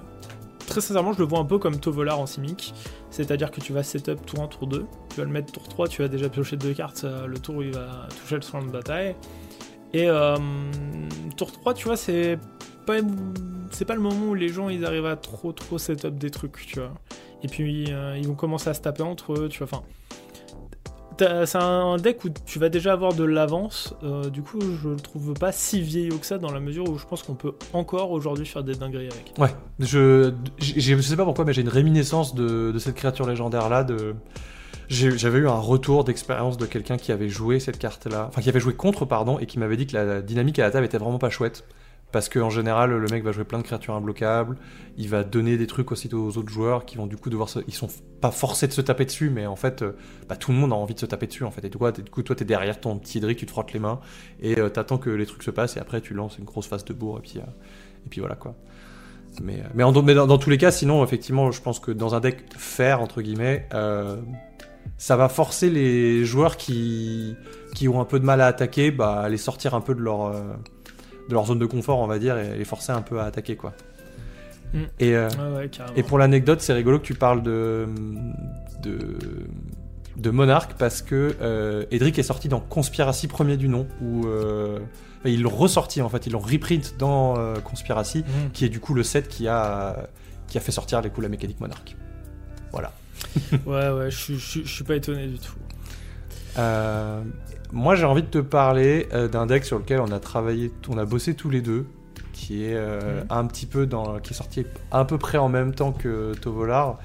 très 0.67 0.81
sincèrement, 0.81 1.13
je 1.13 1.19
le 1.19 1.25
vois 1.25 1.39
un 1.39 1.45
peu 1.45 1.57
comme 1.57 1.79
Tovolar 1.79 2.19
en 2.19 2.27
Simic. 2.27 2.75
C'est-à-dire 3.09 3.49
que 3.49 3.59
tu 3.59 3.73
vas 3.73 3.81
setup 3.81 4.23
tour 4.27 4.43
1, 4.43 4.47
tour 4.49 4.67
2. 4.67 4.85
Tu 5.09 5.15
vas 5.15 5.23
le 5.25 5.31
mettre 5.31 5.51
tour 5.51 5.67
3, 5.67 5.87
tu 5.87 6.03
vas 6.03 6.09
déjà 6.09 6.29
piocher 6.29 6.57
deux 6.57 6.73
cartes 6.75 7.05
le 7.05 7.39
tour 7.39 7.55
où 7.55 7.61
il 7.63 7.71
va 7.71 8.07
toucher 8.21 8.35
le 8.35 8.41
soin 8.43 8.61
de 8.61 8.69
bataille. 8.69 9.15
Et 9.93 10.07
euh, 10.09 10.35
tour 11.37 11.51
3, 11.51 11.73
tu 11.73 11.85
vois, 11.85 11.97
c'est 11.97 12.37
pas, 12.85 12.95
c'est 13.71 13.85
pas 13.85 13.95
le 13.95 14.01
moment 14.01 14.27
où 14.29 14.33
les 14.35 14.49
gens 14.49 14.69
ils 14.69 14.85
arrivent 14.85 15.05
à 15.05 15.15
trop 15.15 15.51
trop 15.53 15.77
setup 15.77 16.17
des 16.17 16.29
trucs, 16.29 16.65
tu 16.65 16.79
vois. 16.79 16.93
Et 17.43 17.47
puis 17.47 17.85
euh, 17.91 18.17
ils 18.17 18.27
vont 18.27 18.35
commencer 18.35 18.69
à 18.69 18.73
se 18.73 18.81
taper 18.81 19.03
entre 19.03 19.33
eux, 19.33 19.49
tu 19.49 19.59
vois. 19.63 19.67
Enfin, 19.71 19.83
c'est 21.45 21.57
un 21.57 21.97
deck 21.97 22.23
où 22.25 22.29
tu 22.45 22.59
vas 22.59 22.69
déjà 22.69 22.93
avoir 22.93 23.13
de 23.13 23.23
l'avance. 23.23 23.95
euh, 24.03 24.29
du 24.29 24.43
coup, 24.43 24.59
je 24.61 24.89
le 24.89 24.95
trouve 24.97 25.33
pas 25.33 25.51
si 25.51 25.81
vieillot 25.81 26.17
que 26.19 26.25
ça 26.27 26.37
dans 26.37 26.51
la 26.51 26.59
mesure 26.59 26.87
où 26.87 26.97
je 26.99 27.05
pense 27.05 27.23
qu'on 27.23 27.33
peut 27.33 27.53
encore 27.73 28.11
aujourd'hui 28.11 28.45
faire 28.45 28.63
des 28.63 28.75
dingueries 28.75 29.07
avec. 29.09 29.33
Ouais. 29.39 29.49
Je, 29.79 30.31
j'ai- 30.59 30.79
je 30.95 31.01
sais 31.01 31.15
pas 31.15 31.25
pourquoi, 31.25 31.43
mais 31.43 31.53
j'ai 31.53 31.61
une 31.61 31.69
réminiscence 31.69 32.35
de, 32.35 32.71
de 32.71 32.77
cette 32.79 32.93
créature 32.95 33.25
légendaire 33.27 33.67
là. 33.69 33.83
De... 33.83 34.13
J'avais 34.89 35.39
eu 35.39 35.47
un 35.47 35.59
retour 35.59 36.03
d'expérience 36.03 36.57
de 36.57 36.65
quelqu'un 36.65 36.97
qui 36.97 37.11
avait 37.11 37.29
joué 37.29 37.59
cette 37.59 37.77
carte-là, 37.77 38.27
enfin 38.29 38.41
qui 38.41 38.49
avait 38.49 38.59
joué 38.59 38.73
contre, 38.73 39.05
pardon, 39.05 39.37
et 39.37 39.45
qui 39.45 39.59
m'avait 39.59 39.77
dit 39.77 39.85
que 39.85 39.95
la 39.95 40.21
dynamique 40.21 40.59
à 40.59 40.63
la 40.63 40.71
table 40.71 40.85
était 40.85 40.97
vraiment 40.97 41.19
pas 41.19 41.29
chouette. 41.29 41.65
Parce 42.13 42.29
qu'en 42.29 42.49
général, 42.49 42.91
le 42.91 43.07
mec 43.09 43.21
va 43.21 43.33
jouer 43.33 43.43
plein 43.43 43.57
de 43.57 43.63
créatures 43.63 43.93
imbloquables, 43.93 44.55
il 44.95 45.09
va 45.09 45.25
donner 45.25 45.57
des 45.57 45.67
trucs 45.67 45.91
aussitôt 45.91 46.25
aux 46.25 46.37
autres 46.37 46.47
joueurs 46.47 46.85
qui 46.85 46.95
vont 46.95 47.05
du 47.05 47.17
coup 47.17 47.29
devoir 47.29 47.49
se... 47.49 47.59
Ils 47.67 47.73
sont 47.73 47.89
pas 48.21 48.31
forcés 48.31 48.65
de 48.65 48.71
se 48.71 48.79
taper 48.79 49.03
dessus, 49.03 49.29
mais 49.29 49.45
en 49.45 49.57
fait, 49.57 49.81
euh, 49.81 49.91
bah, 50.29 50.37
tout 50.37 50.53
le 50.53 50.57
monde 50.57 50.71
a 50.71 50.75
envie 50.75 50.93
de 50.93 50.99
se 51.01 51.05
taper 51.05 51.27
dessus 51.27 51.43
en 51.43 51.51
fait. 51.51 51.65
Et 51.65 51.69
du 51.69 51.77
coup, 52.09 52.23
toi, 52.23 52.33
t'es 52.33 52.45
derrière 52.45 52.79
ton 52.79 52.97
petit 52.97 53.17
Edric, 53.17 53.37
tu 53.37 53.45
te 53.45 53.51
frottes 53.51 53.73
les 53.73 53.79
mains, 53.79 53.99
et 54.41 54.57
euh, 54.57 54.69
t'attends 54.69 54.97
que 54.97 55.09
les 55.09 55.25
trucs 55.25 55.43
se 55.43 55.51
passent, 55.51 55.75
et 55.75 55.81
après, 55.81 55.99
tu 55.99 56.13
lances 56.13 56.37
une 56.37 56.45
grosse 56.45 56.67
phase 56.67 56.85
de 56.85 56.93
bourre, 56.93 57.17
et 57.17 57.21
puis, 57.21 57.39
euh, 57.39 57.41
et 58.05 58.09
puis 58.09 58.21
voilà 58.21 58.35
quoi. 58.35 58.55
Mais, 59.41 59.59
euh, 59.59 59.63
mais, 59.73 59.83
dans, 59.83 60.27
dans 60.27 60.37
tous 60.37 60.49
les 60.49 60.57
cas, 60.57 60.71
sinon, 60.71 61.03
effectivement, 61.03 61.51
je 61.51 61.61
pense 61.61 61.79
que 61.79 61.91
dans 61.91 62.15
un 62.15 62.19
deck 62.19 62.45
fair, 62.57 63.01
entre 63.01 63.21
guillemets, 63.21 63.67
euh, 63.73 64.15
ça 64.97 65.15
va 65.15 65.29
forcer 65.29 65.69
les 65.69 66.23
joueurs 66.25 66.57
qui, 66.57 67.35
qui 67.75 67.87
ont 67.87 67.99
un 68.01 68.05
peu 68.05 68.19
de 68.19 68.25
mal 68.25 68.41
à 68.41 68.47
attaquer, 68.47 68.91
bah, 68.91 69.21
à 69.21 69.29
les 69.29 69.37
sortir 69.37 69.73
un 69.75 69.81
peu 69.81 69.93
de 69.95 70.01
leur, 70.01 70.25
euh, 70.27 70.41
de 71.29 71.33
leur 71.33 71.45
zone 71.45 71.59
de 71.59 71.65
confort, 71.65 71.99
on 71.99 72.07
va 72.07 72.19
dire, 72.19 72.37
et 72.37 72.57
les 72.57 72.65
forcer 72.65 72.91
un 72.91 73.01
peu 73.01 73.19
à 73.19 73.25
attaquer, 73.25 73.55
quoi. 73.55 73.73
Mm. 74.73 74.79
Et, 74.99 75.15
euh, 75.15 75.29
ouais, 75.55 75.69
et 75.95 76.03
pour 76.03 76.17
l'anecdote, 76.17 76.61
c'est 76.61 76.73
rigolo 76.73 76.99
que 76.99 77.05
tu 77.05 77.13
parles 77.13 77.41
de, 77.43 77.87
de, 78.83 78.97
de 80.17 80.29
Monarch 80.29 80.71
parce 80.77 81.01
que 81.01 81.35
euh, 81.41 81.85
Edric 81.91 82.17
est 82.19 82.23
sorti 82.23 82.49
dans 82.49 82.59
Conspiracy 82.59 83.27
premier 83.27 83.57
du 83.57 83.69
nom, 83.69 83.87
où 84.01 84.25
ils 85.25 85.41
l'ont 85.41 85.49
ressorti 85.49 86.01
en 86.01 86.09
fait, 86.09 86.25
ils 86.27 86.31
l'ont 86.33 86.39
reprint 86.39 86.95
dans 86.97 87.35
Conspiracy, 87.63 88.19
Mhm. 88.19 88.51
qui 88.51 88.65
est 88.65 88.69
du 88.69 88.79
coup 88.79 88.93
le 88.93 89.03
set 89.03 89.27
qui 89.27 89.47
a, 89.47 90.07
qui 90.47 90.57
a 90.57 90.61
fait 90.61 90.71
sortir 90.71 91.01
les 91.01 91.09
coups 91.09 91.23
la 91.23 91.29
mécanique 91.29 91.59
Monarch. 91.59 91.95
Voilà. 92.71 92.91
Ouais, 93.65 93.89
ouais, 93.89 94.11
je 94.11 94.17
suis- 94.17 94.39
je 94.39 94.45
suis 94.45 94.65
je 94.65 94.71
suis 94.73 94.83
pas 94.83 94.95
étonné 94.95 95.27
du 95.27 95.39
tout. 95.39 95.53
Euh, 96.57 97.21
moi, 97.71 97.95
j'ai 97.95 98.05
envie 98.05 98.23
de 98.23 98.27
te 98.27 98.37
parler 98.39 99.07
euh, 99.13 99.27
d'un 99.27 99.45
deck 99.45 99.65
sur 99.65 99.77
lequel 99.79 99.99
on 99.99 100.11
a 100.11 100.19
travaillé, 100.19 100.71
on 100.89 100.97
a 100.97 101.05
bossé 101.05 101.33
tous 101.35 101.49
les 101.49 101.61
deux, 101.61 101.85
qui 102.33 102.65
est 102.65 102.75
euh, 102.75 103.21
Mhm. 103.21 103.27
un 103.29 103.45
petit 103.45 103.65
peu 103.65 103.85
dans, 103.85 104.19
qui 104.19 104.33
est 104.33 104.35
sorti 104.35 104.65
à 104.91 105.05
peu 105.05 105.17
près 105.17 105.37
en 105.37 105.49
même 105.49 105.73
temps 105.73 105.91
que 105.91 106.33
Tovolar, 106.35 106.97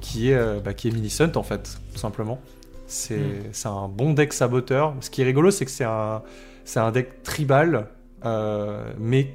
qui 0.00 0.30
est, 0.30 0.34
euh, 0.34 0.60
bah, 0.64 0.74
qui 0.74 0.88
est 0.88 0.90
Millicent 0.92 1.36
en 1.36 1.42
fait, 1.42 1.78
tout 1.92 1.98
simplement. 1.98 2.40
C'est 2.88 3.42
c'est 3.52 3.68
un 3.68 3.88
bon 3.88 4.12
deck 4.12 4.32
saboteur. 4.32 4.94
Ce 5.00 5.10
qui 5.10 5.22
est 5.22 5.24
rigolo, 5.24 5.50
c'est 5.50 5.64
que 5.64 5.70
c'est 5.72 5.84
un, 5.84 6.22
c'est 6.64 6.78
un 6.80 6.92
deck 6.92 7.22
tribal, 7.24 7.88
mais 8.98 9.34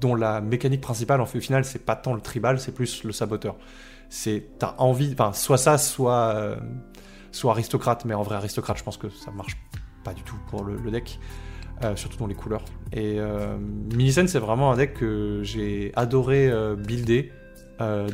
dont 0.00 0.14
la 0.14 0.40
mécanique 0.40 0.80
principale, 0.80 1.20
en 1.20 1.26
fait, 1.26 1.38
au 1.38 1.40
final, 1.40 1.64
c'est 1.64 1.84
pas 1.84 1.94
tant 1.94 2.14
le 2.14 2.20
tribal, 2.20 2.58
c'est 2.58 2.72
plus 2.74 3.04
le 3.04 3.12
saboteur. 3.12 3.54
C'est 4.10 4.58
t'as 4.58 4.74
envie, 4.78 5.12
enfin, 5.12 5.32
soit 5.32 5.56
ça, 5.56 5.78
soit 5.78 6.34
euh, 6.34 6.56
soit 7.32 7.52
aristocrate, 7.52 8.04
mais 8.04 8.14
en 8.14 8.22
vrai 8.22 8.36
aristocrate, 8.36 8.78
je 8.78 8.84
pense 8.84 8.96
que 8.96 9.08
ça 9.08 9.30
marche 9.30 9.56
pas 10.04 10.14
du 10.14 10.22
tout 10.22 10.36
pour 10.48 10.64
le, 10.64 10.90
deck, 10.90 11.18
euh, 11.84 11.96
surtout 11.96 12.18
dans 12.18 12.26
les 12.26 12.34
couleurs. 12.34 12.64
Et 12.92 13.18
euh, 13.18 13.56
c'est 14.26 14.38
vraiment 14.38 14.72
un 14.72 14.76
deck 14.76 14.94
que 14.94 15.40
j'ai 15.42 15.92
adoré 15.96 16.48
euh, 16.48 16.76
builder 16.76 17.32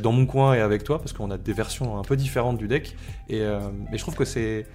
dans 0.01 0.13
mon 0.13 0.25
coin 0.25 0.53
et 0.53 0.61
avec 0.61 0.85
toi, 0.85 0.97
parce 0.97 1.11
qu'on 1.11 1.29
a 1.29 1.37
des 1.37 1.51
versions 1.51 1.99
un 1.99 2.01
peu 2.01 2.15
différentes 2.15 2.57
du 2.57 2.69
deck. 2.69 2.95
Et, 3.27 3.39
je 3.39 3.97
trouve 3.97 4.15
que 4.15 4.23
c'est. 4.23 4.65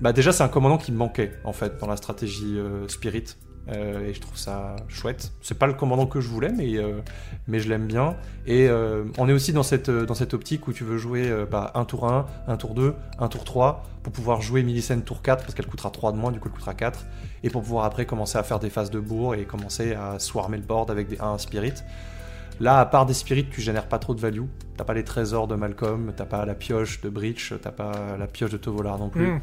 Bah 0.00 0.12
déjà, 0.12 0.32
c'est 0.32 0.42
un 0.42 0.48
commandant 0.48 0.78
qui 0.78 0.90
me 0.90 0.96
manquait, 0.96 1.30
en 1.44 1.52
fait, 1.52 1.78
dans 1.78 1.86
la 1.86 1.96
stratégie 1.96 2.58
Spirit. 2.88 3.36
Euh, 3.68 4.08
et 4.08 4.14
je 4.14 4.20
trouve 4.20 4.36
ça 4.36 4.76
chouette. 4.88 5.32
C'est 5.42 5.58
pas 5.58 5.66
le 5.66 5.74
commandant 5.74 6.06
que 6.06 6.20
je 6.20 6.28
voulais, 6.28 6.52
mais, 6.52 6.76
euh, 6.76 7.00
mais 7.48 7.58
je 7.58 7.68
l'aime 7.68 7.86
bien. 7.86 8.16
Et 8.46 8.68
euh, 8.68 9.04
on 9.18 9.28
est 9.28 9.32
aussi 9.32 9.52
dans 9.52 9.62
cette, 9.62 9.90
dans 9.90 10.14
cette 10.14 10.34
optique 10.34 10.68
où 10.68 10.72
tu 10.72 10.84
veux 10.84 10.98
jouer 10.98 11.32
bah, 11.50 11.72
un 11.74 11.84
tour 11.84 12.06
1, 12.08 12.26
un 12.46 12.56
tour 12.56 12.74
2, 12.74 12.94
un 13.18 13.28
tour 13.28 13.44
3, 13.44 13.84
pour 14.02 14.12
pouvoir 14.12 14.40
jouer 14.40 14.62
Millicent 14.62 15.00
tour 15.00 15.22
4, 15.22 15.42
parce 15.42 15.54
qu'elle 15.54 15.66
coûtera 15.66 15.90
3 15.90 16.12
de 16.12 16.16
moins, 16.16 16.30
du 16.30 16.38
coup 16.38 16.48
elle 16.48 16.54
coûtera 16.54 16.74
4, 16.74 17.04
et 17.42 17.50
pour 17.50 17.62
pouvoir 17.62 17.84
après 17.84 18.06
commencer 18.06 18.38
à 18.38 18.42
faire 18.42 18.60
des 18.60 18.70
phases 18.70 18.90
de 18.90 19.00
bourre 19.00 19.34
et 19.34 19.44
commencer 19.44 19.94
à 19.94 20.18
swarmer 20.18 20.58
le 20.58 20.64
board 20.64 20.90
avec 20.90 21.08
des 21.08 21.18
1 21.20 21.38
Spirit. 21.38 21.74
Là, 22.58 22.80
à 22.80 22.86
part 22.86 23.04
des 23.04 23.12
spirits, 23.12 23.46
tu 23.50 23.60
génères 23.60 23.86
pas 23.86 23.98
trop 23.98 24.14
de 24.14 24.20
value. 24.20 24.44
T'as 24.78 24.84
pas 24.84 24.94
les 24.94 25.04
trésors 25.04 25.46
de 25.46 25.56
Malcolm, 25.56 26.12
t'as 26.16 26.24
pas 26.24 26.46
la 26.46 26.54
pioche 26.54 27.02
de 27.02 27.10
Breach, 27.10 27.52
t'as 27.60 27.70
pas 27.70 28.16
la 28.18 28.26
pioche 28.26 28.50
de 28.50 28.56
Tovolar 28.56 28.98
non 28.98 29.10
plus. 29.10 29.26
Mm. 29.26 29.40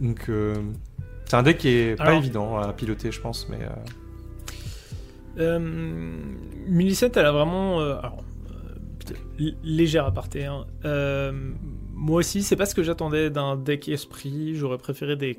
Donc, 0.00 0.30
c'est 1.26 1.34
un 1.34 1.42
deck 1.42 1.58
qui 1.58 1.68
est 1.68 1.96
pas 1.96 2.04
Alors- 2.04 2.18
évident 2.18 2.56
à 2.58 2.72
piloter, 2.72 3.10
je 3.12 3.20
pense, 3.20 3.48
mais. 3.48 3.58
euh, 3.62 3.68
Euh, 5.38 5.58
Millicent, 6.68 7.08
elle 7.16 7.26
a 7.26 7.32
vraiment. 7.32 7.80
euh, 7.80 7.96
alors, 7.98 8.22
euh, 9.40 9.50
légère 9.64 10.06
aparté. 10.06 10.44
hein. 10.44 10.64
Moi 11.96 12.18
aussi, 12.20 12.42
c'est 12.42 12.56
pas 12.56 12.66
ce 12.66 12.74
que 12.74 12.82
j'attendais 12.82 13.30
d'un 13.30 13.56
deck 13.56 13.88
esprit. 13.88 14.54
J'aurais 14.56 14.78
préféré 14.78 15.16
des, 15.16 15.38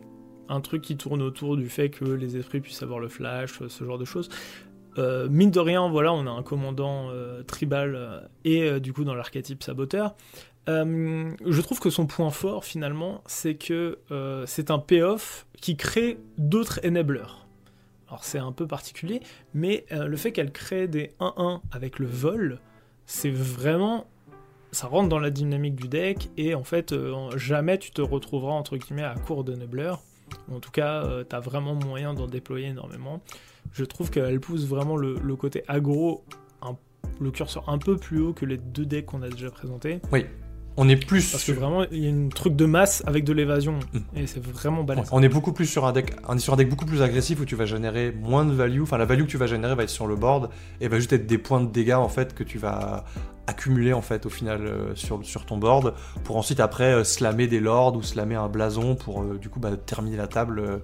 un 0.50 0.62
truc 0.62 0.82
qui 0.82 0.98
tourne 0.98 1.22
autour 1.22 1.58
du 1.58 1.70
fait 1.70 1.90
que 1.90 2.06
les 2.06 2.38
esprits 2.38 2.60
puissent 2.60 2.82
avoir 2.84 3.00
le 3.00 3.08
flash, 3.08 3.60
ce 3.68 3.84
genre 3.84 3.98
de 3.98 4.06
choses. 4.06 4.30
Euh, 4.98 5.28
mine 5.30 5.52
de 5.52 5.60
rien, 5.60 5.88
voilà, 5.90 6.14
on 6.14 6.26
a 6.26 6.30
un 6.32 6.42
commandant 6.44 7.10
euh, 7.10 7.44
tribal 7.44 7.96
euh, 7.96 8.20
et 8.46 8.80
du 8.80 8.94
coup 8.94 9.04
dans 9.04 9.14
l'archétype 9.16 9.62
saboteur. 9.64 10.16
Je 10.68 11.62
trouve 11.62 11.80
que 11.80 11.90
son 11.90 12.08
point 12.08 12.32
fort 12.32 12.66
finalement, 12.66 13.22
c'est 13.28 13.56
que 13.56 14.00
c'est 14.46 14.72
un 14.72 14.80
payoff 14.80 15.45
qui 15.66 15.78
crée 15.78 16.20
d'autres 16.38 16.80
enablers. 16.86 17.48
Alors 18.08 18.24
c'est 18.24 18.38
un 18.38 18.52
peu 18.52 18.68
particulier, 18.68 19.22
mais 19.56 19.84
euh, 19.92 20.06
le 20.06 20.16
fait 20.16 20.32
qu'elle 20.32 20.52
crée 20.52 20.88
des 20.88 21.14
1-1 21.20 21.62
avec 21.72 21.98
le 21.98 22.06
vol, 22.06 22.60
c'est 23.08 23.32
vraiment 23.32 24.06
ça 24.72 24.86
rentre 24.86 25.10
dans 25.10 25.18
la 25.18 25.32
dynamique 25.32 25.74
du 25.74 25.88
deck, 25.88 26.30
et 26.38 26.54
en 26.54 26.64
fait, 26.64 26.94
jamais 27.36 27.80
tu 27.80 27.90
te 27.90 28.04
retrouveras 28.04 28.52
entre 28.54 28.78
guillemets 28.78 29.06
à 29.06 29.16
court 29.16 29.44
de 29.44 29.56
Neubler. 29.56 29.96
En 30.52 30.60
tout 30.60 30.70
cas, 30.70 31.04
tu 31.28 31.36
as 31.36 31.40
vraiment 31.40 31.74
moyen 31.74 32.14
d'en 32.14 32.28
déployer 32.28 32.68
énormément. 32.68 33.24
Je 33.72 33.86
trouve 33.86 34.12
qu'elle 34.12 34.40
pousse 34.40 34.68
vraiment 34.68 34.98
le, 34.98 35.36
côté 35.36 35.64
aggro, 35.68 36.24
le 37.20 37.32
curseur 37.32 37.70
un 37.70 37.80
peu 37.80 37.98
plus 37.98 38.20
haut 38.22 38.34
que 38.34 38.46
les 38.46 38.58
deux 38.58 38.86
decks 38.86 39.08
qu'on 39.08 39.24
a 39.24 39.30
déjà 39.30 39.50
présentés. 39.50 40.00
Oui. 40.12 40.26
On 40.78 40.90
est 40.90 40.96
plus. 40.98 41.32
Parce 41.32 41.44
que 41.44 41.52
vraiment, 41.52 41.86
il 41.92 42.04
y 42.04 42.08
a 42.08 42.14
un 42.14 42.30
truc 42.30 42.56
de 42.56 42.66
masse 42.66 43.04
avec 43.06 43.24
de 43.24 43.34
l'évasion. 43.34 43.80
Mm. 43.94 44.00
Et 44.18 44.28
c'est 44.28 44.44
vraiment 44.44 44.84
balèze. 44.84 45.08
On 45.12 45.22
est 45.24 45.30
beaucoup 45.30 45.54
plus 45.54 45.66
sur 45.66 45.86
un 45.86 45.94
deck. 45.94 46.14
On 46.28 46.36
est 46.36 46.40
sur 46.40 46.54
un 46.54 46.58
deck 46.58 46.70
beaucoup 46.70 46.86
plus 46.86 47.02
agressif 47.02 47.40
où 47.40 47.46
tu 47.46 47.56
vas 47.56 47.66
générer 47.66 48.12
moins 48.12 48.46
de 48.46 48.54
value. 48.54 48.82
Enfin, 48.82 48.98
la 48.98 49.06
value 49.06 49.22
que 49.22 49.32
tu 49.32 49.38
vas 49.38 49.48
générer 49.48 49.76
va 49.76 49.84
être 49.84 49.90
sur 49.90 50.08
le 50.08 50.16
board 50.16 50.50
et 50.82 50.88
va 50.88 50.98
juste 50.98 51.14
être 51.14 51.28
des 51.28 51.38
points 51.38 51.62
de 51.62 51.72
dégâts 51.72 51.94
en 51.94 52.10
fait 52.10 52.34
que 52.34 52.44
tu 52.44 52.58
vas 52.58 53.06
accumuler 53.48 53.94
en 53.94 54.02
fait 54.02 54.26
au 54.26 54.30
final 54.30 54.66
euh, 54.66 54.96
sur, 54.96 55.24
sur 55.24 55.46
ton 55.46 55.58
board 55.58 55.94
pour 56.24 56.38
ensuite 56.38 56.60
après 56.60 56.94
euh, 56.94 57.04
slammer 57.04 57.48
des 57.48 57.60
lords 57.60 57.96
ou 57.96 58.02
slammer 58.02 58.36
un 58.36 58.50
blason 58.50 58.96
pour 58.96 59.22
euh, 59.22 59.38
du 59.40 59.50
coup 59.50 59.60
bah, 59.60 59.78
terminer 59.78 60.18
la 60.18 60.28
table 60.28 60.82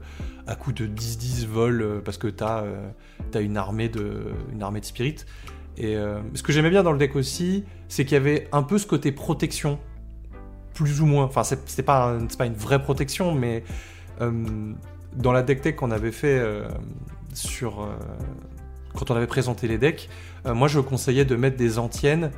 à 0.47 0.55
coup 0.55 0.71
de 0.71 0.85
10-10 0.85 1.47
vol 1.47 2.01
parce 2.05 2.17
que 2.17 2.27
t'as 2.27 2.63
as 3.33 3.39
une 3.39 3.57
armée 3.57 3.89
de 3.89 4.25
une 4.53 4.61
armée 4.63 4.79
de 4.79 4.85
spirit. 4.85 5.25
Et 5.77 5.95
ce 6.33 6.43
que 6.43 6.51
j'aimais 6.51 6.69
bien 6.69 6.83
dans 6.83 6.91
le 6.91 6.97
deck 6.97 7.15
aussi, 7.15 7.63
c'est 7.87 8.05
qu'il 8.05 8.13
y 8.13 8.17
avait 8.17 8.47
un 8.51 8.63
peu 8.63 8.77
ce 8.77 8.85
côté 8.85 9.11
protection, 9.11 9.79
plus 10.73 11.01
ou 11.01 11.05
moins. 11.05 11.25
Enfin, 11.25 11.43
c'est 11.43 11.83
pas, 11.83 12.17
pas 12.37 12.45
une 12.45 12.53
vraie 12.53 12.81
protection, 12.81 13.33
mais 13.33 13.63
euh, 14.21 14.73
dans 15.13 15.31
la 15.31 15.43
deck 15.43 15.61
tech 15.61 15.75
qu'on 15.75 15.91
avait 15.91 16.11
fait 16.11 16.39
euh, 16.39 16.67
sur. 17.33 17.81
Euh, 17.81 17.87
quand 18.93 19.09
on 19.09 19.15
avait 19.15 19.27
présenté 19.27 19.69
les 19.69 19.77
decks, 19.77 20.09
moi 20.45 20.67
je 20.67 20.81
conseillais 20.81 21.23
de 21.23 21.37
mettre 21.37 21.55
des 21.55 21.79
antiennes 21.79 22.31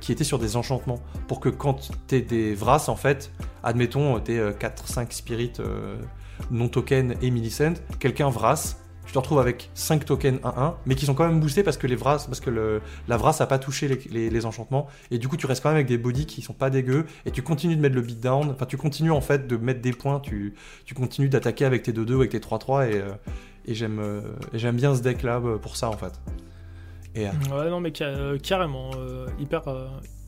qui 0.00 0.10
étaient 0.10 0.24
sur 0.24 0.40
des 0.40 0.56
enchantements. 0.56 1.00
Pour 1.28 1.38
que 1.38 1.48
quand 1.48 1.90
t'es 2.08 2.22
des 2.22 2.54
Vras, 2.54 2.86
en 2.88 2.96
fait, 2.96 3.30
admettons, 3.62 4.18
t'es 4.18 4.38
4-5 4.38 5.12
spirits 5.12 5.52
non 6.50 6.68
token 6.68 7.14
et 7.22 7.30
Millicent, 7.30 7.74
quelqu'un 8.00 8.30
Vras, 8.30 8.76
tu 9.06 9.12
te 9.12 9.18
retrouves 9.18 9.38
avec 9.38 9.70
5 9.74 10.04
tokens 10.04 10.40
1-1, 10.40 10.74
mais 10.84 10.96
qui 10.96 11.06
sont 11.06 11.14
quand 11.14 11.26
même 11.26 11.40
boostés 11.40 11.62
parce 11.62 11.76
que, 11.76 11.86
les 11.86 11.94
Vras, 11.94 12.26
parce 12.26 12.40
que 12.40 12.80
la 13.08 13.16
Vras 13.16 13.36
n'a 13.38 13.46
pas 13.46 13.58
touché 13.58 13.88
les, 14.10 14.46
enchantements, 14.46 14.88
et 15.10 15.18
du 15.18 15.28
coup 15.28 15.36
tu 15.36 15.46
restes 15.46 15.62
quand 15.62 15.70
même 15.70 15.76
avec 15.76 15.86
des 15.86 15.98
bodies 15.98 16.26
qui 16.26 16.42
sont 16.42 16.52
pas 16.52 16.70
dégueux, 16.70 17.06
et 17.24 17.30
tu 17.30 17.42
continues 17.42 17.76
de 17.76 17.80
mettre 17.80 17.94
le 17.94 18.02
beatdown, 18.02 18.50
enfin 18.50 18.66
tu 18.66 18.76
continues 18.76 19.12
en 19.12 19.20
fait 19.20 19.46
de 19.46 19.56
mettre 19.56 19.80
des 19.80 19.92
points, 19.92 20.20
tu, 20.20 20.54
tu 20.84 20.94
continues 20.94 21.28
d'attaquer 21.28 21.64
avec 21.64 21.84
tes 21.84 21.92
2-2 21.92 22.12
ou 22.12 22.16
avec 22.16 22.32
tes 22.32 22.38
3-3, 22.40 22.90
et, 22.90 22.96
euh, 22.96 23.12
et 23.64 23.74
j'aime, 23.74 24.00
euh, 24.00 24.20
j'aime 24.52 24.76
bien 24.76 24.94
ce 24.94 25.02
deck 25.02 25.22
là 25.22 25.40
euh, 25.42 25.56
pour 25.56 25.76
ça 25.76 25.88
en 25.88 25.96
fait. 25.96 26.20
Et, 27.14 27.26
Ouais, 27.26 27.70
non, 27.70 27.80
mais 27.80 27.92
carrément, 27.92 28.90
hyper. 29.38 29.62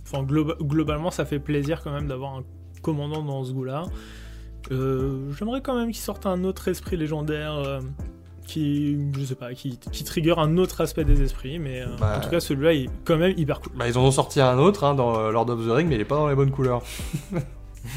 Enfin, 0.07 0.23
globalement, 0.23 1.11
ça 1.11 1.27
fait 1.27 1.39
plaisir 1.39 1.83
quand 1.83 1.93
même 1.93 2.09
d'avoir 2.09 2.37
un 2.37 2.45
commandant 2.81 3.23
dans 3.23 3.45
ce 3.45 3.53
goût-là. 3.53 3.85
J'aimerais 4.71 5.61
quand 5.61 5.77
même 5.77 5.91
qu'il 5.91 6.01
sorte 6.01 6.25
un 6.25 6.45
autre 6.45 6.69
esprit 6.69 6.97
légendaire 6.97 7.81
qui, 8.49 8.99
je 9.17 9.25
sais 9.25 9.35
pas, 9.37 9.55
qui, 9.55 9.79
qui 9.79 10.03
trigger 10.03 10.35
un 10.39 10.57
autre 10.57 10.81
aspect 10.81 11.05
des 11.05 11.23
esprits, 11.23 11.59
mais 11.61 11.83
euh, 11.83 11.87
bah, 12.01 12.17
en 12.17 12.21
tout 12.21 12.31
cas 12.31 12.41
celui-là 12.41 12.75
est 12.75 12.89
quand 13.05 13.17
même 13.17 13.35
hyper 13.37 13.61
cool. 13.61 13.73
Bah, 13.77 13.87
ils 13.87 13.97
en 13.97 14.03
ont 14.03 14.11
sorti 14.11 14.41
un 14.41 14.59
autre 14.59 14.83
hein, 14.85 14.95
dans 14.95 15.17
euh, 15.17 15.31
Lord 15.31 15.51
of 15.51 15.65
the 15.65 15.71
Ring, 15.71 15.89
mais 15.89 15.95
il 15.95 16.01
est 16.01 16.07
pas 16.07 16.17
dans 16.17 16.29
les 16.29 16.35
bonnes 16.35 16.51
couleurs. 16.51 16.83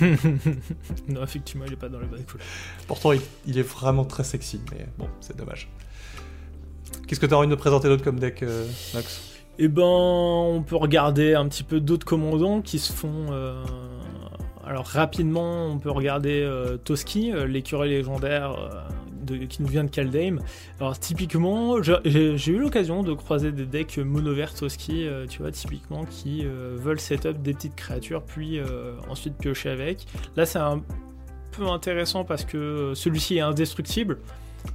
non, 0.01 1.23
effectivement, 1.23 1.65
il 1.65 1.73
est 1.73 1.77
pas 1.77 1.89
dans 1.89 1.99
les 1.99 2.05
bonnes 2.05 2.25
couleurs. 2.25 2.45
Pourtant, 2.85 3.13
il, 3.13 3.57
est 3.57 3.63
vraiment 3.63 4.05
très 4.05 4.23
sexy, 4.23 4.61
mais 4.71 4.85
bon, 4.99 5.07
c'est 5.21 5.35
dommage. 5.35 5.69
Qu'est-ce 7.07 7.19
que 7.19 7.25
tu 7.25 7.33
as 7.33 7.37
envie 7.37 7.47
de 7.47 7.55
présenter 7.55 7.87
d'autre 7.87 8.03
comme 8.03 8.19
deck, 8.19 8.43
euh, 8.43 8.67
Max? 8.93 9.21
Eh 9.57 9.69
ben, 9.69 9.83
on 9.83 10.63
peut 10.63 10.75
regarder 10.75 11.33
un 11.33 11.47
petit 11.47 11.63
peu 11.63 11.79
d'autres 11.79 12.05
commandants 12.05 12.61
qui 12.61 12.77
se 12.79 12.91
font. 12.91 13.27
Alors 14.65 14.85
rapidement, 14.85 15.67
on 15.67 15.77
peut 15.77 15.91
regarder 15.91 16.49
Toski, 16.83 17.31
l'écureuil 17.47 17.89
légendaire 17.89 18.55
qui 19.37 19.61
nous 19.61 19.67
vient 19.67 19.83
de 19.83 19.89
Kaldheim. 19.89 20.39
Alors 20.79 20.97
typiquement, 20.99 21.81
j'ai 21.81 22.51
eu 22.51 22.59
l'occasion 22.59 23.03
de 23.03 23.13
croiser 23.13 23.51
des 23.51 23.65
decks 23.65 23.97
mono 23.97 24.33
Toski, 24.47 25.07
euh, 25.07 25.25
tu 25.27 25.41
vois, 25.41 25.51
typiquement, 25.51 26.05
qui 26.05 26.45
euh, 26.45 26.75
veulent 26.79 26.99
setup 26.99 27.41
des 27.41 27.53
petites 27.53 27.75
créatures, 27.75 28.23
puis 28.23 28.59
euh, 28.59 28.93
ensuite 29.09 29.37
piocher 29.37 29.69
avec. 29.69 30.05
Là, 30.35 30.45
c'est 30.45 30.59
un 30.59 30.81
peu 31.51 31.67
intéressant 31.67 32.23
parce 32.23 32.45
que 32.45 32.93
celui-ci 32.95 33.37
est 33.37 33.41
indestructible. 33.41 34.19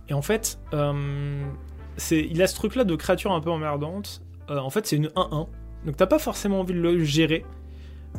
Et 0.09 0.15
en 0.15 0.23
fait, 0.23 0.59
il 0.73 2.43
a 2.43 2.47
ce 2.47 2.55
truc-là 2.55 2.85
de 2.85 2.97
créature 2.97 3.33
un 3.33 3.41
peu 3.41 3.51
emmerdante. 3.51 4.23
en 4.49 4.71
fait, 4.71 4.87
c'est 4.87 4.97
une 4.97 5.09
1-1. 5.09 5.47
Donc 5.85 5.97
t'as 5.97 6.07
pas 6.07 6.19
forcément 6.19 6.61
envie 6.61 6.75
de 6.75 6.81
le 6.81 7.05
gérer. 7.05 7.45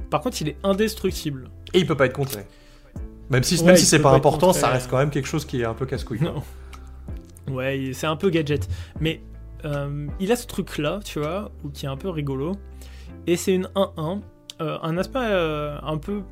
Par 0.10 0.22
contre, 0.22 0.42
il 0.42 0.50
est 0.50 0.58
indestructible. 0.64 1.50
Et 1.74 1.80
il 1.80 1.86
peut 1.86 1.98
pas 1.98 2.06
être 2.06 2.14
contré. 2.14 2.46
Même 3.30 3.44
si, 3.44 3.64
même 3.64 3.76
si 3.76 3.86
c'est 3.86 4.00
pas 4.00 4.14
important, 4.14 4.54
ça 4.54 4.70
reste 4.70 4.90
quand 4.90 4.98
même 4.98 5.10
quelque 5.10 5.28
chose 5.28 5.46
qui 5.46 5.62
est 5.62 5.66
un 5.66 5.74
peu 5.74 5.86
casse-couille. 5.86 6.22
Ouais, 7.50 7.92
c'est 7.94 8.08
un 8.08 8.16
peu 8.16 8.30
gadget. 8.30 8.68
Mais 9.00 9.22
euh, 9.66 10.08
il 10.20 10.32
a 10.32 10.36
ce 10.36 10.48
truc-là, 10.48 11.00
tu 11.04 11.20
vois, 11.20 11.52
qui 11.74 11.86
est 11.86 11.90
un 11.90 11.98
peu 11.98 12.10
rigolo. 12.10 12.58
Et 13.26 13.38
c'est 13.38 13.54
une 13.54 13.70
1-1. 13.76 14.22
Euh, 14.60 14.78
un 14.82 14.98
aspect 14.98 15.20
euh, 15.22 15.78
un 15.82 15.98
peu. 15.98 16.24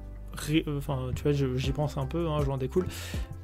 Enfin, 0.67 1.11
tu 1.15 1.23
vois, 1.23 1.31
j'y 1.31 1.71
pense 1.71 1.97
un 1.97 2.05
peu, 2.05 2.27
hein, 2.27 2.39
je 2.41 2.47
m'en 2.47 2.57
découle. 2.57 2.85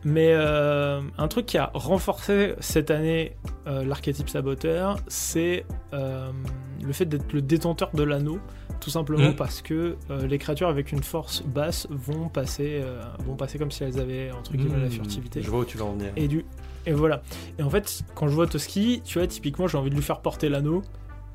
Mais 0.04 0.34
un 0.34 1.28
truc 1.30 1.46
qui 1.46 1.58
a 1.58 1.70
renforcé 1.74 2.56
cette 2.60 2.92
année 2.92 3.36
l'archétype 3.66 4.30
saboteur, 4.30 4.98
c'est 5.08 5.66
le 5.92 6.94
fait 6.94 7.06
d'être 7.06 7.32
le 7.34 7.42
détenteur 7.42 7.92
de 7.94 8.04
l'anneau 8.04 8.40
tout 8.82 8.90
simplement 8.90 9.30
mm. 9.30 9.36
parce 9.36 9.62
que 9.62 9.96
euh, 10.10 10.28
les 10.28 10.38
créatures 10.38 10.68
avec 10.68 10.92
une 10.92 11.04
force 11.04 11.44
basse 11.44 11.88
vont 11.90 12.28
passer, 12.28 12.82
euh, 12.84 13.02
vont 13.26 13.36
passer 13.36 13.58
comme 13.58 13.72
si 13.72 13.84
elles 13.84 14.00
avaient 14.00 14.32
entre 14.32 14.58
guillemets 14.58 14.80
la 14.80 14.88
mm. 14.88 14.92
furtivité. 14.92 15.42
Je 15.42 15.50
vois 15.50 15.62
où 15.62 15.66
tu 15.66 15.78
vas 15.78 15.86
en 15.86 15.94
venir. 15.94 16.12
Et, 16.18 16.28
du, 16.28 16.46
et 16.86 16.92
voilà. 16.92 17.22
Et 17.58 17.64
en 17.64 17.70
fait, 17.70 18.04
quand 18.16 18.28
je 18.28 18.34
vois 18.34 18.48
Toski, 18.48 19.02
tu 19.06 19.20
vois, 19.20 19.28
typiquement, 19.28 19.68
j'ai 19.68 19.78
envie 19.78 19.92
de 19.92 19.96
lui 19.96 20.02
faire 20.02 20.20
porter 20.20 20.50
l'anneau 20.50 20.82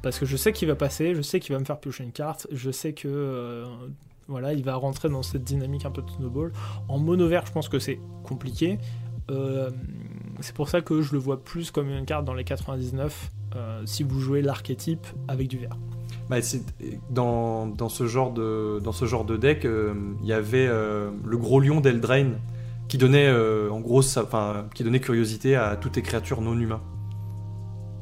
parce 0.03 0.19
que 0.19 0.27
je 0.27 0.37
sais 0.37 0.53
qu'il 0.53 0.69
va 0.69 0.75
passer, 0.75 1.15
je 1.15 1.23
sais 1.23 1.41
qu'il 1.41 1.55
va 1.55 1.61
me 1.61 1.65
faire 1.65 1.79
piocher 1.79 2.05
une 2.05 2.13
carte, 2.13 2.47
je 2.53 2.71
sais 2.71 2.93
que 2.93 3.09
euh, 3.09 3.65
voilà, 4.29 4.53
il 4.53 4.65
va 4.65 4.75
rentrer 4.75 5.09
dans 5.09 5.23
cette 5.23 5.45
dynamique 5.45 5.85
un 5.85 5.91
peu 5.91 6.03
de 6.03 6.11
snowball. 6.11 6.53
En 6.89 6.99
mono 6.99 7.29
vert, 7.29 7.47
je 7.47 7.53
pense 7.53 7.69
que 7.69 7.79
c'est 7.79 8.01
compliqué. 8.25 8.79
c'est 10.41 10.55
pour 10.55 10.69
ça 10.69 10.81
que 10.81 11.03
je 11.03 11.13
le 11.13 11.19
vois 11.19 11.43
plus 11.43 11.71
comme 11.71 11.89
une 11.89 12.05
carte 12.05 12.25
dans 12.25 12.35
les 12.35 12.45
99 12.45 13.31
si 13.85 14.03
vous 14.03 14.21
jouez 14.21 14.43
l'archétype 14.43 15.07
avec 15.29 15.49
du 15.49 15.59
vert. 15.59 15.77
Bah, 16.29 16.39
dans, 17.11 17.89
ce 17.89 18.07
genre 18.07 18.33
de, 18.33 19.37
deck, 19.37 19.65
euh, 19.65 19.95
il 20.23 20.27
y 20.27 20.33
avait 20.33 20.67
euh, 20.67 21.11
le 21.25 21.37
gros 21.37 21.61
lion 21.61 21.81
d'Eldrain 21.81 22.33
qui 22.89 22.99
donnait 22.99 23.29
euh, 23.29 23.71
en 23.71 23.81
gros, 23.81 24.01
enfin, 24.19 24.67
qui 24.75 24.83
donnait 24.83 25.01
curiosité 25.01 25.55
à 25.55 25.77
toutes 25.77 25.97
les 25.97 26.03
créatures 26.03 26.41
non 26.41 26.59
humains. 26.59 26.83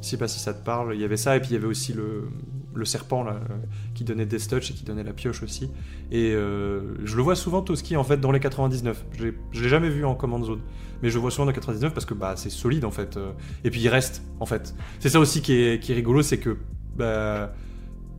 Je 0.01 0.09
sais 0.09 0.17
pas 0.17 0.29
si 0.29 0.41
ça 0.41 0.55
te 0.55 0.65
parle. 0.65 0.95
Il 0.95 1.01
y 1.01 1.05
avait 1.05 1.17
ça 1.19 1.37
et 1.37 1.41
puis 1.41 1.51
il 1.51 1.53
y 1.55 1.57
avait 1.57 1.67
aussi 1.67 1.93
le, 1.93 2.29
le 2.75 2.85
serpent 2.85 3.23
là, 3.23 3.41
qui 3.95 4.05
donnait 4.05 4.27
des 4.27 4.39
touch 4.39 4.71
et 4.71 4.75
qui 4.75 4.85
donnait 4.85 5.05
la 5.05 5.13
pioche 5.13 5.43
aussi. 5.43 5.71
Et 6.11 6.33
je 6.33 7.17
le 7.17 7.23
vois 7.23 7.37
souvent 7.37 7.63
Toski 7.63 7.97
en 7.97 8.05
fait 8.05 8.19
dans 8.19 8.33
les 8.33 8.41
99. 8.41 9.05
Je 9.13 9.25
l'ai 9.25 9.69
jamais 9.69 9.89
vu 9.89 10.05
en 10.05 10.15
command 10.15 10.45
zone, 10.45 10.61
mais 11.03 11.11
je 11.11 11.15
le 11.15 11.21
vois 11.21 11.31
souvent 11.31 11.45
dans 11.45 11.53
les 11.53 11.57
99 11.57 11.95
parce 11.95 12.07
que 12.07 12.15
bah 12.15 12.35
c'est 12.37 12.51
solide 12.51 12.85
en 12.85 12.91
fait. 12.91 13.19
Et 13.65 13.71
puis 13.71 13.81
il 13.81 13.89
reste 13.89 14.23
en 14.41 14.47
fait. 14.47 14.75
C'est 15.01 15.09
ça 15.09 15.21
aussi 15.21 15.43
qui 15.43 15.55
est, 15.55 15.83
qui 15.83 15.93
est 15.93 15.95
rigolo, 15.95 16.23
c'est 16.23 16.39
que 16.39 16.57
bah, 16.97 17.53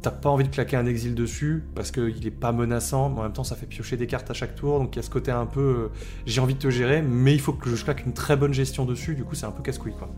t'as 0.06 0.12
pas 0.12 0.30
envie 0.30 0.44
de 0.44 0.50
claquer 0.50 0.78
un 0.78 0.86
exil 0.86 1.16
dessus 1.16 1.64
parce 1.74 1.90
qu'il 1.90 2.28
est 2.28 2.32
pas 2.32 2.52
menaçant, 2.52 3.10
mais 3.10 3.22
en 3.22 3.24
même 3.24 3.34
temps 3.34 3.44
ça 3.44 3.56
fait 3.56 3.66
piocher 3.66 3.98
des 3.98 4.06
cartes 4.06 4.30
à 4.30 4.36
chaque 4.36 4.54
tour, 4.54 4.78
donc 4.78 4.96
il 4.96 4.98
y 4.98 5.00
a 5.00 5.02
ce 5.02 5.10
côté 5.10 5.32
un 5.32 5.48
peu 5.48 5.60
euh, 5.60 5.88
j'ai 6.28 6.42
envie 6.42 6.54
de 6.54 6.60
te 6.60 6.70
gérer, 6.70 7.02
mais 7.02 7.34
il 7.34 7.42
faut 7.42 7.54
que 7.54 7.76
je 7.76 7.84
claque 7.84 8.06
une 8.06 8.14
très 8.14 8.36
bonne 8.38 8.54
gestion 8.54 8.86
dessus, 8.86 9.16
du 9.16 9.24
coup 9.24 9.34
c'est 9.34 9.48
un 9.48 9.52
peu 9.52 9.64
casse-couille 9.64 9.96
quoi. 9.98 10.10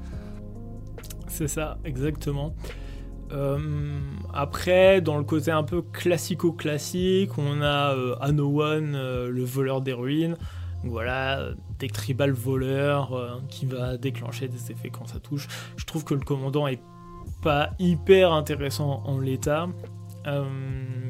C'est 1.30 1.48
ça, 1.48 1.78
exactement. 1.86 2.54
Euh, 3.32 4.00
après, 4.34 5.02
dans 5.02 5.18
le 5.18 5.24
côté 5.24 5.52
un 5.52 5.64
peu 5.64 5.82
classico-classique, 5.82 7.38
on 7.38 7.62
a 7.62 7.94
euh, 7.94 8.16
One, 8.22 8.96
euh, 8.96 9.30
le 9.30 9.44
voleur 9.44 9.82
des 9.82 9.94
ruines. 9.94 10.38
voilà, 10.84 11.50
deck 11.80 11.92
tribal 11.92 12.32
voleur 12.32 13.42
qui 13.50 13.66
va 13.66 13.98
déclencher 13.98 14.48
des 14.48 14.72
effets 14.72 14.90
quand 14.90 15.08
ça 15.08 15.20
touche. 15.20 15.48
Je 15.76 15.86
trouve 15.86 16.04
que 16.04 16.14
le 16.14 16.22
commandant 16.22 16.68
est 16.68 16.82
pas 17.42 17.72
hyper 17.80 18.32
intéressant 18.32 19.04
en 19.06 19.20
l'état. 19.20 19.68
Euh, 20.28 20.44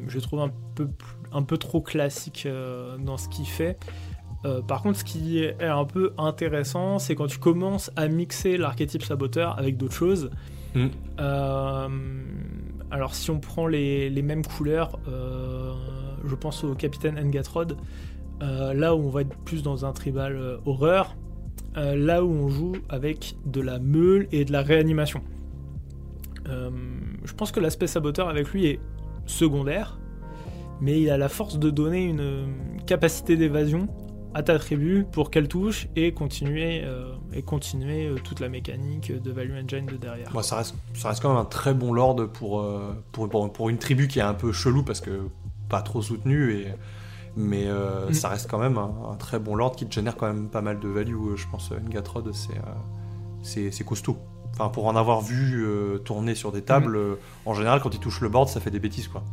je 0.08 0.20
trouve 0.20 0.42
un 0.42 0.52
peu, 0.76 0.90
un 1.32 1.44
peu 1.44 1.58
trop 1.58 1.82
classique 1.82 2.44
euh, 2.46 2.98
dans 2.98 3.18
ce 3.18 3.28
qu'il 3.30 3.48
fait. 3.48 3.78
Euh, 4.46 4.62
par 4.62 4.84
contre, 4.84 5.00
ce 5.00 5.04
qui 5.04 5.40
est 5.40 5.62
un 5.64 5.86
peu 5.86 6.14
intéressant, 6.18 7.00
c'est 7.00 7.16
quand 7.16 7.28
tu 7.28 7.40
commences 7.40 7.92
à 7.96 8.08
mixer 8.08 8.58
l'archétype 8.58 9.04
saboteur 9.04 9.58
avec 9.58 9.78
d'autres 9.78 9.96
choses. 9.96 10.30
Mm. 10.76 10.88
alors, 12.92 13.16
si 13.16 13.32
on 13.32 13.40
prend 13.40 13.68
les, 13.68 14.22
mêmes 14.22 14.46
couleurs, 14.46 15.00
je 16.26 16.36
pense 16.36 16.64
au 16.64 16.76
capitaine 16.76 17.18
Engatrod, 17.18 17.78
là 18.42 18.96
où 18.96 19.00
on 19.00 19.10
va 19.10 19.22
être 19.22 19.36
plus 19.46 19.64
dans 19.64 19.86
un 19.86 19.94
tribal 19.94 20.60
horreur, 20.66 21.16
là 21.76 22.24
où 22.24 22.30
on 22.30 22.50
joue 22.50 22.74
avec 22.90 23.36
de 23.46 23.62
la 23.62 23.80
meule 23.80 24.28
et 24.32 24.46
de 24.46 24.52
la 24.52 24.62
réanimation. 24.62 25.22
Euh, 26.50 26.70
je 27.24 27.34
pense 27.34 27.52
que 27.52 27.60
l'aspect 27.60 27.88
saboteur 27.88 28.30
avec 28.30 28.50
lui 28.50 28.68
est 28.68 28.80
secondaire, 29.26 30.00
mais 30.82 31.02
il 31.02 31.10
a 31.10 31.18
la 31.18 31.30
force 31.30 31.60
de 31.60 31.70
donner 31.70 32.06
une 32.06 32.48
capacité 32.86 33.36
d'évasion 33.36 33.88
à 34.38 34.44
ta 34.44 34.60
tribu 34.60 35.04
pour 35.12 35.32
qu'elle 35.32 35.48
touche 35.48 35.88
et 35.96 36.14
continuer, 36.14 36.84
euh, 36.84 37.16
et 37.34 37.42
continuer 37.42 38.06
euh, 38.06 38.18
toute 38.24 38.40
la 38.40 38.50
mécanique 38.50 39.12
de 39.12 39.32
Value 39.32 39.54
Engine 39.54 39.88
de 39.88 39.98
derrière. 39.98 40.32
Moi, 40.32 40.44
ça, 40.44 40.58
reste, 40.58 40.76
ça 40.94 41.10
reste 41.10 41.24
quand 41.24 41.30
même 41.30 41.40
un 41.40 41.46
très 41.46 41.74
bon 41.74 41.92
lord 41.92 42.18
pour, 42.32 42.62
euh, 42.62 42.94
pour, 43.12 43.28
pour, 43.52 43.70
une 43.70 43.80
tribu 43.80 44.08
qui 44.08 44.20
est 44.20 44.24
un 44.24 44.36
peu 44.36 44.52
chelou 44.52 44.84
parce 44.84 45.02
que 45.02 45.22
pas 45.70 45.82
trop 45.82 46.04
soutenue, 46.04 46.54
et, 46.54 46.68
mais 47.36 47.66
mm. 47.66 48.14
ça 48.14 48.30
reste 48.30 48.48
quand 48.48 48.60
même 48.60 48.78
un, 48.78 49.16
très 49.16 49.40
bon 49.40 49.56
lord 49.56 49.76
qui 49.76 49.88
te 49.88 49.96
génère 49.96 50.16
quand 50.16 50.28
même 50.28 50.50
pas 50.50 50.62
mal 50.62 50.80
de 50.80 50.88
value. 50.88 51.36
Je 51.36 51.48
pense 51.50 51.72
Ngatrod, 51.72 52.32
c'est 53.42 53.72
c'est 53.72 53.84
costaud. 53.84 54.18
Enfin, 54.52 54.70
pour 54.70 54.86
en 54.86 54.96
avoir 54.96 55.22
vu 55.22 55.68
tourner 56.06 56.36
sur 56.36 56.52
des 56.52 56.62
tables, 56.62 56.98
mm. 56.98 57.18
en 57.48 57.54
général, 57.56 57.82
quand 57.82 57.94
il 57.94 58.00
touche 58.00 58.22
le 58.22 58.30
board, 58.30 58.50
ça 58.50 58.60
fait 58.60 58.72
des 58.72 58.80
bêtises, 58.80 59.08
quoi. 59.08 59.24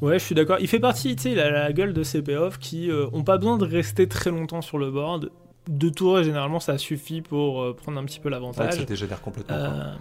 Ouais, 0.00 0.18
je 0.18 0.24
suis 0.24 0.34
d'accord. 0.34 0.58
Il 0.60 0.68
fait 0.68 0.80
partie, 0.80 1.16
tu 1.16 1.22
sais, 1.22 1.32
il 1.32 1.40
a 1.40 1.50
la 1.50 1.72
gueule 1.72 1.92
de 1.92 2.02
ces 2.02 2.22
payoffs 2.22 2.58
qui 2.58 2.90
euh, 2.90 3.06
ont 3.12 3.24
pas 3.24 3.38
besoin 3.38 3.58
de 3.58 3.64
rester 3.64 4.08
très 4.08 4.30
longtemps 4.30 4.62
sur 4.62 4.78
le 4.78 4.90
board. 4.90 5.30
Deux 5.68 5.90
tours, 5.90 6.22
généralement, 6.22 6.60
ça 6.60 6.76
suffit 6.78 7.22
pour 7.22 7.62
euh, 7.62 7.74
prendre 7.74 7.98
un 7.98 8.04
petit 8.04 8.20
peu 8.20 8.28
l'avantage. 8.28 8.74
Ouais, 8.74 8.80
ça 8.80 8.84
dégénère 8.84 9.22
complètement. 9.22 9.56
Euh, 9.56 9.94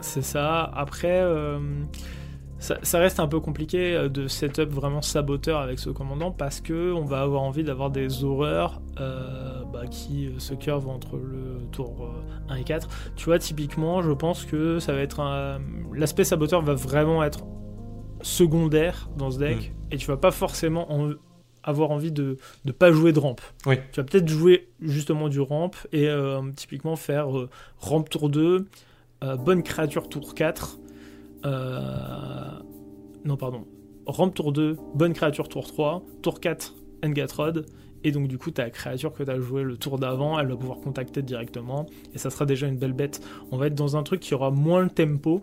c'est 0.00 0.22
ça. 0.22 0.62
Après, 0.74 1.24
ça, 2.60 2.98
reste 2.98 3.18
un 3.18 3.26
peu 3.26 3.40
compliqué 3.40 4.08
de 4.08 4.28
setup 4.28 4.70
vraiment 4.70 5.02
saboteur 5.02 5.60
avec 5.60 5.80
ce 5.80 5.90
commandant 5.90 6.30
parce 6.30 6.60
que 6.60 6.92
on 6.92 7.04
va 7.04 7.22
avoir 7.22 7.42
envie 7.42 7.64
d'avoir 7.64 7.90
des 7.90 8.22
horreurs 8.22 8.80
bah, 8.96 9.86
qui 9.90 10.30
se 10.38 10.54
curvent 10.54 10.88
entre 10.88 11.16
le 11.16 11.66
tour 11.72 12.14
1 12.48 12.54
et 12.54 12.62
4. 12.62 12.88
Tu 13.16 13.24
vois, 13.24 13.40
typiquement, 13.40 14.02
je 14.02 14.12
pense 14.12 14.44
que 14.44 14.78
ça 14.78 14.92
va 14.92 15.00
être 15.00 15.18
un... 15.18 15.60
L'aspect 15.92 16.22
saboteur 16.22 16.62
va 16.62 16.74
vraiment 16.74 17.24
être 17.24 17.40
secondaire 18.22 19.08
dans 19.16 19.30
ce 19.30 19.38
deck 19.38 19.70
mm. 19.70 19.94
et 19.94 19.96
tu 19.96 20.06
vas 20.06 20.16
pas 20.16 20.30
forcément 20.30 20.88
avoir 21.62 21.90
envie 21.90 22.12
de 22.12 22.36
ne 22.64 22.72
pas 22.72 22.90
jouer 22.92 23.12
de 23.12 23.18
rampe. 23.18 23.42
Oui. 23.66 23.76
Tu 23.92 24.00
vas 24.00 24.04
peut-être 24.04 24.28
jouer 24.28 24.68
justement 24.80 25.28
du 25.28 25.40
rampe 25.40 25.76
et 25.92 26.08
euh, 26.08 26.40
typiquement 26.56 26.96
faire 26.96 27.36
euh, 27.36 27.50
rampe 27.78 28.08
tour 28.08 28.28
2, 28.30 28.66
euh, 29.24 29.36
bonne 29.36 29.62
créature 29.62 30.08
tour 30.08 30.34
4. 30.34 30.78
non, 31.44 33.36
pardon. 33.36 33.66
Rampe 34.06 34.34
tour 34.34 34.52
2, 34.52 34.78
bonne 34.94 35.12
créature 35.12 35.48
tour 35.48 35.66
3, 35.66 36.02
tour 36.22 36.40
4, 36.40 36.74
Engatrod. 37.04 37.66
Et 38.04 38.12
donc 38.12 38.28
du 38.28 38.38
coup, 38.38 38.50
ta 38.50 38.70
créature 38.70 39.12
que 39.12 39.22
tu 39.22 39.30
as 39.30 39.40
joué 39.40 39.62
le 39.62 39.76
tour 39.76 39.98
d'avant, 39.98 40.38
elle 40.38 40.46
va 40.46 40.56
pouvoir 40.56 40.78
contacter 40.78 41.20
directement. 41.20 41.86
Et 42.14 42.18
ça 42.18 42.30
sera 42.30 42.46
déjà 42.46 42.66
une 42.66 42.78
belle 42.78 42.92
bête. 42.92 43.20
On 43.50 43.56
va 43.58 43.66
être 43.66 43.74
dans 43.74 43.96
un 43.96 44.02
truc 44.02 44.20
qui 44.20 44.34
aura 44.34 44.50
moins 44.50 44.82
le 44.82 44.90
tempo, 44.90 45.42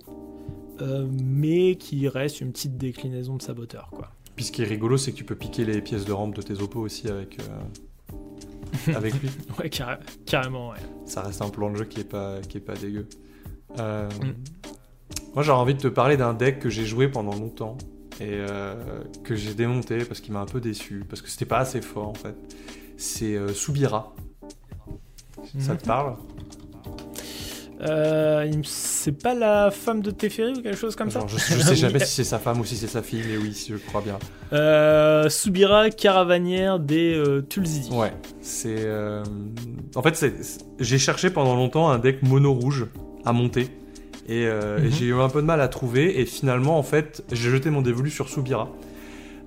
euh, 0.81 1.07
mais 1.09 1.75
qui 1.75 2.07
reste 2.07 2.41
une 2.41 2.51
petite 2.51 2.77
déclinaison 2.77 3.35
de 3.35 3.41
saboteur. 3.41 3.89
Quoi. 3.91 4.11
Puis 4.35 4.45
ce 4.45 4.51
qui 4.51 4.61
est 4.61 4.65
rigolo, 4.65 4.97
c'est 4.97 5.11
que 5.11 5.17
tu 5.17 5.23
peux 5.23 5.35
piquer 5.35 5.65
les 5.65 5.81
pièces 5.81 6.05
de 6.05 6.11
rampe 6.11 6.35
de 6.35 6.41
tes 6.41 6.61
oppos 6.61 6.81
aussi 6.81 7.07
avec, 7.07 7.37
euh, 7.39 8.93
avec 8.93 9.13
lui. 9.21 9.29
ouais, 9.59 9.69
carrément, 10.25 10.71
ouais. 10.71 10.79
Ça 11.05 11.21
reste 11.21 11.41
un 11.41 11.49
plan 11.49 11.71
de 11.71 11.77
jeu 11.77 11.85
qui 11.85 12.01
est 12.01 12.09
pas, 12.09 12.41
qui 12.41 12.57
est 12.57 12.61
pas 12.61 12.75
dégueu. 12.75 13.07
Euh, 13.79 14.09
mm. 14.09 14.33
Moi, 15.33 15.43
j'aurais 15.43 15.59
envie 15.59 15.75
de 15.75 15.81
te 15.81 15.87
parler 15.87 16.17
d'un 16.17 16.33
deck 16.33 16.59
que 16.59 16.69
j'ai 16.69 16.85
joué 16.85 17.07
pendant 17.07 17.35
longtemps 17.35 17.77
et 18.21 18.39
que 19.25 19.35
j'ai 19.35 19.53
démonté 19.53 20.05
parce 20.05 20.21
qu'il 20.21 20.31
m'a 20.31 20.39
un 20.39 20.45
peu 20.45 20.61
déçu, 20.61 21.03
parce 21.09 21.21
que 21.21 21.29
c'était 21.29 21.45
pas 21.45 21.57
assez 21.59 21.81
fort 21.81 22.07
en 22.07 22.13
fait. 22.13 22.35
C'est 22.95 23.37
Subira. 23.53 24.15
Ça 25.59 25.75
te 25.75 25.83
mm. 25.83 25.87
parle? 25.87 26.15
Euh, 27.81 28.49
c'est 28.63 29.11
pas 29.11 29.33
la 29.33 29.69
femme 29.69 30.01
de 30.01 30.09
Teferi 30.09 30.53
ou 30.53 30.61
quelque 30.61 30.77
chose 30.77 30.95
comme 30.95 31.11
ça 31.11 31.19
je, 31.27 31.37
sais 31.37 31.75
jamais 31.75 31.99
si 31.99 32.15
c'est 32.15 32.23
sa 32.23 32.39
femme 32.39 32.61
ou 32.61 32.65
si 32.65 32.77
c'est 32.77 32.87
sa 32.87 33.01
fille, 33.01 33.21
mais 33.27 33.37
oui, 33.37 33.67
je 33.69 33.75
crois 33.75 34.01
bien. 34.01 34.17
Euh, 34.53 35.29
Subira, 35.29 35.89
caravanière 35.89 36.79
des 36.79 37.15
euh, 37.15 37.41
Tulzidi. 37.41 37.91
Ouais, 37.91 38.13
c'est. 38.41 38.75
Euh, 38.77 39.23
en 39.93 40.01
fait, 40.01 40.25
j'ai 40.79 40.97
cherché 40.97 41.29
pendant 41.29 41.55
longtemps 41.55 41.89
un 41.89 41.99
deck 41.99 42.23
mono 42.23 42.53
rouge 42.53 42.87
à 43.25 43.33
monter. 43.33 43.69
Et, 44.27 44.47
mhm. 44.47 44.89
j'ai 44.89 45.05
eu 45.05 45.19
un 45.19 45.29
peu 45.29 45.41
de 45.41 45.45
mal 45.45 45.61
à 45.61 45.67
trouver. 45.67 46.19
Et 46.19 46.25
finalement, 46.25 46.79
en 46.79 46.83
fait, 46.83 47.23
j'ai 47.31 47.51
jeté 47.51 47.69
mon 47.69 47.81
dévolu 47.81 48.09
sur 48.09 48.29
Subira. 48.29 48.69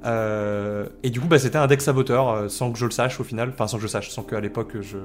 et 0.04 1.10
du 1.10 1.20
coup, 1.20 1.26
bah, 1.26 1.38
c'était 1.38 1.58
un 1.58 1.66
deck 1.66 1.80
saboteur, 1.80 2.50
sans 2.50 2.70
que 2.72 2.78
je 2.78 2.84
le 2.84 2.90
sache 2.90 3.18
au 3.20 3.24
final. 3.24 3.50
Enfin, 3.54 3.66
sans 3.66 3.78
que 3.78 3.82
je 3.82 3.86
le 3.86 3.90
sache, 3.90 4.10
sans 4.10 4.22
qu'à 4.22 4.40
l'époque 4.40 4.76
je 4.80 4.98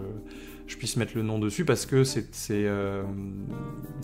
je 0.67 0.77
puisse 0.77 0.97
mettre 0.97 1.13
le 1.15 1.23
nom 1.23 1.39
dessus 1.39 1.65
parce 1.65 1.85
que 1.85 2.03
c'est 2.03 2.25
euh, 2.51 3.03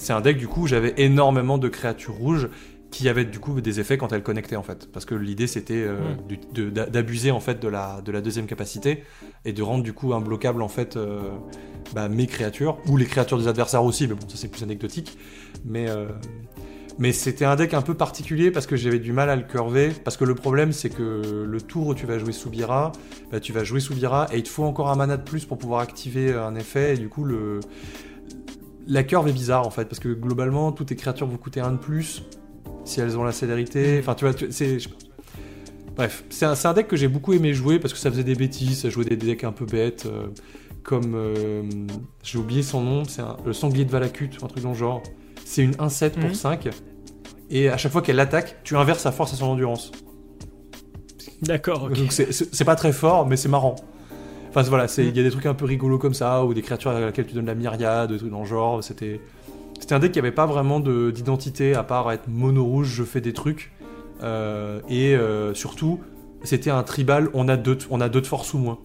un 0.10 0.22
deck 0.22 0.38
du 0.38 0.47
coup 0.47 0.64
où 0.64 0.68
j'avais 0.68 0.93
énormément 0.97 1.57
de 1.57 1.68
créatures 1.68 2.16
rouges 2.16 2.49
qui 2.91 3.07
avaient 3.07 3.26
du 3.26 3.39
coup 3.39 3.62
des 3.62 3.80
effets 3.80 3.97
quand 3.97 4.12
elles 4.14 4.24
connectaient 4.24 4.55
en 4.55 4.64
fait. 4.64 4.91
Parce 4.91 5.05
que 5.05 5.16
l'idée 5.16 5.47
c'était 5.47 5.86
euh, 5.88 5.99
d'abuser 6.72 7.32
en 7.32 7.39
fait 7.39 7.62
de 7.62 7.68
la, 7.68 8.01
de 8.01 8.12
la 8.12 8.22
deuxième 8.22 8.47
capacité 8.47 9.03
et 9.45 9.53
de 9.53 9.62
rendre 9.62 9.84
du 9.84 9.93
coup 9.93 10.14
imbloquable 10.14 10.62
en 10.62 10.68
fait 10.68 10.97
euh, 10.97 11.22
bah, 11.93 12.10
mes 12.10 12.28
créatures 12.28 12.80
ou 12.88 12.97
les 12.97 13.05
créatures 13.05 13.38
des 13.38 13.47
adversaires 13.47 13.84
aussi 13.84 14.07
mais 14.07 14.16
bon 14.16 14.28
ça 14.28 14.36
c'est 14.36 14.47
plus 14.47 14.64
anecdotique. 14.64 15.18
Mais 15.66 15.88
mais 16.98 17.12
c'était 17.14 17.46
un 17.46 17.56
deck 17.56 17.74
un 17.74 17.82
peu 17.82 17.94
particulier 17.94 18.52
parce 18.52 18.66
que 18.66 18.76
j'avais 18.76 19.00
du 19.00 19.14
mal 19.14 19.30
à 19.30 19.36
le 19.36 19.44
curver. 19.44 19.92
Parce 20.04 20.18
que 20.18 20.26
le 20.26 20.36
problème, 20.36 20.72
c'est 20.72 20.90
que 20.90 21.46
le 21.48 21.62
tour 21.62 21.88
où 21.88 21.96
tu 21.96 22.06
vas 22.06 22.20
jouer 22.20 22.34
Subira, 22.34 22.92
bah, 23.32 23.40
tu 23.40 23.54
vas 23.54 23.64
jouer 23.64 23.80
Subira 23.80 24.28
et 24.34 24.38
il 24.38 24.44
te 24.44 24.50
faut 24.50 24.64
encore 24.64 24.90
un 24.90 24.96
mana 24.96 25.18
de 25.18 25.24
plus 25.24 25.46
pour 25.46 25.58
pouvoir 25.58 25.82
activer 25.82 26.34
un 26.34 26.56
effet. 26.56 26.96
Et 26.96 26.98
du 26.98 27.08
coup, 27.10 27.24
le... 27.24 27.60
la 28.88 29.04
curve 29.04 29.28
est 29.28 29.34
bizarre 29.34 29.66
en 29.66 29.70
fait. 29.70 29.86
Parce 29.86 30.00
que 30.00 30.10
globalement, 30.10 30.72
toutes 30.72 30.88
tes 30.88 30.96
créatures 30.96 31.28
vont 31.28 31.38
coûter 31.38 31.62
un 31.62 31.72
de 31.72 31.78
plus 31.78 32.24
si 32.90 33.00
elles 33.00 33.18
ont 33.18 33.24
la 33.24 33.32
célérité. 33.32 33.98
Enfin, 34.00 34.16
tu 34.16 34.26
vois, 34.26 34.34
c'est. 34.50 34.78
Bref, 35.96 36.24
c'est 36.30 36.46
un, 36.46 36.74
deck 36.74 36.88
que 36.88 36.96
j'ai 36.96 37.10
beaucoup 37.10 37.34
aimé 37.34 37.54
jouer 37.54 37.78
parce 37.78 37.94
que 37.94 38.00
ça 38.00 38.10
faisait 38.10 38.24
des 38.24 38.36
bêtises, 38.36 38.82
ça 38.82 38.90
jouait 38.90 39.04
des 39.04 39.18
decks 39.18 39.44
un 39.44 39.52
peu 39.52 39.66
bêtes. 39.66 40.06
Euh, 40.06 40.28
comme. 40.84 41.14
Euh, 41.16 41.64
j'ai 42.24 42.38
oublié 42.38 42.64
son 42.64 42.82
nom, 42.82 43.04
c'est 43.06 43.22
le 43.46 43.54
sanglier 43.54 43.86
de 43.86 43.92
Valakut, 43.92 44.32
un 44.42 44.48
truc 44.48 44.64
dans 44.64 44.70
le 44.70 44.76
genre. 44.76 45.04
C'est 45.50 45.64
une 45.64 45.72
1-7 45.72 46.12
pour 46.12 46.36
5. 46.36 46.66
Mhm. 46.66 46.72
Et 47.50 47.70
à 47.70 47.78
chaque 47.78 47.91
fois 47.91 48.04
qu'elle 48.04 48.18
l'attaque, 48.18 48.58
tu 48.64 48.78
inverses 48.78 49.02
sa 49.02 49.12
force 49.12 49.34
à 49.34 49.36
son 49.36 49.47
endurance. 49.47 49.91
D'accord, 51.41 51.86
ok. 51.86 51.97
Donc 51.97 52.12
c'est 52.12 52.66
pas 52.66 52.76
très 52.76 52.93
fort, 52.93 53.26
mais 53.26 53.36
c'est 53.36 53.50
marrant. 53.50 53.76
Enfin 54.50 54.62
voilà, 54.62 54.86
il 55.00 55.18
y 55.18 55.20
a 55.20 55.24
des 55.24 55.32
trucs 55.32 55.47
un 55.47 55.56
peu 55.56 55.66
rigolos 55.66 55.97
comme 55.97 56.14
ça, 56.14 56.45
ou 56.45 56.54
des 56.54 56.62
créatures 56.62 56.91
à 56.91 57.00
laquelle 57.00 57.26
tu 57.26 57.34
donnes 57.34 57.47
la 57.47 57.56
myriade, 57.56 58.12
des 58.12 58.20
trucs 58.20 58.30
dans 58.30 58.41
le 58.41 58.45
genre. 58.45 58.84
C'était 58.84 59.22
un 59.89 59.97
deck 59.97 60.12
qui 60.12 60.20
avait 60.20 60.32
pas 60.32 60.45
vraiment 60.45 60.80
d'identité, 60.80 61.74
à 61.74 61.82
part 61.82 62.12
être 62.12 62.28
mono 62.28 62.64
rouge, 62.64 62.89
je 62.89 63.04
fais 63.04 63.22
des 63.22 63.34
trucs. 63.34 63.72
Euh, 64.22 64.82
et 64.88 65.16
euh, 65.16 65.56
surtout, 65.56 66.00
c'était 66.43 66.70
un 66.70 66.84
tribal, 66.84 67.30
on 67.34 67.47
a, 67.47 67.58
deux, 67.58 67.80
on 67.89 68.02
a 68.02 68.10
deux 68.10 68.22
de 68.22 68.28
force 68.28 68.54
ou 68.54 68.60
moins. 68.60 68.78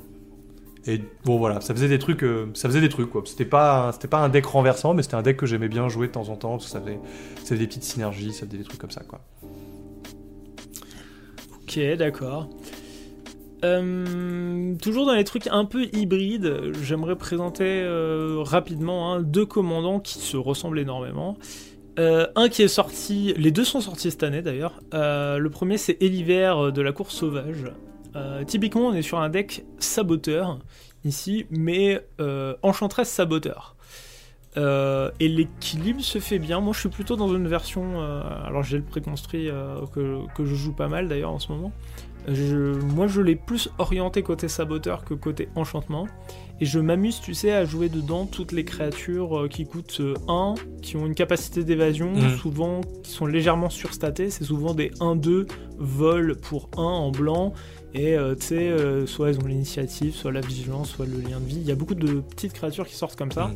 Et 0.87 1.01
bon 1.24 1.39
voilà, 1.39 1.61
ça 1.61 1.74
faisait 1.74 1.89
des 1.89 1.99
trucs, 1.99 2.22
euh, 2.22 2.51
ça 2.53 2.68
faisait 2.68 2.80
des 2.80 2.91
trucs 2.91 3.09
quoi. 3.09 3.22
C'était 3.24 3.47
pas, 3.47 3.93
pas 4.11 4.18
un 4.18 4.28
deck 4.28 4.45
renversant, 4.45 4.93
mais 4.93 5.03
c'était 5.03 5.14
un 5.14 5.22
deck 5.22 5.39
que 5.39 5.47
j'aimais 5.47 5.68
bien 5.68 5.89
jouer 5.89 6.09
de 6.09 6.12
temps 6.12 6.28
en 6.28 6.37
temps 6.37 6.59
ça 6.59 6.80
faisait, 6.80 7.57
des 7.57 7.66
petites 7.66 7.85
synergies, 7.85 8.32
ça 8.32 8.47
faisait 8.47 8.59
des 8.59 8.64
trucs 8.64 8.80
comme 8.80 8.91
ça 8.91 9.03
quoi. 9.03 9.20
Ok, 11.62 11.78
d'accord. 11.97 12.51
Euh, 13.64 14.74
toujours 14.76 15.07
dans 15.07 15.14
les 15.14 15.24
trucs 15.24 15.47
un 15.47 15.64
peu 15.64 15.87
hybrides, 15.95 16.72
j'aimerais 16.82 17.16
présenter 17.16 17.80
euh, 17.80 18.41
rapidement 18.41 19.14
hein, 19.14 19.22
deux 19.22 19.47
commandants 19.47 20.01
qui 20.01 20.18
se 20.18 20.37
ressemblent 20.37 20.78
énormément. 20.78 21.39
un 21.97 22.49
qui 22.51 22.61
est 22.61 22.68
sorti, 22.68 23.32
les 23.39 23.53
deux 23.53 23.64
sont 23.64 23.80
sortis 23.80 24.11
cette 24.11 24.22
année 24.22 24.43
d'ailleurs. 24.43 24.82
le 24.93 25.49
premier 25.49 25.78
c'est 25.78 25.97
Eliver 26.03 26.72
de 26.74 26.82
la 26.82 26.93
course 26.93 27.14
sauvage. 27.14 27.70
Euh, 28.17 28.45
typiquement, 28.45 28.87
on 28.89 28.95
est 28.95 29.03
sur 29.03 29.19
un 29.19 29.29
deck 29.29 29.65
saboteur 29.79 30.59
ici, 31.05 31.47
mais 31.51 32.01
euh, 32.21 32.55
enchantresse 32.62 33.09
saboteur. 33.09 33.77
Euh, 34.57 35.11
et 35.19 35.29
l'équilibre 35.29 36.01
se 36.01 36.21
fait 36.21 36.39
bien. 36.39 36.61
Moi, 36.61 36.73
je 36.73 36.81
suis 36.81 36.89
plutôt 36.89 37.17
dans 37.17 37.35
une 37.35 37.49
version. 37.49 38.01
alors, 38.45 38.62
j'ai 38.62 38.79
le 38.79 38.85
préconstruit 38.85 39.51
que, 39.93 40.21
que, 40.35 40.45
je 40.45 40.55
joue 40.55 40.73
pas 40.73 40.89
mal 40.89 41.09
d'ailleurs 41.09 41.33
en 41.33 41.41
ce 41.41 41.51
moment. 41.51 41.73
moi, 42.29 43.09
je 43.09 43.21
l'ai 43.21 43.35
plus 43.35 43.69
orienté 43.79 44.23
côté 44.23 44.47
saboteur 44.47 45.05
que 45.05 45.15
côté 45.15 45.49
enchantement. 45.57 46.07
Et 46.61 46.67
je 46.67 46.79
m'amuse, 46.79 47.21
tu 47.21 47.35
sais, 47.35 47.51
à 47.51 47.65
jouer 47.65 47.89
dedans 47.89 48.27
toutes 48.27 48.53
les 48.53 48.65
créatures 48.65 49.49
qui 49.51 49.67
coûtent 49.67 50.01
1, 50.29 50.55
qui 50.83 50.97
ont 50.97 51.05
une 51.05 51.17
capacité 51.17 51.65
d'évasion, 51.65 52.12
mmh. 52.12 52.37
souvent 52.37 52.81
qui 53.03 53.11
sont 53.11 53.27
légèrement 53.27 53.71
surstatées. 53.71 54.31
C'est 54.31 54.45
souvent 54.45 54.73
des 54.73 54.91
1-2 55.01 55.49
vol 55.79 56.37
pour 56.37 56.71
1 56.77 56.81
en 56.81 57.11
blanc 57.11 57.53
et 57.95 58.16
euh, 58.18 58.34
tu 58.34 58.47
sais, 58.47 58.68
euh, 58.68 59.07
soit 59.07 59.30
elles 59.30 59.38
ont 59.38 59.47
l'initiative, 59.47 60.14
soit 60.14 60.32
la 60.32 60.40
vigilance, 60.40 60.90
soit 60.90 61.07
le 61.07 61.18
lien 61.20 61.38
de 61.40 61.45
vie. 61.47 61.57
Il 61.61 61.66
y 61.66 61.70
a 61.72 61.76
beaucoup 61.76 61.95
de 61.95 62.20
petites 62.20 62.53
créatures 62.53 62.86
qui 62.86 62.97
sortent 62.97 63.16
comme 63.16 63.30
ça. 63.32 63.47
Mm. 63.49 63.55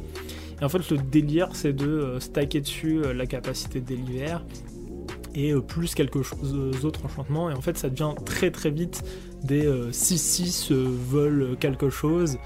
Et 0.60 0.64
en 0.64 0.68
fait, 0.68 0.90
le 0.90 0.98
délire, 0.98 1.48
c'est 1.52 1.72
de 1.72 1.86
euh, 1.88 2.20
stacker 2.20 2.60
dessus 2.60 3.02
la 3.14 3.26
capacité 3.26 3.80
de 3.80 3.94
l'hiver 3.94 4.44
et 5.34 5.54
plus 5.54 5.94
quelque 5.94 6.22
chose 6.22 6.56
enchantements. 7.04 7.50
Et 7.50 7.54
en 7.54 7.60
fait, 7.60 7.76
ça 7.78 7.88
devient 7.90 8.12
très 8.24 8.50
très 8.50 8.70
vite 8.70 9.02
des 9.42 9.68
6-6 9.92 10.72
volent 10.72 11.54
quelque 11.60 11.90
chose. 11.90 12.38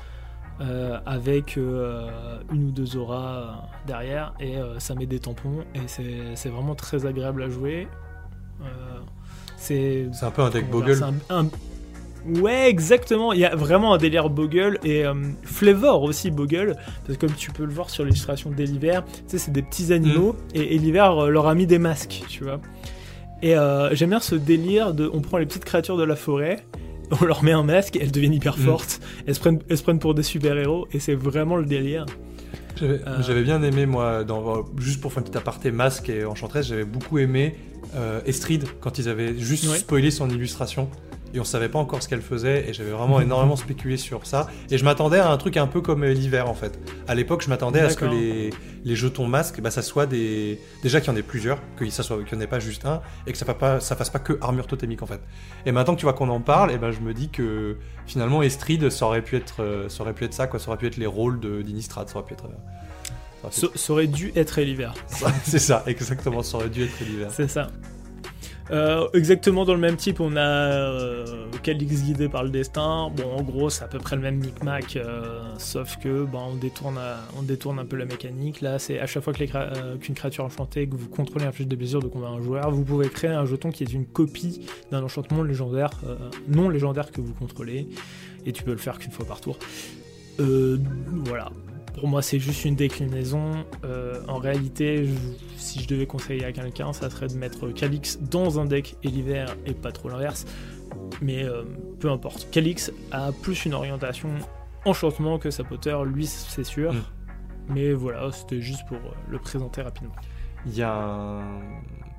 avec 1.06 1.56
une 1.56 2.68
ou 2.68 2.70
deux 2.70 2.96
auras 2.96 3.68
derrière 3.86 4.34
et 4.40 4.54
ça 4.78 4.94
met 4.94 5.06
des 5.06 5.18
tampons 5.20 5.64
et 5.74 5.80
c'est 6.36 6.48
vraiment 6.50 6.74
très 6.74 7.06
agréable 7.06 7.42
à 7.42 7.48
jouer 7.48 7.88
C'est 9.56 10.08
C'est 10.12 10.24
un 10.26 10.30
peu 10.30 10.42
un 10.42 10.50
deck 10.50 10.70
Bogle. 10.70 10.94
c'est 10.96 11.02
un- 11.04 11.14
un- 11.30 11.48
Ouais, 12.26 12.68
exactement. 12.68 13.32
Il 13.32 13.40
y 13.40 13.44
a 13.44 13.54
vraiment 13.56 13.94
un 13.94 13.98
délire 13.98 14.30
Bogle 14.30 14.78
et 14.84 15.04
euh, 15.04 15.14
Flavor 15.42 16.02
aussi 16.02 16.30
Bogle. 16.30 16.76
Parce 17.06 17.18
que 17.18 17.26
comme 17.26 17.34
tu 17.36 17.50
peux 17.50 17.64
le 17.64 17.72
voir 17.72 17.90
sur 17.90 18.04
l'illustration 18.04 18.50
d'Eliver, 18.50 19.00
tu 19.06 19.22
sais, 19.26 19.38
c'est 19.38 19.50
des 19.50 19.62
petits 19.62 19.92
animaux 19.92 20.36
et 20.54 20.74
Eliver 20.76 21.08
euh, 21.12 21.28
leur 21.30 21.48
a 21.48 21.54
mis 21.54 21.66
des 21.66 21.78
masques, 21.78 22.22
tu 22.28 22.44
vois. 22.44 22.60
Et 23.42 23.56
euh, 23.56 23.92
j'aime 23.94 24.10
bien 24.10 24.20
ce 24.20 24.36
délire 24.36 24.94
de 24.94 25.10
on 25.12 25.20
prend 25.20 25.38
les 25.38 25.46
petites 25.46 25.64
créatures 25.64 25.96
de 25.96 26.04
la 26.04 26.14
forêt, 26.14 26.64
on 27.20 27.24
leur 27.24 27.42
met 27.42 27.50
un 27.52 27.64
masque, 27.64 27.98
elles 28.00 28.12
deviennent 28.12 28.34
hyper 28.34 28.56
Mm. 28.56 28.60
fortes, 28.62 29.00
elles 29.26 29.34
se 29.34 29.40
prennent, 29.40 29.58
elles 29.68 29.78
se 29.78 29.82
prennent 29.82 29.98
pour 29.98 30.14
des 30.14 30.22
super-héros 30.22 30.86
et 30.92 31.00
c'est 31.00 31.14
vraiment 31.16 31.56
le 31.56 31.64
délire. 31.64 32.06
J'avais 32.80 33.00
Euh. 33.06 33.42
bien 33.42 33.62
aimé, 33.64 33.84
moi, 33.84 34.22
dans, 34.24 34.64
juste 34.78 35.00
pour 35.00 35.12
faire 35.12 35.22
un 35.22 35.26
petit 35.26 35.36
aparté 35.36 35.70
masque 35.72 36.08
et 36.08 36.24
enchantress, 36.24 36.66
j'avais 36.68 36.84
beaucoup 36.84 37.18
aimé 37.18 37.56
euh, 37.96 38.20
Estrid 38.26 38.64
quand 38.80 38.98
ils 38.98 39.08
avaient 39.08 39.36
juste 39.36 39.68
Ouais. 39.68 39.78
spoilé 39.78 40.10
son 40.12 40.30
illustration. 40.30 40.88
Et 41.34 41.40
on 41.40 41.44
savait 41.44 41.68
pas 41.70 41.78
encore 41.78 42.02
ce 42.02 42.08
qu'elle 42.08 42.20
faisait, 42.20 42.68
et 42.68 42.72
j'avais 42.74 42.90
vraiment 42.90 43.20
énormément 43.20 43.56
spéculé 43.56 43.96
sur 43.96 44.26
ça. 44.26 44.48
Et 44.70 44.76
je 44.76 44.84
m'attendais 44.84 45.18
à 45.18 45.30
un 45.30 45.36
truc 45.38 45.56
un 45.56 45.66
peu 45.66 45.80
comme 45.80 46.04
euh, 46.04 46.12
l'hiver 46.12 46.48
en 46.48 46.54
fait. 46.54 46.78
À 47.08 47.14
l'époque, 47.14 47.42
je 47.42 47.48
m'attendais 47.48 47.80
à 47.80 47.88
ce 47.90 47.96
que 47.96 48.04
les, 48.04 48.50
les 48.84 48.96
jetons 48.96 49.26
masques, 49.26 49.60
bah, 49.60 49.70
ça 49.70 49.80
soit 49.82 50.06
des. 50.06 50.60
Déjà 50.82 51.00
qu'il 51.00 51.10
y 51.10 51.14
en 51.14 51.16
ait 51.16 51.22
plusieurs, 51.22 51.58
que 51.76 51.88
ça 51.90 52.02
soit 52.02 52.22
qu'il 52.24 52.36
n'y 52.36 52.42
en 52.42 52.44
ait 52.44 52.48
pas 52.50 52.58
juste 52.60 52.84
un, 52.84 53.00
et 53.26 53.32
que 53.32 53.38
ça 53.38 53.46
fasse 53.46 53.56
pas, 53.58 53.80
ça 53.80 53.96
fasse 53.96 54.10
pas 54.10 54.18
que 54.18 54.38
armure 54.42 54.66
totémique 54.66 55.02
en 55.02 55.06
fait. 55.06 55.20
Et 55.64 55.72
maintenant 55.72 55.94
que 55.94 56.00
tu 56.00 56.06
vois 56.06 56.12
qu'on 56.12 56.28
en 56.28 56.40
parle, 56.40 56.70
et 56.70 56.78
ben 56.78 56.90
je 56.90 57.00
me 57.00 57.14
dis 57.14 57.28
que 57.30 57.76
finalement 58.06 58.42
Estrid, 58.42 58.90
ça 58.90 59.06
aurait 59.06 59.22
pu 59.22 59.36
être, 59.36 59.62
euh, 59.62 59.88
ça 59.88 60.02
aurait 60.02 60.12
pu 60.12 60.24
être 60.24 60.34
ça, 60.34 60.46
quoi. 60.46 60.58
Ça 60.60 60.68
aurait 60.68 60.78
pu 60.78 60.86
être 60.86 60.96
les 60.98 61.06
rôles 61.06 61.40
de 61.40 61.62
d'Inistrad, 61.62 62.08
ça 62.08 62.18
aurait 62.18 62.26
pu 62.26 62.34
être. 62.34 62.44
euh, 62.44 62.48
ça 63.40 63.46
aurait 63.46 63.54
pu 63.54 63.60
Ça, 63.60 63.66
ça 63.74 63.92
aurait 63.92 64.06
dû 64.06 64.32
être 64.36 64.58
Eliver. 64.58 64.90
ça, 65.06 65.32
c'est 65.44 65.58
ça, 65.58 65.82
exactement, 65.86 66.42
ça 66.42 66.58
aurait 66.58 66.68
dû 66.68 66.84
être 66.84 67.00
l'hiver. 67.00 67.28
C'est 67.30 67.48
ça. 67.48 67.68
Euh, 68.72 69.06
exactement 69.12 69.66
dans 69.66 69.74
le 69.74 69.80
même 69.80 69.96
type, 69.96 70.18
on 70.20 70.34
a 70.34 70.40
euh, 70.40 71.26
Calix 71.62 72.02
guidé 72.04 72.28
par 72.30 72.42
le 72.42 72.48
destin. 72.48 73.10
Bon, 73.14 73.30
en 73.36 73.42
gros, 73.42 73.68
c'est 73.68 73.84
à 73.84 73.86
peu 73.88 73.98
près 73.98 74.16
le 74.16 74.22
même 74.22 74.36
micmac, 74.38 74.96
euh, 74.96 75.42
sauf 75.58 75.98
que 75.98 76.24
bah, 76.24 76.38
on, 76.50 76.54
détourne 76.56 76.96
à- 76.96 77.18
on 77.38 77.42
détourne 77.42 77.78
un 77.78 77.84
peu 77.84 77.96
la 77.96 78.06
mécanique. 78.06 78.62
Là, 78.62 78.78
c'est 78.78 78.98
à 78.98 79.06
chaque 79.06 79.24
fois 79.24 79.34
euh, 79.54 79.96
qu'une 79.98 80.14
créature 80.14 80.44
enchantée 80.44 80.86
que 80.88 80.96
vous 80.96 81.08
contrôlez 81.08 81.44
inflige 81.44 81.66
des 81.68 81.76
blessures 81.76 82.00
de 82.00 82.08
combat 82.08 82.28
un 82.28 82.40
joueur, 82.40 82.70
vous 82.70 82.84
pouvez 82.84 83.08
créer 83.10 83.30
un 83.30 83.44
jeton 83.44 83.70
qui 83.70 83.84
est 83.84 83.92
une 83.92 84.06
copie 84.06 84.66
d'un 84.90 85.02
enchantement 85.02 85.42
légendaire, 85.42 85.90
euh, 86.06 86.16
non 86.48 86.70
légendaire 86.70 87.10
que 87.12 87.20
vous 87.20 87.34
contrôlez, 87.34 87.88
et 88.46 88.52
tu 88.52 88.62
peux 88.62 88.72
le 88.72 88.78
faire 88.78 88.98
qu'une 88.98 89.12
fois 89.12 89.26
par 89.26 89.42
tour. 89.42 89.58
Euh, 90.40 90.78
voilà. 91.10 91.50
Pour 91.94 92.08
moi, 92.08 92.22
c'est 92.22 92.38
juste 92.38 92.64
une 92.64 92.74
déclinaison. 92.74 93.64
Euh, 93.84 94.20
en 94.26 94.38
réalité, 94.38 95.04
je- 95.06 95.12
si 95.56 95.80
je 95.82 95.88
devais 95.88 96.06
conseiller 96.06 96.44
à 96.44 96.52
quelqu'un, 96.52 96.92
ça 96.92 97.10
serait 97.10 97.28
de 97.28 97.34
mettre 97.34 97.68
Calix 97.68 98.18
dans 98.20 98.58
un 98.58 98.64
deck 98.64 98.96
et 99.02 99.08
l'hiver 99.08 99.56
et 99.66 99.74
pas 99.74 99.92
trop 99.92 100.08
l'inverse. 100.08 100.46
Mais 101.20 101.44
euh, 101.44 101.62
peu 102.00 102.10
importe. 102.10 102.48
Calix 102.50 102.90
a 103.12 103.30
plus 103.32 103.64
une 103.66 103.74
orientation 103.74 104.30
enchantement 104.84 105.38
que 105.38 105.50
Sapoteur, 105.50 106.04
lui, 106.04 106.26
c'est 106.26 106.64
sûr. 106.64 106.92
Mm. 106.92 107.02
Mais 107.68 107.92
voilà, 107.92 108.30
c'était 108.32 108.60
juste 108.60 108.86
pour 108.88 108.96
euh, 108.96 109.12
le 109.28 109.38
présenter 109.38 109.82
rapidement. 109.82 110.14
Il 110.66 110.74
y 110.76 110.82
a 110.82 110.92
un- 110.92 111.60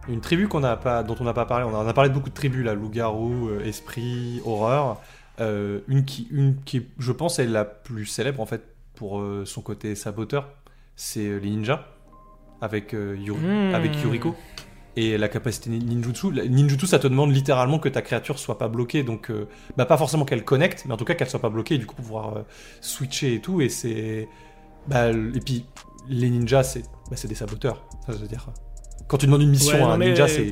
une 0.08 0.22
tribu 0.22 0.48
qu'on 0.48 0.64
a 0.64 0.76
pas, 0.78 1.02
dont 1.04 1.16
on 1.20 1.24
n'a 1.24 1.34
pas 1.34 1.46
parlé. 1.46 1.66
On 1.66 1.76
a 1.88 1.94
parlé 1.94 2.10
de 2.10 2.14
beaucoup 2.14 2.30
de 2.30 2.34
tribus 2.34 2.64
là, 2.64 2.74
loup-garou, 2.76 3.50
euh, 3.50 3.64
esprit, 3.66 4.42
horreur. 4.46 5.02
Euh, 5.40 5.80
une 5.88 6.06
qui, 6.06 6.28
une 6.32 6.56
qui, 6.64 6.86
je 7.00 7.12
pense, 7.12 7.40
est 7.40 7.48
la 7.48 7.66
plus 7.66 8.06
célèbre 8.06 8.40
en 8.40 8.46
fait 8.46 8.62
pour 8.96 9.20
euh, 9.20 9.44
son 9.46 9.62
côté 9.62 9.96
saboteur, 9.96 10.50
c'est 10.96 11.26
euh, 11.28 11.38
les 11.40 11.50
ninjas 11.50 11.86
avec 12.62 12.94
euh, 12.94 13.16
Yuri- 13.18 13.40
Mm. 13.72 13.76
avec 13.76 14.02
Yuriko. 14.02 14.36
Et 14.96 15.18
la 15.18 15.28
capacité 15.28 15.72
nin- 15.72 15.84
ninjutsu, 15.84 16.28
ninjutsu, 16.50 16.86
ça 16.86 17.00
te 17.00 17.08
demande 17.08 17.34
littéralement 17.34 17.80
que 17.80 17.90
ta 17.90 18.04
créature 18.04 18.38
soit 18.38 18.60
pas 18.60 18.68
bloquée, 18.68 19.02
donc 19.02 19.32
euh, 19.32 19.48
bah 19.76 19.86
pas 19.88 19.98
forcément 19.98 20.24
qu'elle 20.24 20.44
connecte, 20.46 20.84
mais 20.86 20.94
en 20.94 20.98
tout 20.98 21.04
cas 21.06 21.16
qu'elle 21.16 21.30
soit 21.32 21.42
pas 21.42 21.50
bloquée, 21.50 21.76
et 21.76 21.78
du 21.80 21.88
coup 21.88 21.96
pouvoir 21.96 22.38
euh, 22.38 22.42
switcher 22.80 23.34
et 23.34 23.42
tout. 23.42 23.60
Et 23.60 23.70
c'est, 23.70 24.28
bah, 24.88 25.10
et 25.10 25.40
puis 25.44 25.66
les 26.08 26.30
ninjas, 26.30 26.62
c'est, 26.62 26.84
bah, 27.10 27.16
c'est 27.16 27.28
des 27.28 27.34
saboteurs. 27.34 27.84
Ça, 28.06 28.14
je 28.14 28.20
veux 28.20 28.28
dire, 28.28 28.46
quand 29.08 29.18
tu 29.18 29.26
demandes 29.26 29.42
une 29.42 29.50
mission 29.50 29.78
Ouais, 29.78 29.84
à 29.84 29.88
un 29.94 29.98
ninja, 29.98 30.28
c'est, 30.28 30.52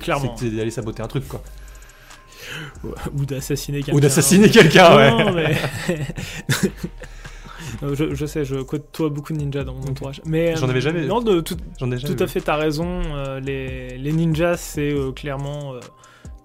d'aller 0.50 0.72
saboter 0.72 1.04
un 1.04 1.08
truc, 1.08 1.28
quoi, 1.28 1.44
Ou 3.16 3.26
d'assassiner 3.28 3.84
quelqu'un. 3.84 3.96
ou 3.96 4.00
d'assassiner 4.00 4.50
quelqu'un, 4.50 4.96
ouais. 4.96 5.32
Mais... 5.34 5.56
Euh, 7.84 7.95
je, 7.95 8.13
je 8.13 8.26
sais, 8.26 8.45
je 8.45 8.55
côtoie 8.57 9.09
beaucoup 9.09 9.34
de 9.34 9.38
ninjas 9.39 9.63
dans 9.63 9.74
mon 9.74 9.84
entourage. 9.84 10.22
Mais, 10.26 10.55
J'en 10.55 10.67
euh, 10.67 10.69
avais 10.72 10.82
jamais- 10.82 11.05
Non, 11.05 11.22
de 11.22 11.41
tout, 11.41 11.57
J'en 11.80 11.91
ai 11.91 11.97
jamais 11.97 12.15
Tout 12.15 12.24
à 12.24 12.28
fait, 12.28 12.41
t'as 12.41 12.55
raison. 12.57 13.01
euh, 13.15 13.39
les, 13.39 13.97
les 13.97 14.11
ninjas, 14.11 14.57
c'est 14.57 14.91
euh, 14.93 15.11
clairement 15.11 15.74
euh, 15.74 15.80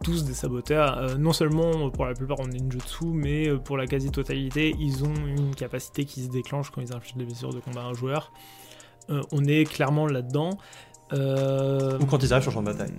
tous 0.05 0.25
des 0.25 0.35
saboteurs. 0.35 0.99
Euh, 0.99 1.15
non 1.17 1.33
seulement 1.33 1.87
euh, 1.87 1.91
pour 1.91 2.07
la 2.07 2.15
plupart 2.15 2.41
en 2.41 2.47
ninjutsu, 2.47 3.07
mais 3.07 3.49
euh, 3.49 3.59
pour 3.59 3.77
la 3.77 3.87
quasi-totalité, 3.87 4.75
ils 4.79 5.05
ont 5.05 5.15
une 5.27 5.55
capacité 5.55 6.05
qui 6.05 6.23
se 6.25 6.29
déclenche 6.29 6.71
quand 6.71 6.81
ils 6.81 6.95
infligent 6.95 7.17
des 7.17 7.25
blessures 7.25 7.53
de 7.55 7.61
combat 7.61 7.83
à 7.83 7.85
un 7.87 7.95
joueur. 7.95 8.33
Euh, 9.11 9.21
on 9.33 9.45
est 9.45 9.65
clairement 9.65 10.07
là-dedans. 10.07 10.59
Euh, 11.13 11.99
Ou 12.01 12.07
quand 12.07 12.23
ils 12.23 12.33
arrivent 12.33 12.43
sur 12.43 12.51
le 12.51 12.57
champ 12.57 12.63
de 12.63 12.67
bataille, 12.67 12.93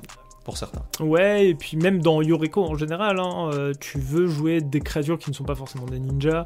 pour 0.45 0.57
certains. 0.57 0.83
Ouais, 1.01 1.47
et 1.49 1.55
puis 1.55 1.75
même 1.75 2.01
dans 2.01 2.21
Yoriko 2.21 2.63
en 2.63 2.75
général, 2.75 3.19
hein, 3.19 3.49
euh, 3.53 3.73
tu 3.79 3.99
veux 3.99 4.27
jouer 4.27 4.61
des 4.61 4.79
créatures 4.79 5.19
qui 5.19 5.29
ne 5.29 5.35
sont 5.35 5.43
pas 5.43 5.55
forcément 5.55 5.85
des 5.85 5.99
ninjas, 5.99 6.45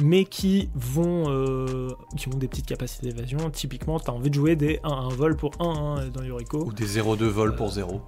mais 0.00 0.24
qui 0.24 0.70
vont, 0.74 1.24
euh, 1.28 1.90
qui 2.16 2.28
ont 2.28 2.36
des 2.36 2.48
petites 2.48 2.66
capacités 2.66 3.08
d'évasion. 3.08 3.50
Typiquement, 3.50 3.98
t'as 3.98 4.12
envie 4.12 4.30
de 4.30 4.34
jouer 4.34 4.56
des 4.56 4.78
1-1 4.84 5.12
vol 5.14 5.36
pour 5.36 5.50
1-1 5.58 6.10
dans 6.10 6.22
Yoriko. 6.22 6.64
Ou 6.64 6.72
des 6.72 6.86
0-2 6.86 7.24
vols 7.24 7.56
pour 7.56 7.70
0. 7.70 8.00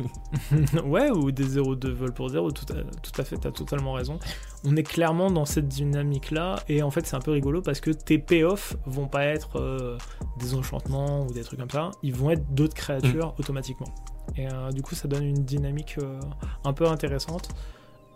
ouais, 0.84 1.10
ou 1.10 1.30
des 1.30 1.58
0-2 1.58 1.88
vol 1.90 2.12
pour 2.12 2.28
0, 2.28 2.50
tout 2.52 2.72
à, 2.72 2.76
tout 3.00 3.20
à 3.20 3.24
fait, 3.24 3.36
t'as 3.36 3.50
totalement 3.50 3.92
raison. 3.92 4.18
On 4.64 4.76
est 4.76 4.82
clairement 4.82 5.30
dans 5.30 5.44
cette 5.44 5.68
dynamique-là, 5.68 6.56
et 6.68 6.82
en 6.82 6.90
fait, 6.90 7.06
c'est 7.06 7.16
un 7.16 7.20
peu 7.20 7.30
rigolo 7.30 7.62
parce 7.62 7.80
que 7.80 7.90
tes 7.90 8.18
payoffs 8.18 8.76
vont 8.86 9.08
pas 9.08 9.24
être 9.24 9.56
euh, 9.56 9.96
des 10.38 10.54
enchantements 10.54 11.26
ou 11.26 11.32
des 11.32 11.42
trucs 11.42 11.58
comme 11.58 11.70
ça, 11.70 11.90
ils 12.02 12.14
vont 12.14 12.30
être 12.30 12.54
d'autres 12.54 12.74
créatures 12.74 13.34
automatiquement. 13.38 13.88
Et 14.36 14.46
euh, 14.48 14.70
du 14.70 14.82
coup, 14.82 14.94
ça 14.94 15.08
donne 15.08 15.24
une 15.24 15.44
dynamique 15.44 15.96
euh, 16.02 16.20
un 16.64 16.72
peu 16.72 16.86
intéressante. 16.86 17.48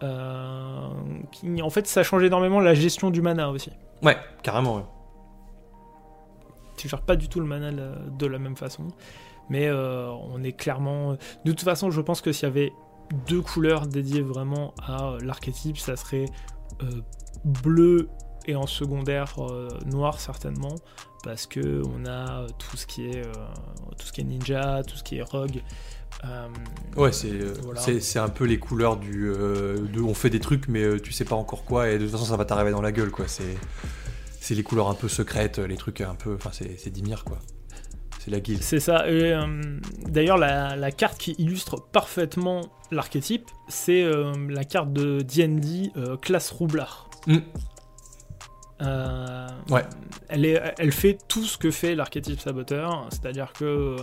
Euh, 0.02 0.88
qui, 1.32 1.60
en 1.62 1.70
fait, 1.70 1.86
ça 1.86 2.02
change 2.02 2.22
énormément 2.22 2.60
la 2.60 2.74
gestion 2.74 3.10
du 3.10 3.22
mana 3.22 3.50
aussi. 3.50 3.70
Ouais, 4.02 4.16
carrément, 4.42 4.76
ouais. 4.76 4.84
tu 6.76 6.88
gères 6.88 7.02
pas 7.02 7.16
du 7.16 7.28
tout 7.28 7.40
le 7.40 7.46
mana 7.46 7.70
la- 7.70 7.94
de 8.18 8.26
la 8.26 8.38
même 8.38 8.56
façon. 8.56 8.88
Mais 9.50 9.66
euh, 9.68 10.08
on 10.32 10.42
est 10.42 10.52
clairement. 10.52 11.12
De 11.44 11.50
toute 11.52 11.62
façon, 11.62 11.90
je 11.90 12.00
pense 12.00 12.20
que 12.20 12.32
s'il 12.32 12.48
y 12.48 12.50
avait 12.50 12.72
deux 13.26 13.42
couleurs 13.42 13.86
dédiées 13.86 14.22
vraiment 14.22 14.72
à 14.86 15.16
l'archétype, 15.22 15.76
ça 15.76 15.96
serait 15.96 16.26
euh, 16.82 17.02
bleu 17.44 18.08
et 18.46 18.54
en 18.56 18.66
secondaire 18.66 19.34
euh, 19.40 19.68
noir 19.86 20.20
certainement, 20.20 20.74
parce 21.24 21.46
que 21.46 21.82
on 21.94 22.06
a 22.06 22.46
tout 22.58 22.76
ce 22.76 22.86
qui 22.86 23.08
est 23.10 23.26
euh, 23.26 23.32
tout 23.98 24.06
ce 24.06 24.12
qui 24.12 24.20
est 24.22 24.24
ninja, 24.24 24.82
tout 24.84 24.96
ce 24.96 25.02
qui 25.02 25.16
est 25.18 25.22
rogue. 25.22 25.60
Euh, 26.24 26.48
Ouais, 26.96 27.12
c'est 27.12 27.30
euh, 27.30 27.54
Voilà. 27.62 27.80
c'est 27.80 28.18
un 28.18 28.28
peu 28.28 28.44
les 28.44 28.58
couleurs 28.58 28.96
du. 28.96 29.28
euh, 29.28 29.78
de, 29.78 30.00
on 30.00 30.14
fait 30.14 30.30
des 30.30 30.40
trucs, 30.40 30.68
mais 30.68 31.00
tu 31.00 31.12
sais 31.12 31.24
pas 31.24 31.36
encore 31.36 31.64
quoi, 31.64 31.88
et 31.90 31.98
de 31.98 32.04
toute 32.04 32.12
façon, 32.12 32.24
ça 32.24 32.36
va 32.36 32.44
t'arriver 32.44 32.70
dans 32.72 32.82
la 32.82 32.92
gueule, 32.92 33.10
quoi. 33.10 33.26
C'est 33.28 33.56
c'est 34.40 34.54
les 34.54 34.62
couleurs 34.62 34.88
un 34.88 34.94
peu 34.94 35.08
secrètes, 35.08 35.58
les 35.58 35.76
trucs 35.76 36.00
un 36.00 36.14
peu. 36.14 36.34
Enfin, 36.34 36.50
c'est 36.52 36.78
c'est 36.78 36.90
Dimir, 36.90 37.24
quoi. 37.24 37.38
C'est 38.18 38.30
la 38.30 38.40
guilde. 38.40 38.62
C'est 38.62 38.80
ça. 38.80 39.04
Euh, 39.04 39.78
D'ailleurs, 40.06 40.36
la, 40.36 40.76
la 40.76 40.90
carte 40.92 41.18
qui 41.18 41.34
illustre 41.38 41.80
parfaitement 41.90 42.60
l'archétype, 42.90 43.48
c'est 43.68 44.04
la 44.48 44.64
carte 44.64 44.92
de 44.92 45.20
D&D 45.22 45.90
classe 46.20 46.50
roublard. 46.50 47.08
Mm. 47.26 47.38
Euh, 48.82 49.46
Ouais. 49.70 49.84
Elle, 50.28 50.44
est, 50.44 50.60
elle 50.78 50.92
fait 50.92 51.18
tout 51.28 51.44
ce 51.44 51.58
que 51.58 51.70
fait 51.70 51.94
l'archétype 51.94 52.40
saboteur, 52.40 53.06
c'est-à-dire 53.10 53.52
que 53.52 53.64
euh, 53.64 53.96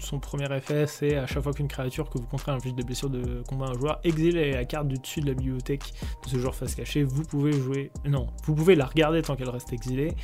son 0.00 0.18
premier 0.18 0.52
effet, 0.54 0.86
c'est 0.86 1.16
à 1.16 1.26
chaque 1.26 1.42
fois 1.42 1.52
qu'une 1.52 1.68
créature 1.68 2.10
que 2.10 2.18
vous 2.18 2.26
contrez 2.26 2.52
inflige 2.52 2.74
des 2.74 2.82
blessures 2.82 3.10
de 3.10 3.42
combat 3.48 3.66
à 3.66 3.70
un 3.70 3.74
joueur, 3.74 4.00
exilez 4.04 4.52
la 4.52 4.64
carte 4.64 4.88
du 4.88 4.96
dessus 4.98 5.20
de 5.20 5.26
la 5.26 5.34
bibliothèque 5.34 5.92
de 6.24 6.28
ce 6.28 6.38
joueur 6.38 6.54
face 6.54 6.74
cachée. 6.74 7.02
Vous 7.02 7.22
pouvez 7.22 7.52
jouer, 7.52 7.90
non, 8.04 8.26
vous 8.44 8.54
pouvez 8.54 8.74
la 8.74 8.86
regarder 8.86 9.22
tant 9.22 9.36
qu'elle 9.36 9.50
reste 9.50 9.72
exilée. 9.72 10.14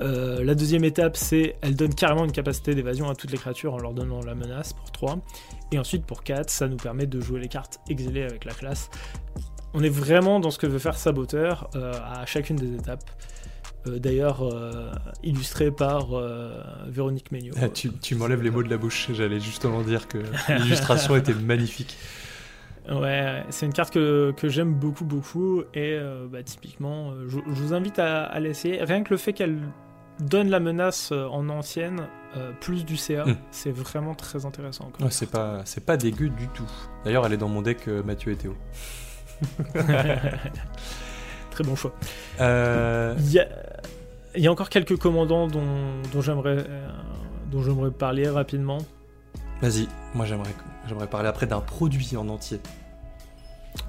Euh, 0.00 0.44
la 0.44 0.54
deuxième 0.54 0.84
étape, 0.84 1.16
c'est 1.16 1.56
elle 1.60 1.74
donne 1.74 1.94
carrément 1.94 2.24
une 2.24 2.32
capacité 2.32 2.74
d'évasion 2.74 3.08
à 3.08 3.14
toutes 3.14 3.32
les 3.32 3.38
créatures 3.38 3.74
en 3.74 3.78
leur 3.78 3.94
donnant 3.94 4.20
la 4.20 4.34
menace 4.34 4.72
pour 4.72 4.90
3. 4.92 5.18
Et 5.72 5.78
ensuite, 5.78 6.06
pour 6.06 6.22
4, 6.22 6.50
ça 6.50 6.68
nous 6.68 6.76
permet 6.76 7.06
de 7.06 7.20
jouer 7.20 7.40
les 7.40 7.48
cartes 7.48 7.80
exilées 7.88 8.22
avec 8.22 8.44
la 8.44 8.52
classe. 8.52 8.90
On 9.74 9.82
est 9.82 9.88
vraiment 9.88 10.40
dans 10.40 10.50
ce 10.50 10.58
que 10.58 10.66
veut 10.66 10.78
faire 10.78 10.96
Saboteur 10.96 11.68
euh, 11.74 11.92
à 11.92 12.26
chacune 12.26 12.56
des 12.56 12.74
étapes. 12.74 13.04
Euh, 13.86 13.98
D'ailleurs, 13.98 14.42
euh, 14.42 14.90
illustré 15.22 15.70
par 15.70 16.12
euh, 16.12 16.62
Véronique 16.88 17.30
Méniot. 17.32 17.54
Ah, 17.60 17.68
tu 17.68 17.92
tu 17.92 18.14
m'enlèves 18.14 18.42
les 18.42 18.50
mots 18.50 18.62
de 18.62 18.70
la 18.70 18.76
bouche, 18.76 19.10
j'allais 19.12 19.40
justement 19.40 19.82
dire 19.82 20.08
que 20.08 20.18
l'illustration 20.48 21.16
était 21.16 21.34
magnifique. 21.34 21.96
Ouais, 22.90 23.44
c'est 23.50 23.66
une 23.66 23.74
carte 23.74 23.92
que, 23.92 24.32
que 24.36 24.48
j'aime 24.48 24.72
beaucoup, 24.72 25.04
beaucoup. 25.04 25.62
Et 25.74 25.98
bah, 26.32 26.42
typiquement, 26.42 27.12
je, 27.26 27.38
je 27.46 27.62
vous 27.62 27.74
invite 27.74 27.98
à, 27.98 28.24
à 28.24 28.40
l'essayer. 28.40 28.82
Rien 28.82 29.02
que 29.02 29.10
le 29.10 29.18
fait 29.18 29.34
qu'elle 29.34 29.60
donne 30.20 30.48
la 30.48 30.58
menace 30.58 31.12
en 31.12 31.50
ancienne, 31.50 32.08
euh, 32.36 32.52
plus 32.60 32.84
du 32.84 32.96
CA. 32.96 33.24
Mm. 33.24 33.36
C'est 33.50 33.70
vraiment 33.70 34.14
très 34.14 34.46
intéressant. 34.46 34.90
Ouais, 35.00 35.10
c'est 35.10 35.30
pas, 35.30 35.64
pas 35.86 35.96
dégueu 35.96 36.28
du 36.28 36.48
tout. 36.48 36.70
D'ailleurs, 37.04 37.26
elle 37.26 37.34
est 37.34 37.38
dans 37.38 37.48
mon 37.48 37.62
deck 37.62 37.86
Mathieu 37.86 38.32
et 38.32 38.36
Théo. 38.36 38.56
Très 41.50 41.64
bon 41.64 41.76
choix. 41.76 41.92
Euh, 42.40 43.14
Il 43.18 43.32
y 43.32 43.40
a, 43.40 43.48
il 44.36 44.42
y 44.42 44.46
a 44.46 44.52
encore 44.52 44.68
quelques 44.68 44.96
commandants 44.96 45.48
dont, 45.48 45.64
dont 46.12 46.20
j'aimerais 46.20 46.64
euh, 46.68 46.88
dont 47.50 47.62
j'aimerais 47.62 47.90
parler 47.90 48.28
rapidement. 48.28 48.78
Vas-y, 49.60 49.88
moi 50.14 50.24
j'aimerais, 50.26 50.54
j'aimerais 50.86 51.08
parler 51.08 51.28
après 51.28 51.46
d'un 51.46 51.60
produit 51.60 52.16
en 52.16 52.28
entier. 52.28 52.60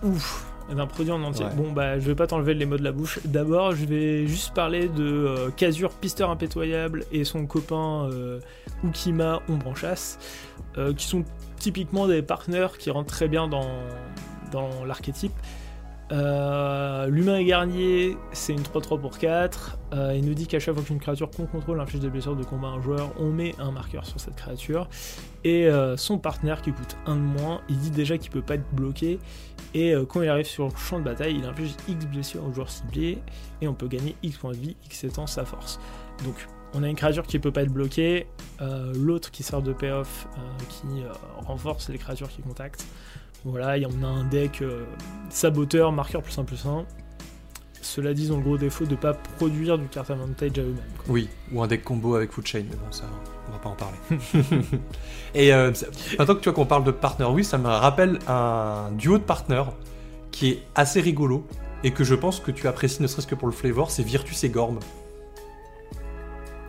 Ouf, 0.04 0.48
d'un 0.74 0.88
produit 0.88 1.12
en 1.12 1.22
entier. 1.24 1.46
Ouais. 1.46 1.56
Bon 1.56 1.72
bah 1.72 2.00
je 2.00 2.06
vais 2.06 2.16
pas 2.16 2.28
t'enlever 2.28 2.54
les 2.54 2.66
mots 2.66 2.78
de 2.78 2.84
la 2.84 2.92
bouche. 2.92 3.20
D'abord 3.26 3.74
je 3.74 3.86
vais 3.86 4.28
juste 4.28 4.54
parler 4.54 4.88
de 4.88 5.04
euh, 5.04 5.50
Kazur 5.52 5.92
Pisteur 5.92 6.30
Impétoyable 6.30 7.06
et 7.12 7.24
son 7.24 7.46
copain 7.46 8.10
euh, 8.12 8.40
Ukima 8.84 9.42
Ombre 9.50 9.68
en 9.68 9.76
chasse, 9.76 10.18
euh, 10.78 10.94
qui 10.94 11.06
sont 11.06 11.24
typiquement 11.58 12.08
des 12.08 12.22
partenaires 12.22 12.78
qui 12.78 12.90
rentrent 12.90 13.14
très 13.14 13.28
bien 13.28 13.48
dans, 13.48 13.68
dans 14.52 14.86
l'archétype. 14.86 15.34
Euh, 16.12 17.08
L'humain 17.08 17.38
et 17.38 17.46
Garnier, 17.46 18.18
c'est 18.32 18.54
une 18.54 18.62
3-3 18.62 19.00
pour 19.00 19.18
4. 19.18 19.78
Euh, 19.94 20.16
il 20.16 20.26
nous 20.26 20.34
dit 20.34 20.48
qu'à 20.48 20.60
chaque 20.60 20.74
fois 20.74 20.84
qu'une 20.84 21.00
créature 21.00 21.30
qu'on 21.30 21.46
contrôle 21.46 21.80
inflige 21.80 22.02
des 22.02 22.10
blessures 22.10 22.36
de 22.36 22.44
combat 22.44 22.70
à 22.70 22.72
un 22.72 22.82
joueur, 22.82 23.12
on 23.20 23.30
met 23.30 23.54
un 23.60 23.72
marqueur 23.72 24.06
sur 24.06 24.20
cette 24.20 24.36
créature. 24.36 24.90
Et 25.44 25.68
euh, 25.68 25.98
son 25.98 26.18
partenaire 26.18 26.62
qui 26.62 26.72
coûte 26.72 26.98
1 27.06 27.16
de 27.16 27.22
moins, 27.22 27.62
il 27.70 27.78
dit 27.78 27.92
déjà 27.92 28.18
qu'il 28.18 28.32
peut 28.32 28.42
pas 28.42 28.56
être 28.56 28.74
bloqué. 28.74 29.20
Et 29.76 29.94
quand 30.08 30.24
il 30.24 30.30
arrive 30.30 30.48
sur 30.48 30.66
le 30.66 30.76
champ 30.76 30.98
de 30.98 31.04
bataille, 31.04 31.36
il 31.38 31.46
inflige 31.46 31.74
X 31.88 32.06
blessures 32.08 32.44
au 32.44 32.52
joueur 32.52 32.72
ciblé. 32.72 33.20
Et 33.62 33.68
on 33.68 33.76
peut 33.76 33.88
gagner 33.88 34.16
X 34.24 34.38
points 34.38 34.54
de 34.54 34.58
vie, 34.58 34.76
X 34.86 35.04
étant 35.04 35.28
sa 35.28 35.46
force. 35.46 35.80
Donc 36.26 36.48
on 36.74 36.82
a 36.82 36.88
une 36.88 36.96
créature 36.96 37.28
qui 37.28 37.38
peut 37.38 37.52
pas 37.52 37.62
être 37.62 37.72
bloquée. 37.72 38.26
L'autre 38.96 39.30
qui 39.30 39.44
sert 39.44 39.62
de 39.62 39.74
payoff, 39.74 40.28
qui 40.70 41.04
renforce 41.46 41.90
les 41.90 42.00
créatures 42.00 42.30
qui 42.30 42.42
contactent. 42.42 42.84
Voilà, 43.46 43.78
et 43.78 43.86
on 43.86 44.04
a 44.04 44.08
un 44.08 44.24
deck 44.26 44.62
euh, 44.62 44.84
saboteur, 45.30 45.92
marqueur 45.92 46.22
plus 46.22 46.38
1 46.38 46.44
plus 46.44 46.66
1. 46.66 46.86
Cela 47.82 48.14
dit, 48.14 48.26
ils 48.26 48.34
ont 48.34 48.38
le 48.38 48.44
gros 48.44 48.58
défaut 48.58 48.86
de 48.86 48.96
pas 48.96 49.14
produire 49.14 49.78
du 49.78 49.88
card 49.88 50.10
advantage 50.12 50.52
à 50.58 50.62
eux-mêmes. 50.62 50.76
Oui, 51.08 51.30
ou 51.52 51.64
un 51.64 51.68
deck 51.68 51.84
combo 51.84 52.16
avec 52.16 52.32
Food 52.32 52.46
Chain, 52.46 52.64
mais 52.70 52.76
bon, 52.76 52.92
ça, 52.92 53.06
on 53.48 53.52
va 53.54 53.58
pas 53.58 53.70
en 53.70 53.76
parler. 53.76 53.98
Et 55.34 55.54
euh, 55.54 55.72
maintenant 56.18 56.36
que 56.36 56.42
tu 56.42 56.50
vois 56.50 56.54
qu'on 56.54 56.66
parle 56.66 56.84
de 56.84 56.92
partner, 56.92 57.26
oui, 57.26 57.44
ça 57.46 57.58
me 57.58 57.68
rappelle 57.68 58.20
un 58.28 58.92
duo 58.92 59.18
de 59.18 59.24
partners 59.24 59.64
qui 60.32 60.50
est 60.50 60.64
assez 60.76 61.00
rigolo 61.00 61.48
et 61.84 61.92
que 61.92 62.04
je 62.04 62.16
pense 62.16 62.40
que 62.42 62.52
tu 62.52 62.68
apprécies 62.68 63.02
ne 63.02 63.08
serait-ce 63.08 63.28
que 63.28 63.36
pour 63.36 63.48
le 63.48 63.54
flavor, 63.54 63.90
c'est 63.92 64.04
Virtus 64.04 64.44
et 64.44 64.50
Gorm. 64.50 64.80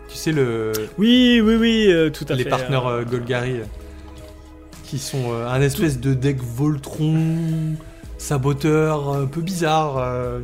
Tu 0.08 0.16
sais, 0.16 0.32
le, 0.32 0.72
Oui, 0.98 1.40
oui, 1.44 1.54
oui, 1.56 1.86
euh, 1.92 2.10
tout 2.10 2.26
à 2.28 2.34
les 2.34 2.44
fait. 2.44 2.50
partenaires 2.50 2.86
euh, 2.86 3.00
euh, 3.00 3.04
Golgari 3.04 3.60
qui 4.90 4.98
sont 4.98 5.32
euh, 5.32 5.46
un 5.46 5.60
espèce 5.60 6.00
de 6.00 6.14
deck 6.14 6.38
Voltron, 6.42 7.76
saboteur, 8.18 9.08
un 9.10 9.26
peu 9.26 9.40
bizarre. 9.40 9.98
euh. 9.98 10.40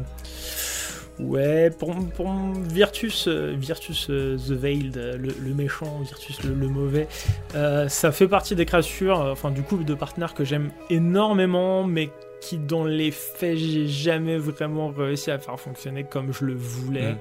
Ouais, 1.18 1.70
pour, 1.70 1.96
pour 2.10 2.32
Virtus, 2.70 3.26
euh, 3.26 3.54
Virtus 3.58 4.06
The 4.06 4.50
Veiled, 4.52 4.96
le, 4.96 5.34
le 5.42 5.54
méchant, 5.54 5.98
Virtus 6.02 6.44
le, 6.44 6.54
le 6.54 6.68
mauvais, 6.68 7.08
euh, 7.56 7.88
ça 7.88 8.12
fait 8.12 8.28
partie 8.28 8.54
des 8.54 8.66
créatures, 8.66 9.18
enfin 9.18 9.50
du 9.50 9.62
couple 9.62 9.84
de 9.84 9.94
partenaires 9.94 10.34
que 10.34 10.44
j'aime 10.44 10.70
énormément, 10.90 11.82
mais 11.84 12.10
qui 12.40 12.58
dans 12.58 12.84
les 12.84 13.10
faits 13.10 13.56
j'ai 13.56 13.88
jamais 13.88 14.36
vraiment 14.38 14.88
réussi 14.96 15.30
à 15.32 15.38
faire 15.38 15.58
fonctionner 15.58 16.04
comme 16.04 16.32
je 16.32 16.44
le 16.44 16.54
voulais. 16.54 17.16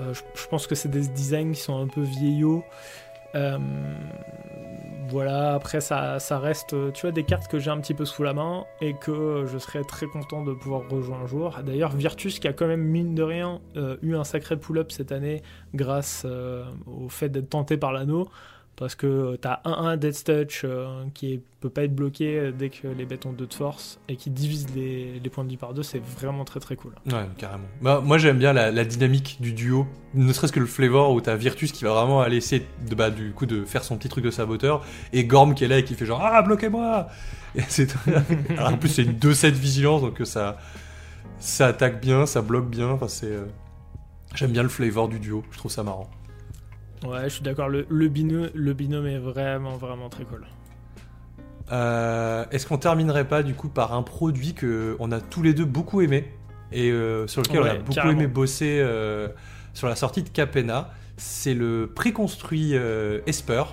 Euh, 0.00 0.12
je, 0.12 0.22
je 0.42 0.48
pense 0.48 0.66
que 0.66 0.74
c'est 0.74 0.88
des 0.88 1.06
designs 1.06 1.52
qui 1.52 1.60
sont 1.60 1.80
un 1.80 1.86
peu 1.86 2.00
vieillots. 2.00 2.64
Euh, 3.34 3.58
voilà, 5.14 5.54
après 5.54 5.80
ça, 5.80 6.18
ça 6.18 6.40
reste, 6.40 6.74
euh, 6.74 6.90
tu 6.90 7.02
vois, 7.02 7.12
des 7.12 7.22
cartes 7.22 7.46
que 7.46 7.60
j'ai 7.60 7.70
un 7.70 7.78
petit 7.78 7.94
peu 7.94 8.04
sous 8.04 8.24
la 8.24 8.34
main 8.34 8.64
et 8.80 8.94
que 8.94 9.12
euh, 9.12 9.46
je 9.46 9.58
serais 9.58 9.84
très 9.84 10.06
content 10.06 10.42
de 10.42 10.52
pouvoir 10.52 10.88
rejouer 10.90 11.14
un 11.14 11.28
jour. 11.28 11.56
D'ailleurs, 11.64 11.94
Virtus 11.94 12.40
qui 12.40 12.48
a 12.48 12.52
quand 12.52 12.66
même, 12.66 12.82
mine 12.82 13.14
de 13.14 13.22
rien, 13.22 13.60
euh, 13.76 13.96
eu 14.02 14.16
un 14.16 14.24
sacré 14.24 14.56
pull-up 14.56 14.90
cette 14.90 15.12
année 15.12 15.40
grâce 15.72 16.26
au 16.86 17.08
fait 17.08 17.28
d'être 17.28 17.50
tenté 17.50 17.76
par 17.76 17.92
l'anneau. 17.92 18.28
Parce 18.76 18.96
que 18.96 19.06
euh, 19.06 19.36
t'as 19.36 19.60
1-1 19.64 19.96
Death 19.96 20.24
Touch 20.24 20.62
euh, 20.64 21.04
qui 21.14 21.34
est- 21.34 21.40
peut 21.60 21.70
pas 21.70 21.84
être 21.84 21.94
bloqué 21.94 22.38
euh, 22.38 22.52
dès 22.52 22.68
que 22.70 22.88
les 22.88 23.04
bêtes 23.06 23.24
ont 23.24 23.32
2 23.32 23.46
de 23.46 23.54
force 23.54 24.00
et 24.08 24.16
qui 24.16 24.30
divise 24.30 24.66
les, 24.74 25.20
points 25.30 25.44
de 25.44 25.48
vie 25.48 25.56
par 25.56 25.74
deux, 25.74 25.82
c'est 25.82 26.02
vraiment 26.18 26.44
très 26.44 26.60
très 26.60 26.76
cool. 26.76 26.92
Ouais, 27.06 27.26
carrément. 27.38 27.64
Bah, 27.80 28.02
moi, 28.04 28.18
j'aime 28.18 28.38
bien 28.38 28.52
la, 28.52 28.84
dynamique 28.84 29.38
du 29.40 29.52
duo, 29.52 29.86
ne 30.14 30.32
serait-ce 30.32 30.52
que 30.52 30.60
le 30.60 30.66
flavor 30.66 31.12
où 31.12 31.20
t'as 31.20 31.36
Virtus 31.36 31.72
qui 31.72 31.84
va 31.84 31.94
vraiment 31.94 32.20
aller 32.20 32.36
essayer 32.36 32.66
de, 32.88 32.94
bah, 32.94 33.10
du 33.10 33.32
coup 33.32 33.46
de 33.46 33.64
faire 33.64 33.84
son 33.84 33.96
petit 33.96 34.08
truc 34.08 34.24
de 34.24 34.30
saboteur 34.30 34.84
et 35.12 35.24
Gorm 35.24 35.54
qui 35.54 35.64
est 35.64 35.68
là 35.68 35.78
et 35.78 35.84
qui 35.84 35.94
fait 35.94 36.06
genre 36.06 36.20
ah 36.22 36.42
bloquez-moi. 36.42 37.08
En 38.58 38.76
plus 38.76 38.88
c'est 38.88 39.04
une 39.04 39.12
2-7 39.12 39.52
vigilance 39.52 40.02
donc 40.02 40.20
ça 40.24 40.58
ça 41.38 41.68
attaque 41.68 42.00
bien, 42.00 42.26
ça 42.26 42.42
bloque 42.42 42.68
bien. 42.68 42.98
C'est 43.06 43.38
j'aime 44.34 44.50
bien 44.50 44.62
le 44.64 44.68
flavor 44.68 45.08
du 45.08 45.20
duo, 45.20 45.44
je 45.52 45.58
trouve 45.58 45.70
ça 45.70 45.82
marrant. 45.82 46.10
Ouais, 47.04 47.24
je 47.24 47.28
suis 47.34 47.42
d'accord, 47.42 47.68
le, 47.68 47.86
le, 47.88 48.08
binôme, 48.08 48.50
le 48.54 48.72
binôme 48.72 49.06
est 49.06 49.18
vraiment 49.18 49.76
vraiment 49.76 50.08
très 50.08 50.24
cool. 50.24 50.46
Euh, 51.72 52.44
Est-ce 52.50 52.66
qu'on 52.66 52.78
terminerait 52.78 53.26
pas 53.26 53.42
du 53.42 53.54
coup 53.54 53.68
par 53.68 53.94
un 53.94 54.02
produit 54.02 54.54
que 54.54 54.96
on 55.00 55.12
a 55.12 55.20
tous 55.20 55.42
les 55.42 55.54
deux 55.54 55.64
beaucoup 55.64 56.00
aimé 56.00 56.30
et 56.72 56.90
euh, 56.90 57.26
sur 57.26 57.42
lequel 57.42 57.60
on 57.60 57.64
a 57.64 57.74
beaucoup 57.74 57.92
carrément. 57.92 58.20
aimé 58.20 58.26
bosser 58.26 58.78
euh, 58.80 59.28
sur 59.72 59.88
la 59.88 59.96
sortie 59.96 60.22
de 60.22 60.28
Capena 60.28 60.90
C'est 61.16 61.54
le 61.54 61.90
préconstruit 61.94 62.74
Esper 63.26 63.64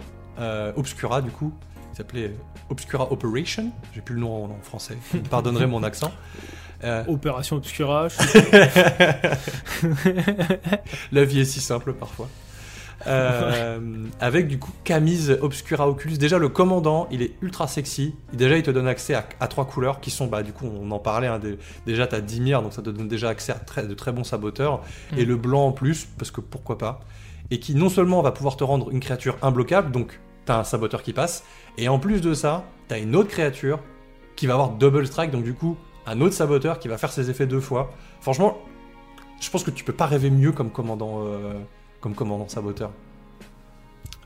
Obscura 0.76 1.22
du 1.22 1.32
coup. 1.32 1.54
Il 1.94 1.98
s'appelait 1.98 2.34
Obscura 2.70 3.12
Operation. 3.12 3.72
J'ai 3.94 4.02
plus 4.02 4.16
le 4.16 4.22
nom 4.22 4.46
en, 4.46 4.50
en 4.52 4.62
français. 4.62 4.98
Vous 5.12 5.20
me 5.20 5.24
pardonnerez 5.24 5.68
mon 5.68 5.84
accent. 5.84 6.12
Opération 7.08 7.58
Obscura, 7.58 8.08
je 8.08 8.16
La 11.12 11.26
vie 11.26 11.42
est 11.42 11.46
si 11.46 11.60
simple 11.60 11.94
parfois. 11.94 12.28
Euh, 13.08 13.80
avec 14.20 14.48
du 14.48 14.60
coup 14.60 14.72
Camise 14.84 15.38
Obscura 15.42 15.90
Oculus. 15.90 16.18
Déjà 16.18 16.38
le 16.38 16.50
commandant, 16.50 17.08
il 17.12 17.22
est 17.22 17.34
ultra 17.42 17.68
sexy. 17.68 18.16
Déjà 18.34 18.58
il 18.58 18.64
te 18.64 18.72
donne 18.72 18.88
accès 18.88 19.14
à, 19.14 19.26
à 19.40 19.48
trois 19.48 19.66
couleurs 19.66 20.00
qui 20.00 20.12
sont, 20.12 20.28
bah 20.28 20.44
du 20.44 20.54
coup 20.54 20.66
on 20.68 20.90
en 20.92 21.00
parlait, 21.00 21.28
hein, 21.28 21.40
des- 21.40 21.58
déjà 21.86 22.08
t'as 22.08 22.22
Dimir, 22.22 22.62
donc 22.62 22.74
ça 22.74 22.82
te 22.82 22.90
donne 22.90 23.08
déjà 23.08 23.30
accès 23.30 23.52
à 23.52 23.56
très- 23.56 23.88
de 23.88 23.94
très 23.94 24.12
bons 24.12 24.24
saboteurs. 24.24 24.82
Et 25.18 25.26
Mm. 25.26 25.30
le 25.30 25.36
blanc 25.38 25.66
en 25.68 25.72
plus, 25.72 26.06
parce 26.18 26.32
que 26.32 26.42
pourquoi 26.42 26.78
pas. 26.78 27.00
Et 27.50 27.60
qui 27.60 27.76
non 27.76 27.90
seulement 27.90 28.22
va 28.22 28.32
pouvoir 28.32 28.56
te 28.58 28.64
rendre 28.64 28.90
une 28.92 29.00
créature 29.00 29.38
imbloquable, 29.42 29.92
donc 29.92 30.20
t'as 30.46 30.58
un 30.60 30.64
saboteur 30.64 31.04
qui 31.04 31.14
passe, 31.14 31.44
et 31.78 31.90
en 31.90 32.00
plus 32.00 32.22
de 32.22 32.34
ça, 32.34 32.64
t'as 32.88 33.00
une 33.00 33.16
autre 33.16 33.30
créature 33.30 33.80
qui 34.36 34.48
va 34.48 34.54
avoir 34.54 34.70
double 34.72 35.06
strike, 35.08 35.32
donc 35.32 35.44
du 35.44 35.54
coup 35.54 35.78
un 36.08 36.20
autre 36.22 36.34
saboteur 36.34 36.80
qui 36.80 36.88
va 36.88 36.98
faire 36.98 37.12
ses 37.12 37.30
effets 37.30 37.46
deux 37.46 37.60
fois. 37.60 37.92
Franchement, 38.22 38.58
je 39.40 39.50
pense 39.50 39.64
que 39.64 39.72
tu 39.72 39.84
peux 39.84 39.94
pas 39.94 40.06
rêver 40.08 40.30
mieux 40.30 40.52
comme 40.52 40.70
commandant, 40.72 41.24
euh, 41.26 41.54
comme 42.02 42.16
commandant 42.16 42.50
saboteur. 42.50 42.92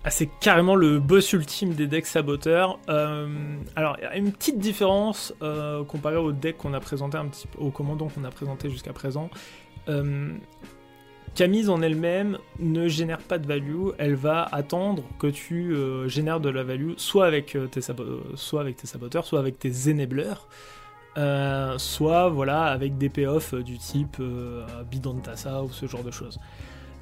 Ah, 0.07 0.11
c'est 0.11 0.29
carrément 0.39 0.75
le 0.75 0.99
boss 0.99 1.33
ultime 1.33 1.73
des 1.73 1.87
decks 1.87 2.05
saboteurs. 2.05 2.77
Euh, 2.89 3.57
alors, 3.75 3.97
il 3.99 4.03
y 4.03 4.05
a 4.05 4.15
une 4.15 4.31
petite 4.31 4.59
différence 4.59 5.33
euh, 5.41 5.83
comparé 5.83 6.15
au 6.15 6.31
deck 6.31 6.57
qu'on 6.57 6.75
a 6.75 6.79
présenté 6.79 7.17
un 7.17 7.25
petit 7.25 7.47
au 7.57 7.71
commandant 7.71 8.07
qu'on 8.09 8.23
a 8.23 8.29
présenté 8.29 8.69
jusqu'à 8.69 8.93
présent. 8.93 9.31
Euh, 9.89 10.31
Camise 11.33 11.71
en 11.71 11.81
elle-même 11.81 12.37
ne 12.59 12.87
génère 12.87 13.17
pas 13.17 13.39
de 13.39 13.47
value, 13.47 13.89
elle 13.97 14.13
va 14.13 14.43
attendre 14.43 15.03
que 15.17 15.25
tu 15.25 15.73
euh, 15.73 16.07
génères 16.07 16.39
de 16.39 16.49
la 16.49 16.63
value 16.63 16.93
soit 16.97 17.25
avec, 17.25 17.57
tes 17.71 17.81
saboteurs, 17.81 19.25
soit 19.25 19.39
avec 19.39 19.57
tes 19.57 19.91
enablers, 19.91 20.47
soit 21.79 22.29
voilà, 22.29 22.65
avec 22.65 22.99
des 22.99 23.09
payoffs 23.09 23.55
du 23.55 23.79
type 23.79 24.21
Tassa 25.23 25.63
ou 25.63 25.71
ce 25.71 25.87
genre 25.87 26.03
de 26.03 26.11
choses. 26.11 26.39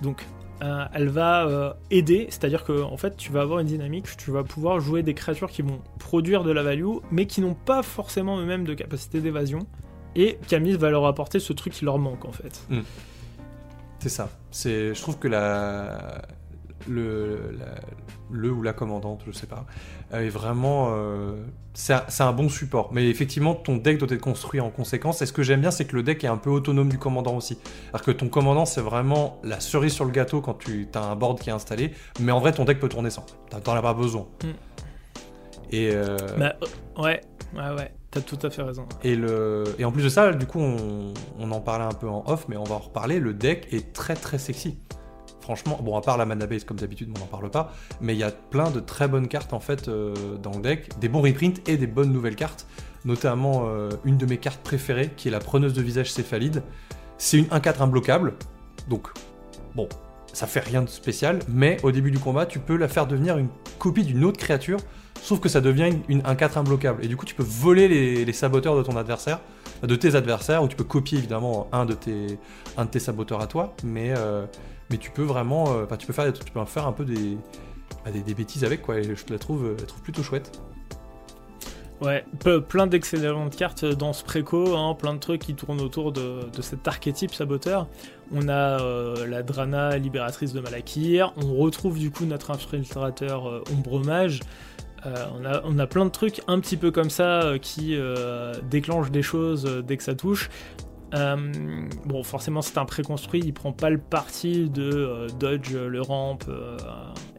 Donc 0.01 0.25
euh, 0.61 0.85
elle 0.93 1.09
va 1.09 1.45
euh, 1.47 1.73
aider, 1.91 2.27
c'est-à-dire 2.29 2.63
que 2.63 2.81
en 2.83 2.95
fait 2.97 3.17
tu 3.17 3.31
vas 3.31 3.41
avoir 3.41 3.59
une 3.59 3.67
dynamique, 3.67 4.05
tu 4.17 4.31
vas 4.31 4.43
pouvoir 4.43 4.79
jouer 4.79 5.03
des 5.03 5.13
créatures 5.13 5.49
qui 5.49 5.61
vont 5.61 5.79
produire 5.99 6.43
de 6.43 6.51
la 6.51 6.63
value, 6.63 6.85
mais 7.11 7.25
qui 7.25 7.41
n'ont 7.41 7.55
pas 7.55 7.81
forcément 7.83 8.39
eux-mêmes 8.39 8.63
de 8.65 8.73
capacité 8.73 9.19
d'évasion. 9.19 9.59
Et 10.15 10.37
Camille 10.47 10.77
va 10.77 10.89
leur 10.91 11.05
apporter 11.07 11.39
ce 11.39 11.53
truc 11.53 11.73
qui 11.73 11.85
leur 11.85 11.97
manque 11.97 12.25
en 12.25 12.31
fait. 12.31 12.61
C'est 13.99 14.09
ça. 14.09 14.29
C'est, 14.51 14.93
je 14.93 15.01
trouve 15.01 15.17
que 15.17 15.27
la, 15.27 16.21
le, 16.87 17.55
la- 17.57 17.81
le 18.31 18.51
ou 18.51 18.61
la 18.61 18.73
commandante, 18.73 19.21
je 19.25 19.31
sais 19.31 19.47
pas, 19.47 19.65
est 20.11 20.29
vraiment, 20.29 20.89
euh, 20.91 21.43
c'est 21.73 21.93
un, 22.19 22.31
bon 22.33 22.49
support. 22.49 22.89
Mais 22.93 23.09
effectivement, 23.09 23.55
ton 23.55 23.77
deck 23.77 23.97
doit 23.97 24.09
être 24.11 24.21
construit 24.21 24.59
en 24.59 24.69
conséquence. 24.69 25.21
Et 25.21 25.25
ce 25.25 25.33
que 25.33 25.43
j'aime 25.43 25.61
bien, 25.61 25.71
c'est 25.71 25.85
que 25.85 25.95
le 25.95 26.03
deck 26.03 26.23
est 26.23 26.27
un 26.27 26.37
peu 26.37 26.49
autonome 26.49 26.89
du 26.89 26.97
commandant 26.97 27.35
aussi. 27.35 27.57
Alors 27.89 28.03
que 28.03 28.11
ton 28.11 28.29
commandant, 28.29 28.65
c'est 28.65 28.81
vraiment 28.81 29.39
la 29.43 29.59
cerise 29.59 29.93
sur 29.93 30.05
le 30.05 30.11
gâteau 30.11 30.41
quand 30.41 30.55
tu 30.55 30.87
as 30.93 31.03
un 31.03 31.15
board 31.15 31.39
qui 31.39 31.49
est 31.49 31.53
installé. 31.53 31.93
Mais 32.19 32.31
en 32.31 32.39
vrai, 32.39 32.51
ton 32.51 32.65
deck 32.65 32.79
peut 32.79 32.89
tourner 32.89 33.09
sans. 33.09 33.25
T'en- 33.49 33.75
as 33.75 33.81
pas 33.81 33.93
besoin. 33.93 34.27
Mm. 34.43 34.47
Et 35.71 35.89
euh, 35.93 36.17
Bah, 36.37 36.55
euh, 36.61 37.01
ouais, 37.01 37.21
ouais, 37.55 37.75
ouais, 37.75 37.91
t'as 38.11 38.21
tout 38.21 38.37
à 38.43 38.49
fait 38.49 38.61
raison. 38.61 38.85
Et, 39.03 39.15
le... 39.15 39.63
et 39.79 39.85
en 39.85 39.91
plus 39.91 40.03
de 40.03 40.09
ça, 40.09 40.31
du 40.31 40.45
coup, 40.45 40.59
on, 40.59 41.13
on 41.39 41.51
en 41.51 41.59
parlait 41.59 41.85
un 41.85 41.97
peu 41.97 42.07
en 42.07 42.23
off, 42.27 42.47
mais 42.47 42.57
on 42.57 42.63
va 42.63 42.75
en 42.75 42.79
reparler. 42.79 43.19
Le 43.19 43.33
deck 43.33 43.67
est 43.71 43.93
très 43.93 44.15
très 44.15 44.37
sexy. 44.37 44.77
Franchement, 45.43 45.77
bon, 45.83 45.97
à 45.97 46.01
part 46.01 46.17
la 46.17 46.25
mana 46.25 46.47
base 46.47 46.63
comme 46.63 46.77
d'habitude, 46.77 47.09
on 47.13 47.19
n'en 47.19 47.25
parle 47.25 47.51
pas, 47.51 47.73
mais 47.99 48.15
il 48.15 48.19
y 48.19 48.23
a 48.23 48.31
plein 48.31 48.71
de 48.71 48.79
très 48.79 49.09
bonnes 49.09 49.27
cartes 49.27 49.51
en 49.51 49.59
fait 49.59 49.89
euh, 49.89 50.15
dans 50.41 50.51
le 50.51 50.61
deck, 50.61 50.97
des 50.99 51.09
bons 51.09 51.21
reprints 51.21 51.61
et 51.67 51.75
des 51.75 51.85
bonnes 51.85 52.13
nouvelles 52.13 52.37
cartes, 52.37 52.65
notamment 53.03 53.65
euh, 53.65 53.89
une 54.05 54.17
de 54.17 54.25
mes 54.25 54.37
cartes 54.37 54.61
préférées 54.61 55.11
qui 55.17 55.27
est 55.27 55.31
la 55.31 55.39
preneuse 55.39 55.73
de 55.73 55.81
visage 55.81 56.13
céphalide. 56.13 56.63
C'est 57.17 57.37
une 57.37 57.47
1-4 57.47 57.81
imbloquable, 57.81 58.35
donc 58.87 59.09
bon, 59.75 59.89
ça 60.31 60.47
fait 60.47 60.61
rien 60.61 60.81
de 60.81 60.87
spécial, 60.87 61.39
mais 61.49 61.77
au 61.83 61.91
début 61.91 62.09
du 62.09 62.19
combat, 62.19 62.45
tu 62.45 62.59
peux 62.59 62.77
la 62.77 62.87
faire 62.87 63.05
devenir 63.05 63.37
une 63.37 63.49
copie 63.79 64.03
d'une 64.03 64.23
autre 64.23 64.39
créature, 64.39 64.79
sauf 65.21 65.41
que 65.41 65.49
ça 65.49 65.59
devient 65.59 65.91
une, 66.07 66.21
1-4 66.21 66.57
imbloquable, 66.59 67.03
et 67.03 67.09
du 67.09 67.17
coup 67.17 67.25
tu 67.25 67.35
peux 67.35 67.43
voler 67.43 67.89
les, 68.23 68.33
saboteurs 68.33 68.77
de 68.77 68.83
ton 68.83 68.95
adversaire 68.95 69.41
de 69.83 69.95
tes 69.97 70.15
adversaires, 70.15 70.63
ou 70.63 70.69
tu 70.69 70.77
peux 70.77 70.85
copier 70.85 71.17
évidemment 71.17 71.67
un 71.73 71.85
de 71.85 71.93
tes, 71.93 72.39
un 72.77 72.85
de 72.85 72.89
tes 72.89 72.99
saboteurs 72.99 73.41
à 73.41 73.47
toi, 73.47 73.75
mais, 73.83 74.13
euh, 74.15 74.45
mais 74.93 74.99
tu 74.99 75.11
peux 75.11 75.23
vraiment, 75.23 75.73
euh, 75.73 75.85
tu 75.97 76.07
peux 76.07 76.13
faire, 76.13 76.31
tu 76.31 76.51
peux 76.51 76.65
faire 76.65 76.87
un 76.87 76.93
peu 76.93 77.03
bah, 77.03 78.11
des, 78.11 78.21
des, 78.21 78.33
bêtises 78.33 78.63
avec, 78.63 78.81
quoi, 78.81 78.99
et 78.99 79.03
je 79.03 79.23
la 79.29 79.39
trouve, 79.39 79.75
trouve 79.87 80.01
plutôt 80.01 80.23
chouette. 80.23 80.61
Ouais, 82.01 82.25
plein 82.67 82.87
d'excellentes 82.87 83.55
cartes 83.55 83.85
dans 83.85 84.13
ce 84.13 84.23
préco, 84.23 84.75
hein, 84.75 84.93
plein 84.93 85.13
de 85.13 85.19
trucs 85.19 85.41
qui 85.41 85.55
tournent 85.55 85.81
autour 85.81 86.11
de, 86.11 86.41
cet 86.61 86.87
archétype 86.87 87.33
saboteur. 87.33 87.87
On 88.31 88.49
a 88.49 88.81
euh, 88.81 89.27
la 89.27 89.41
Drana 89.41 89.97
libératrice 89.97 90.53
de 90.53 90.59
Malakir, 90.59 91.33
on 91.37 91.55
retrouve 91.55 91.97
du 91.97 92.11
coup 92.11 92.25
notre 92.25 92.51
infiltrateur 92.51 93.63
Ombremage, 93.71 94.41
euh, 95.05 95.59
on, 95.65 95.79
a, 95.79 95.87
plein 95.87 96.05
de 96.05 96.11
trucs 96.11 96.41
un 96.47 96.59
petit 96.59 96.77
peu 96.77 96.91
comme 96.91 97.09
ça 97.09 97.43
euh, 97.43 97.57
qui 97.57 97.95
euh, 97.95 98.53
déclenchent 98.69 99.11
des 99.11 99.21
choses 99.21 99.83
dès 99.85 99.97
que 99.97 100.03
ça 100.03 100.15
touche. 100.15 100.49
Bon, 101.13 102.23
forcément, 102.23 102.61
c'est 102.61 102.77
un 102.77 102.85
préconstruit, 102.85 103.41
il 103.43 103.53
prend 103.53 103.71
pas 103.71 103.89
le 103.89 103.99
parti 103.99 104.69
de 104.69 105.27
dodge 105.39 105.75
le 105.75 106.01
ramp 106.01 106.39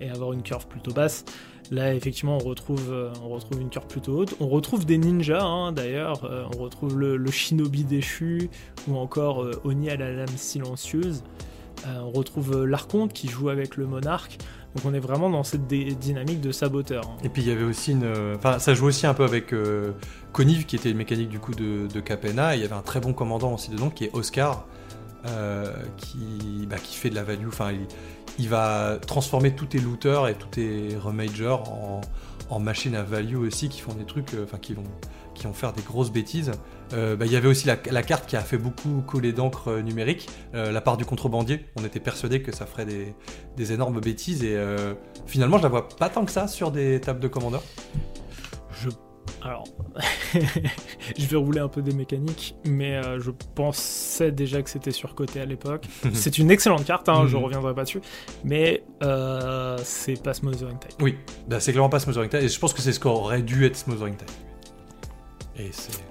et 0.01 0.11
avoir 0.11 0.33
une 0.33 0.43
curve 0.43 0.67
plutôt 0.67 0.93
basse. 0.93 1.25
Là, 1.71 1.95
effectivement, 1.95 2.37
on 2.37 2.47
retrouve, 2.47 2.95
on 3.23 3.29
retrouve 3.29 3.61
une 3.61 3.71
curve 3.71 3.87
plutôt 3.87 4.19
haute. 4.19 4.35
On 4.39 4.49
retrouve 4.49 4.85
des 4.85 4.99
ninjas, 4.99 5.43
hein, 5.43 5.73
d'ailleurs. 5.73 6.31
on 6.55 6.59
retrouve 6.63 6.99
le, 6.99 7.17
le, 7.17 7.31
shinobi 7.31 7.85
déchu 7.85 8.51
ou 8.87 8.97
encore 8.97 9.47
Oni 9.65 9.89
à 9.91 9.97
la 9.97 10.13
lame 10.13 10.29
silencieuse. 10.37 11.25
on 11.87 12.11
retrouve 12.11 12.65
l'archonte 12.65 13.13
qui 13.13 13.29
joue 13.29 13.49
avec 13.49 13.77
le 13.77 13.87
monarque. 13.87 14.39
Donc 14.75 14.85
on 14.85 14.95
est 14.95 15.01
vraiment 15.01 15.31
dans 15.31 15.45
cette 15.45 15.67
dynamique 15.67 16.41
de 16.41 16.51
saboteur. 16.51 17.05
Et 17.23 17.29
puis 17.29 17.43
il 17.43 17.49
y 17.49 17.53
avait 17.53 17.65
aussi 17.65 17.93
une... 17.93 18.13
Enfin 18.37 18.59
ça 18.59 18.75
joue 18.75 18.87
aussi 18.87 19.07
un 19.07 19.15
peu 19.15 19.25
avec 19.25 19.53
euh, 19.53 19.93
Conive 20.33 20.67
qui 20.67 20.77
était 20.77 20.91
une 20.91 20.97
mécanique 20.97 21.29
du 21.29 21.39
coup 21.39 21.55
de, 21.55 21.87
de 21.87 22.01
Capena. 22.01 22.57
il 22.57 22.63
y 22.63 22.65
avait 22.65 22.75
un 22.75 22.83
très 22.83 23.01
bon 23.01 23.13
commandant 23.13 23.55
aussi 23.55 23.71
dedans 23.71 23.91
qui 23.91 24.05
est 24.05 24.11
Oscar. 24.15 24.67
Euh, 25.27 25.73
qui, 25.97 26.67
bah, 26.69 26.77
qui 26.77 26.97
fait 26.97 27.09
de 27.09 27.15
la 27.15 27.23
value. 27.23 27.49
Enfin, 27.49 27.71
il, 28.39 28.49
va 28.49 28.99
transformer 29.07 29.55
tous 29.55 29.65
tes 29.65 29.79
looters 29.79 30.29
et 30.29 30.35
tous 30.35 30.49
tes 30.49 30.99
remagers 31.03 31.57
en, 31.67 32.03
en 32.51 32.61
machines 32.61 32.95
à 32.95 33.03
value 33.03 33.37
aussi 33.37 33.69
qui 33.69 33.81
font 33.81 33.95
des 33.95 34.05
trucs, 34.05 34.35
euh, 34.35 34.45
enfin 34.45 34.59
qui 34.59 34.75
vont 34.75 34.85
qui 35.35 35.45
vont 35.49 35.53
faire 35.53 35.73
des 35.73 35.83
grosses 35.83 36.13
bêtises. 36.13 36.53
Euh, 36.93 37.17
bah, 37.17 37.27
il 37.27 37.33
y 37.33 37.37
avait 37.37 37.49
aussi 37.49 37.67
la, 37.67 38.03
carte 38.05 38.27
qui 38.27 38.37
a 38.37 38.41
fait 38.41 38.57
beaucoup 38.57 39.03
coller 39.05 39.33
d'encre 39.33 39.69
euh, 39.69 39.83
numérique, 39.83 40.29
la 40.53 40.81
part 40.81 40.97
du 40.97 41.05
contrebandier. 41.05 41.65
On 41.75 41.85
était 41.85 41.99
persuadé 41.99 42.41
que 42.41 42.55
ça 42.55 42.67
ferait 42.67 42.87
des, 42.87 43.73
énormes 43.73 44.01
bêtises 44.01 44.45
et 44.45 44.57
finalement 45.27 45.59
je 45.59 45.65
la 45.65 45.69
vois 45.71 45.89
pas 45.89 46.09
tant 46.09 46.25
que 46.25 46.31
ça 46.31 46.47
sur 46.47 46.71
des 46.71 47.01
tables 47.01 47.19
de 47.19 47.27
commandeur. 47.27 47.63
Alors, 49.45 49.65
je 51.19 51.27
vais 51.27 51.37
rouler 51.37 51.61
un 51.61 51.69
peu 51.69 51.83
des 51.83 51.95
mécaniques, 51.95 52.57
mais 52.65 53.01
je 53.19 53.31
pensais 53.55 54.33
déjà 54.33 54.63
que 54.63 54.71
c'était 54.71 54.91
surcoté 54.91 55.41
à 55.41 55.45
l'époque. 55.45 55.87
c'est 56.15 56.39
une 56.39 56.51
excellente 56.51 56.85
carte, 56.85 57.09
hein, 57.09 57.27
je 57.27 57.37
mhm. 57.37 57.45
reviendrai 57.45 57.75
pas 57.75 57.85
dessus, 57.85 58.01
mais 58.43 58.83
c'est 59.85 60.23
pas 60.23 60.33
Smothering 60.33 60.79
Tide. 60.79 60.97
Oui, 61.01 61.17
bah, 61.47 61.61
c'est 61.61 61.73
clairement 61.73 61.91
pas 61.91 62.01
Smothering 62.01 62.31
Tide, 62.31 62.43
et 62.43 62.49
je 62.49 62.59
pense 62.59 62.73
que 62.73 62.81
c'est 62.81 62.93
ce 62.93 63.01
qu'aurait 63.01 63.43
dû 63.43 63.67
être 63.67 63.77
Smothering 63.77 64.17
Tide. 64.17 64.31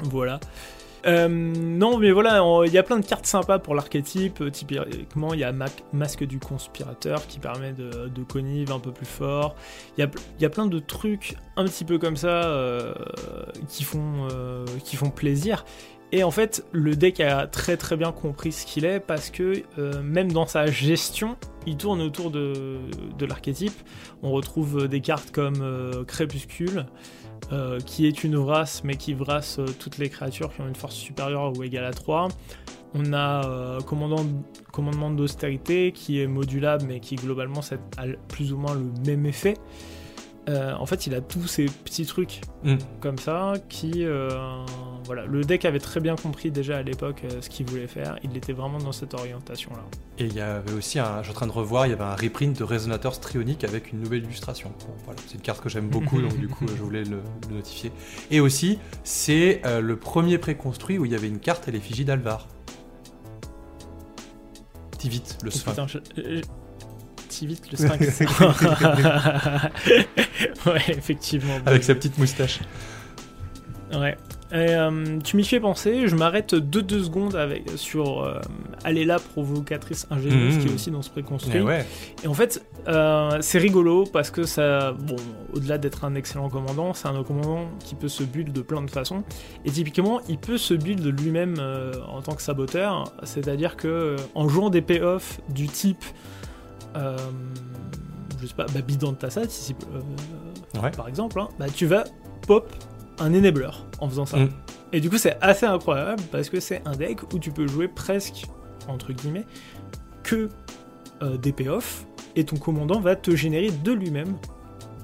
Voilà. 0.04 0.40
Euh, 1.06 1.28
non, 1.28 1.98
mais 1.98 2.12
voilà, 2.12 2.42
il 2.66 2.72
y 2.72 2.78
a 2.78 2.84
plein 2.84 3.00
de 3.00 3.06
cartes 3.06 3.26
sympas 3.26 3.60
pour 3.60 3.76
l'archétype. 3.76 4.42
Euh, 4.42 4.50
typiquement, 4.50 5.34
il 5.34 5.40
y 5.42 5.44
a 5.44 5.54
Masque 5.92 6.24
du 6.24 6.40
Conspirateur 6.40 7.28
qui 7.28 7.40
permet 7.40 7.74
de, 7.74 8.08
de 8.08 8.24
connive 8.24 8.72
un 8.72 8.80
peu 8.80 8.92
plus 8.92 9.06
fort. 9.06 9.56
Il 9.98 10.10
y 10.40 10.46
a, 10.46 10.50
plein 10.50 10.68
de 10.68 10.80
trucs 10.80 11.36
un 11.58 11.66
petit 11.66 11.84
peu 11.84 11.98
comme 11.98 12.16
ça 12.16 12.46
euh, 12.46 12.94
qui, 13.68 13.84
font, 13.84 14.30
plaisir. 15.14 15.66
Et 16.12 16.24
en 16.24 16.32
fait, 16.32 16.66
le 16.72 16.96
deck 16.96 17.20
a 17.20 17.48
très 17.48 17.76
très 17.76 17.98
bien 17.98 18.12
compris 18.12 18.52
ce 18.52 18.66
qu'il 18.66 18.86
est 18.86 19.00
parce 19.00 19.32
que 19.32 19.64
même 20.02 20.32
dans 20.32 20.46
sa 20.46 20.68
gestion, 20.68 21.38
il 21.66 21.76
tourne 21.76 22.02
autour 22.02 22.30
de 22.30 23.26
l'archétype. 23.26 23.74
On 24.22 24.32
retrouve 24.32 24.88
des 24.88 25.02
cartes 25.02 25.32
comme 25.32 26.06
Crépuscule. 26.08 26.86
Euh, 27.52 27.80
qui 27.80 28.08
est 28.08 28.24
une 28.24 28.38
race, 28.38 28.84
mais 28.84 28.96
qui 28.96 29.14
vrasse 29.14 29.60
euh, 29.60 29.66
toutes 29.78 29.98
les 29.98 30.10
créatures 30.10 30.54
qui 30.54 30.62
ont 30.62 30.68
une 30.68 30.76
force 30.76 30.96
supérieure 30.96 31.52
ou 31.58 31.64
égale 31.64 31.86
à 31.86 31.92
3. 31.92 32.30
On 32.96 33.14
a 33.14 33.46
euh, 33.46 33.80
commandement 33.82 35.12
d'austérité 35.12 35.92
qui 35.92 36.22
est 36.22 36.28
modulable 36.28 36.86
mais 36.88 37.00
qui 37.00 37.16
globalement 37.16 37.60
a 37.98 38.06
plus 38.30 38.54
ou 38.54 38.58
moins 38.58 38.76
le 38.76 38.92
même 39.06 39.26
effet. 39.26 39.56
Euh, 40.50 40.74
en 40.74 40.86
fait, 40.86 41.08
il 41.08 41.16
a 41.16 41.22
tous 41.22 41.48
ces 41.48 41.66
petits 41.66 42.06
trucs 42.06 42.42
mm. 42.64 42.76
comme 43.00 43.18
ça 43.18 43.54
qui. 43.70 44.04
Euh, 44.04 44.30
voilà, 45.06 45.26
le 45.26 45.44
deck 45.44 45.66
avait 45.66 45.80
très 45.80 46.00
bien 46.00 46.16
compris 46.16 46.52
déjà 46.52 46.78
à 46.78 46.82
l'époque 46.82 47.24
euh, 47.24 47.42
ce 47.42 47.50
qu'il 47.50 47.66
voulait 47.66 47.88
faire. 47.88 48.18
Il 48.24 48.36
était 48.36 48.54
vraiment 48.54 48.78
dans 48.78 48.92
cette 48.92 49.14
orientation-là. 49.14 49.84
Et 50.18 50.26
il 50.26 50.34
y 50.34 50.42
avait 50.42 50.74
aussi, 50.74 51.00
un, 51.00 51.20
je 51.20 51.24
suis 51.24 51.32
en 51.32 51.36
train 51.36 51.48
de 51.48 51.52
revoir, 51.52 51.88
il 51.88 51.92
y 51.92 51.94
avait 51.94 52.04
un 52.04 52.16
reprint 52.16 52.58
de 52.58 52.64
Résonateur 52.64 53.16
Strionique 53.16 53.64
avec 53.64 53.92
une 53.92 54.02
nouvelle 54.02 54.24
illustration. 54.24 54.72
voilà, 55.06 55.20
c'est 55.28 55.36
une 55.36 55.42
carte 55.42 55.62
que 55.62 55.70
j'aime 55.70 55.88
beaucoup, 55.88 56.22
donc 56.22 56.38
du 56.38 56.48
coup, 56.48 56.66
je 56.76 56.82
voulais 56.82 57.04
le, 57.04 57.22
notifier. 57.50 57.92
Et 58.30 58.40
aussi, 58.40 58.80
c'est 59.04 59.62
le 59.66 59.96
premier 59.96 60.38
préconstruit 60.38 60.98
où 60.98 61.06
il 61.06 61.12
y 61.12 61.16
avait 61.16 61.28
une 61.28 61.40
carte 61.40 61.68
à 61.68 61.72
l'effigie 61.72 62.06
d'Alvar. 62.06 62.48
Tivit, 64.98 65.24
le 65.44 65.52
vite 67.42 67.72
le 67.72 67.78
sphinx. 67.78 68.20
ouais, 70.66 70.82
effectivement. 70.90 71.60
Avec 71.66 71.84
sa 71.84 71.96
petite 71.96 72.18
moustache. 72.18 72.60
Ouais. 73.94 74.18
Euh, 74.54 75.20
tu 75.24 75.36
m'y 75.36 75.44
fais 75.44 75.60
penser, 75.60 76.08
je 76.08 76.16
m'arrête 76.16 76.54
2-2 76.54 77.06
secondes 77.06 77.36
avec, 77.36 77.64
sur 77.76 78.22
euh, 78.22 78.40
Aléla 78.84 79.18
provocatrice 79.18 80.06
ingénieuse 80.12 80.60
qui 80.60 80.68
est 80.68 80.72
mmh. 80.72 80.76
aussi 80.76 80.92
dans 80.92 81.02
ce 81.02 81.10
préconstruit. 81.10 81.58
Et, 81.58 81.62
ouais. 81.62 81.86
et 82.24 82.28
en 82.28 82.36
fait, 82.36 82.64
euh, 82.88 83.40
c'est 83.42 83.58
rigolo 83.58 84.04
parce 84.04 84.30
que 84.30 84.44
ça, 84.44 84.92
bon, 84.92 85.16
au-delà 85.54 85.80
d'être 85.80 86.06
un 86.06 86.14
excellent 86.14 86.50
commandant, 86.50 86.94
c'est 86.94 87.08
un 87.08 87.24
commandant 87.24 87.68
qui 87.84 87.96
peut 87.96 88.08
se 88.08 88.24
build 88.24 88.54
de 88.54 88.62
plein 88.62 88.84
de 88.84 88.92
façons. 88.92 89.24
Et 89.66 89.72
typiquement, 89.72 90.22
il 90.30 90.38
peut 90.38 90.60
se 90.60 90.76
build 90.76 91.04
lui-même 91.20 91.56
en 92.08 92.22
tant 92.22 92.36
que 92.36 92.44
saboteur, 92.44 93.12
c'est-à-dire 93.24 93.76
que 93.76 94.18
en 94.36 94.48
jouant 94.48 94.70
des 94.70 94.82
payoffs 94.82 95.40
du 95.50 95.68
type 95.68 96.04
euh, 96.96 97.18
je 98.42 98.48
sais 98.48 98.54
pas, 98.54 98.66
bah, 98.74 98.82
bidon 98.82 99.12
de 99.14 99.18
ta 99.18 99.28
ici, 99.42 99.76
euh, 99.94 100.90
par 100.92 101.08
exemple, 101.08 101.40
hein, 101.40 101.50
bah, 101.60 101.68
tu 101.74 101.86
vas 101.86 102.04
pop 102.48 102.70
un 103.20 103.34
enabler 103.34 103.70
en 104.00 104.10
faisant 104.10 104.26
ça. 104.26 104.38
Mm. 104.38 104.50
Et 104.92 105.02
du 105.02 105.10
coup, 105.10 105.18
c'est 105.18 105.38
assez 105.42 105.66
incroyable 105.66 106.22
parce 106.32 106.50
que 106.50 106.60
c'est 106.60 106.82
un 106.86 106.96
deck 106.96 107.34
où 107.34 107.40
tu 107.40 107.52
peux 107.52 107.68
jouer 107.68 107.88
presque, 107.88 108.46
entre 108.88 109.12
guillemets, 109.14 109.46
que 110.24 110.50
euh, 111.22 111.38
des 111.38 111.52
payoffs 111.52 112.06
et 112.36 112.44
ton 112.44 112.58
commandant 112.58 113.00
va 113.00 113.16
te 113.16 113.36
générer 113.36 113.70
de 113.70 113.92
lui-même 113.92 114.36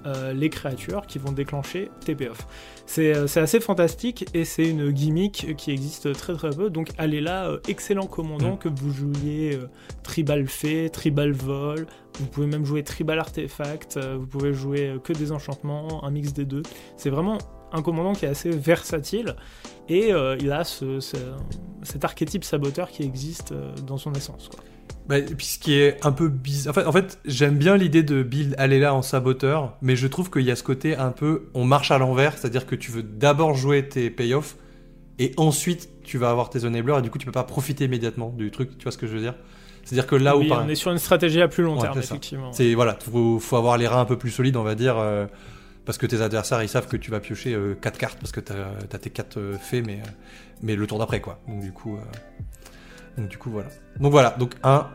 euh, 0.06 0.34
les 0.34 0.50
créatures 0.50 1.06
qui 1.08 1.20
vont 1.20 1.32
déclencher 1.32 1.90
TPF. 2.06 2.48
Euh, 2.98 3.28
c'est 3.28 3.40
assez 3.40 3.60
fantastique 3.60 4.26
et 4.34 4.46
c'est 4.46 4.68
une 4.68 4.92
gimmick 4.92 5.56
qui 5.58 5.72
existe 5.72 6.14
très 6.14 6.34
très 6.34 6.52
peu. 6.52 6.70
Donc 6.70 6.92
allez 6.98 7.22
là, 7.22 7.50
euh, 7.50 7.60
excellent 7.68 8.08
commandant, 8.08 8.56
mm. 8.56 8.60
que 8.60 8.70
vous 8.70 8.92
jouiez 8.92 9.60
Tribal 10.04 10.48
Fée, 10.48 10.90
Tribal 10.90 11.32
Vol, 11.32 11.86
vous 12.20 12.26
pouvez 12.28 12.48
même 12.48 12.66
jouer 12.66 12.84
Tribal 12.84 13.20
Artefact, 13.20 14.00
vous 14.00 14.26
pouvez 14.26 14.54
jouer 14.54 14.96
que 15.04 15.14
des 15.14 15.32
enchantements, 15.32 16.04
un 16.04 16.12
mix 16.12 16.34
des 16.34 16.46
deux. 16.46 16.64
C'est 16.96 17.10
vraiment 17.10 17.38
un 17.72 17.82
commandant 17.82 18.14
qui 18.14 18.26
est 18.26 18.30
assez 18.30 18.50
versatile 18.50 19.36
et 19.90 20.12
il 20.40 20.52
a 20.52 20.64
cet 20.64 22.04
archétype 22.04 22.44
saboteur 22.44 22.90
qui 22.90 23.04
existe 23.04 23.54
dans 23.86 23.98
son 23.98 24.14
essence. 24.14 24.50
Bah, 25.10 25.18
et 25.18 25.24
puis 25.24 25.48
ce 25.48 25.58
qui 25.58 25.74
est 25.74 25.98
un 26.06 26.12
peu 26.12 26.30
bizarre. 26.30 26.72
En 26.72 26.76
fait, 26.76 26.86
en 26.86 26.92
fait 26.92 27.20
j'aime 27.26 27.58
bien 27.58 27.76
l'idée 27.76 28.04
de 28.04 28.22
build 28.22 28.54
aller 28.60 28.80
là 28.80 28.94
en 28.94 29.02
saboteur, 29.02 29.76
mais 29.82 29.96
je 29.96 30.06
trouve 30.06 30.30
qu'il 30.30 30.44
y 30.44 30.52
a 30.52 30.56
ce 30.56 30.62
côté 30.62 30.96
un 30.96 31.10
peu 31.10 31.50
on 31.56 31.66
marche 31.66 31.90
à 31.90 31.98
l'envers, 31.98 32.38
c'est-à-dire 32.38 32.68
que 32.68 32.76
tu 32.76 32.92
veux 32.92 33.02
d'abord 33.02 33.56
jouer 33.56 33.90
tes 33.90 34.12
payoffs 34.12 34.56
et 35.18 35.34
ensuite 35.38 35.90
tu 36.04 36.20
vas 36.20 36.30
avoir 36.30 36.52
tes 36.52 36.64
enablers 36.64 37.00
et 37.00 37.02
du 37.02 37.10
coup 37.10 37.18
tu 37.18 37.26
peux 37.26 37.32
pas 37.32 37.44
profiter 37.44 37.86
immédiatement 37.86 38.30
du 38.30 38.52
truc, 38.52 38.78
tu 38.78 38.84
vois 38.84 38.92
ce 38.92 39.00
que 39.00 39.08
je 39.08 39.14
veux 39.14 39.20
dire? 39.20 39.34
C'est-à-dire 39.84 40.06
que 40.06 40.16
là 40.16 40.38
où 40.38 40.48
par... 40.48 40.64
on 40.64 40.70
est 40.70 40.76
sur 40.76 40.92
une 40.92 41.00
stratégie 41.00 41.42
à 41.42 41.48
plus 41.48 41.64
long 41.64 41.76
terme, 41.80 41.98
effectivement. 41.98 42.54
C'est 42.54 42.76
voilà, 42.76 42.96
faut, 43.02 43.40
faut 43.40 43.56
avoir 43.56 43.80
les 43.80 43.88
reins 43.88 44.02
un 44.02 44.06
peu 44.06 44.18
plus 44.18 44.30
solides, 44.30 44.58
on 44.58 44.64
va 44.64 44.76
dire. 44.76 45.00
Euh, 45.00 45.26
parce 45.86 45.98
que 45.98 46.06
tes 46.06 46.22
adversaires 46.22 46.62
ils 46.62 46.70
savent 46.70 46.88
que 46.88 46.98
tu 46.98 47.10
vas 47.10 47.20
piocher 47.20 47.58
4 47.82 47.96
euh, 47.96 47.98
cartes 47.98 48.20
parce 48.20 48.32
que 48.32 48.42
tu 48.42 48.52
as, 48.54 49.00
tes 49.00 49.10
4 49.10 49.38
euh, 49.38 49.58
faits 49.58 49.84
mais, 49.84 50.04
mais 50.62 50.76
le 50.76 50.86
tour 50.86 51.00
d'après 51.00 51.20
quoi. 51.20 51.40
Donc 51.48 51.62
du 51.62 51.72
coup 51.72 51.98
donc 53.20 53.30
du 53.30 53.38
coup, 53.38 53.50
voilà. 53.50 53.70
Donc 54.00 54.12
voilà, 54.12 54.32
donc 54.32 54.56
un 54.64 54.88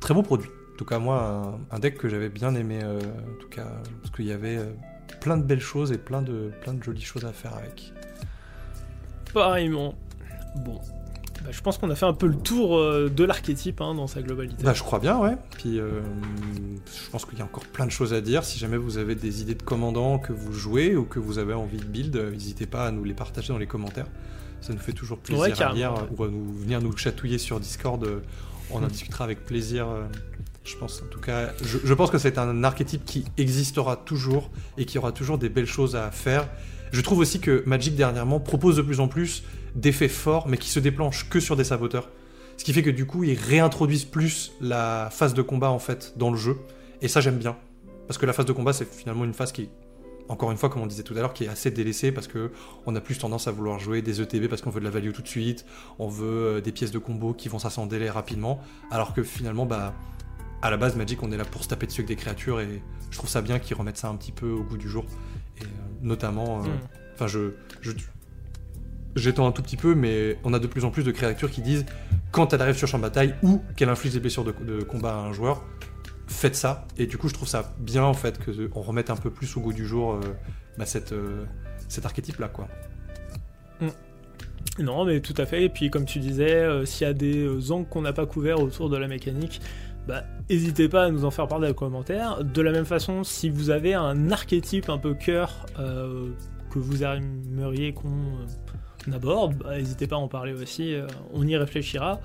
très 0.00 0.14
beau 0.14 0.22
produit. 0.22 0.48
tout 0.76 0.84
cas, 0.84 0.98
moi, 0.98 1.58
un, 1.72 1.76
un 1.76 1.78
deck 1.78 1.98
que 1.98 2.08
j'avais 2.08 2.28
bien 2.28 2.54
aimé, 2.54 2.80
euh, 2.82 2.98
en 2.98 3.40
tout 3.40 3.48
cas, 3.48 3.66
parce 4.00 4.14
qu'il 4.14 4.26
y 4.26 4.32
avait 4.32 4.56
euh, 4.56 4.72
plein 5.20 5.36
de 5.36 5.42
belles 5.42 5.60
choses 5.60 5.92
et 5.92 5.98
plein 5.98 6.22
de, 6.22 6.50
plein 6.62 6.74
de 6.74 6.82
jolies 6.82 7.02
choses 7.02 7.24
à 7.24 7.32
faire 7.32 7.54
avec. 7.54 7.92
Pareillement. 9.32 9.94
Bon. 10.56 10.80
Bah, 11.42 11.50
je 11.52 11.60
pense 11.62 11.78
qu'on 11.78 11.88
a 11.90 11.94
fait 11.94 12.06
un 12.06 12.12
peu 12.12 12.26
le 12.26 12.36
tour 12.36 12.76
euh, 12.76 13.08
de 13.08 13.24
l'archétype 13.24 13.80
hein, 13.80 13.94
dans 13.94 14.06
sa 14.06 14.20
globalité. 14.20 14.62
Bah, 14.62 14.74
je 14.74 14.82
crois 14.82 14.98
bien, 14.98 15.18
ouais. 15.18 15.36
Puis, 15.56 15.78
euh, 15.78 16.00
je 16.86 17.10
pense 17.10 17.24
qu'il 17.24 17.38
y 17.38 17.42
a 17.42 17.44
encore 17.44 17.64
plein 17.64 17.86
de 17.86 17.90
choses 17.90 18.12
à 18.12 18.20
dire. 18.20 18.44
Si 18.44 18.58
jamais 18.58 18.76
vous 18.76 18.98
avez 18.98 19.14
des 19.14 19.40
idées 19.40 19.54
de 19.54 19.62
commandants 19.62 20.18
que 20.18 20.32
vous 20.32 20.52
jouez 20.52 20.96
ou 20.96 21.04
que 21.04 21.18
vous 21.18 21.38
avez 21.38 21.54
envie 21.54 21.78
de 21.78 21.84
build, 21.84 22.14
euh, 22.16 22.30
n'hésitez 22.30 22.66
pas 22.66 22.86
à 22.86 22.90
nous 22.90 23.04
les 23.04 23.14
partager 23.14 23.52
dans 23.52 23.58
les 23.58 23.66
commentaires. 23.66 24.08
Ça 24.60 24.72
nous 24.72 24.78
fait 24.78 24.92
toujours 24.92 25.18
plaisir 25.18 25.42
Ouais, 25.42 25.62
à 25.62 25.72
lire 25.72 25.94
ou 26.16 26.24
à 26.24 26.28
nous 26.28 26.52
venir 26.52 26.80
nous 26.80 26.96
chatouiller 26.96 27.38
sur 27.38 27.58
Discord. 27.60 28.02
euh, 28.04 28.20
On 28.70 28.82
en 28.82 28.86
discutera 28.88 29.24
avec 29.24 29.44
plaisir. 29.46 29.88
euh, 29.88 30.04
Je 30.64 30.76
pense, 30.76 31.02
en 31.02 31.06
tout 31.10 31.20
cas, 31.20 31.50
je, 31.64 31.78
je 31.82 31.94
pense 31.94 32.10
que 32.10 32.18
c'est 32.18 32.36
un 32.38 32.62
archétype 32.64 33.04
qui 33.04 33.24
existera 33.38 33.96
toujours 33.96 34.50
et 34.76 34.84
qui 34.84 34.98
aura 34.98 35.12
toujours 35.12 35.38
des 35.38 35.48
belles 35.48 35.66
choses 35.66 35.96
à 35.96 36.10
faire. 36.10 36.48
Je 36.92 37.00
trouve 37.00 37.20
aussi 37.20 37.40
que 37.40 37.62
Magic 37.66 37.94
dernièrement 37.96 38.40
propose 38.40 38.76
de 38.76 38.82
plus 38.82 39.00
en 39.00 39.08
plus 39.08 39.42
d'effets 39.74 40.08
forts, 40.08 40.48
mais 40.48 40.56
qui 40.58 40.68
se 40.68 40.80
déclenchent 40.80 41.28
que 41.30 41.40
sur 41.40 41.56
des 41.56 41.64
saboteurs. 41.64 42.10
Ce 42.56 42.64
qui 42.64 42.72
fait 42.74 42.82
que 42.82 42.90
du 42.90 43.06
coup, 43.06 43.24
ils 43.24 43.38
réintroduisent 43.38 44.04
plus 44.04 44.52
la 44.60 45.08
phase 45.10 45.32
de 45.32 45.40
combat 45.40 45.70
en 45.70 45.78
fait 45.78 46.12
dans 46.16 46.30
le 46.30 46.36
jeu. 46.36 46.58
Et 47.00 47.08
ça, 47.08 47.20
j'aime 47.22 47.38
bien. 47.38 47.56
Parce 48.06 48.18
que 48.18 48.26
la 48.26 48.32
phase 48.34 48.44
de 48.44 48.52
combat, 48.52 48.72
c'est 48.74 48.92
finalement 48.92 49.24
une 49.24 49.32
phase 49.32 49.52
qui, 49.52 49.70
encore 50.30 50.52
une 50.52 50.56
fois, 50.56 50.70
comme 50.70 50.80
on 50.82 50.86
disait 50.86 51.02
tout 51.02 51.14
à 51.14 51.16
l'heure, 51.16 51.32
qui 51.34 51.44
est 51.44 51.48
assez 51.48 51.72
délaissée 51.72 52.12
parce 52.12 52.28
que 52.28 52.52
on 52.86 52.94
a 52.94 53.00
plus 53.00 53.18
tendance 53.18 53.48
à 53.48 53.50
vouloir 53.50 53.80
jouer 53.80 54.00
des 54.00 54.22
ETB 54.22 54.46
parce 54.48 54.62
qu'on 54.62 54.70
veut 54.70 54.78
de 54.78 54.84
la 54.84 54.90
value 54.90 55.10
tout 55.10 55.22
de 55.22 55.28
suite, 55.28 55.66
on 55.98 56.08
veut 56.08 56.26
euh, 56.28 56.60
des 56.60 56.70
pièces 56.70 56.92
de 56.92 57.00
combo 57.00 57.34
qui 57.34 57.48
vont 57.48 57.58
s'assembler 57.58 58.08
rapidement, 58.08 58.60
alors 58.92 59.12
que 59.12 59.24
finalement, 59.24 59.66
bah, 59.66 59.92
à 60.62 60.70
la 60.70 60.76
base, 60.76 60.94
Magic, 60.94 61.20
on 61.24 61.32
est 61.32 61.36
là 61.36 61.44
pour 61.44 61.64
se 61.64 61.68
taper 61.68 61.86
dessus 61.86 62.02
avec 62.02 62.08
des 62.08 62.16
créatures 62.16 62.60
et 62.60 62.80
je 63.10 63.18
trouve 63.18 63.28
ça 63.28 63.42
bien 63.42 63.58
qu'ils 63.58 63.76
remettent 63.76 63.96
ça 63.96 64.08
un 64.08 64.14
petit 64.14 64.30
peu 64.30 64.50
au 64.50 64.62
goût 64.62 64.76
du 64.76 64.88
jour. 64.88 65.04
Et 65.58 65.64
euh, 65.64 65.66
notamment, 66.00 66.60
euh, 66.60 66.68
Mm. 66.68 66.80
enfin, 67.14 67.26
je, 67.26 67.50
je 67.80 67.90
j'étends 69.16 69.48
un 69.48 69.52
tout 69.52 69.62
petit 69.62 69.76
peu, 69.76 69.96
mais 69.96 70.38
on 70.44 70.52
a 70.52 70.60
de 70.60 70.68
plus 70.68 70.84
en 70.84 70.90
plus 70.92 71.02
de 71.02 71.10
créatures 71.10 71.50
qui 71.50 71.60
disent 71.62 71.84
quand 72.30 72.52
elle 72.52 72.62
arrive 72.62 72.76
sur 72.76 72.86
champ 72.86 72.98
de 72.98 73.02
bataille 73.02 73.34
ou 73.42 73.60
qu'elle 73.74 73.88
inflige 73.88 74.12
des 74.12 74.20
blessures 74.20 74.44
de, 74.44 74.52
de 74.52 74.82
combat 74.84 75.14
à 75.14 75.18
un 75.18 75.32
joueur, 75.32 75.64
faites 76.30 76.56
ça. 76.56 76.86
Et 76.96 77.06
du 77.06 77.18
coup, 77.18 77.28
je 77.28 77.34
trouve 77.34 77.48
ça 77.48 77.74
bien 77.78 78.04
en 78.04 78.14
fait 78.14 78.38
que 78.38 78.70
on 78.74 78.82
remette 78.82 79.10
un 79.10 79.16
peu 79.16 79.30
plus 79.30 79.56
au 79.56 79.60
goût 79.60 79.72
du 79.72 79.86
jour 79.86 80.14
euh, 80.14 80.20
bah, 80.78 80.84
euh, 81.12 81.44
cet 81.88 82.04
archétype 82.06 82.38
là, 82.38 82.48
quoi. 82.48 82.68
Non, 84.78 85.04
mais 85.04 85.20
tout 85.20 85.34
à 85.36 85.46
fait. 85.46 85.64
Et 85.64 85.68
puis, 85.68 85.90
comme 85.90 86.04
tu 86.04 86.20
disais, 86.20 86.54
euh, 86.54 86.84
s'il 86.84 87.06
y 87.06 87.10
a 87.10 87.12
des 87.12 87.38
euh, 87.38 87.72
angles 87.72 87.88
qu'on 87.88 88.02
n'a 88.02 88.12
pas 88.12 88.26
couverts 88.26 88.60
autour 88.60 88.88
de 88.88 88.96
la 88.96 89.08
mécanique, 89.08 89.60
bah, 90.06 90.24
n'hésitez 90.48 90.88
pas 90.88 91.04
à 91.04 91.10
nous 91.10 91.24
en 91.24 91.30
faire 91.30 91.48
part 91.48 91.60
dans 91.60 91.66
les 91.66 91.74
commentaires. 91.74 92.42
De 92.44 92.62
la 92.62 92.72
même 92.72 92.84
façon, 92.86 93.24
si 93.24 93.50
vous 93.50 93.70
avez 93.70 93.94
un 93.94 94.30
archétype 94.30 94.88
un 94.88 94.98
peu 94.98 95.14
cœur 95.14 95.66
euh, 95.78 96.30
que 96.70 96.78
vous 96.78 97.02
aimeriez 97.02 97.92
qu'on 97.92 98.08
euh, 98.08 99.12
aborde, 99.12 99.56
bah, 99.56 99.76
n'hésitez 99.76 100.06
pas 100.06 100.16
à 100.16 100.20
en 100.20 100.28
parler 100.28 100.52
aussi. 100.52 100.94
euh, 100.94 101.06
on 101.32 101.46
y 101.46 101.56
réfléchira. 101.56 102.20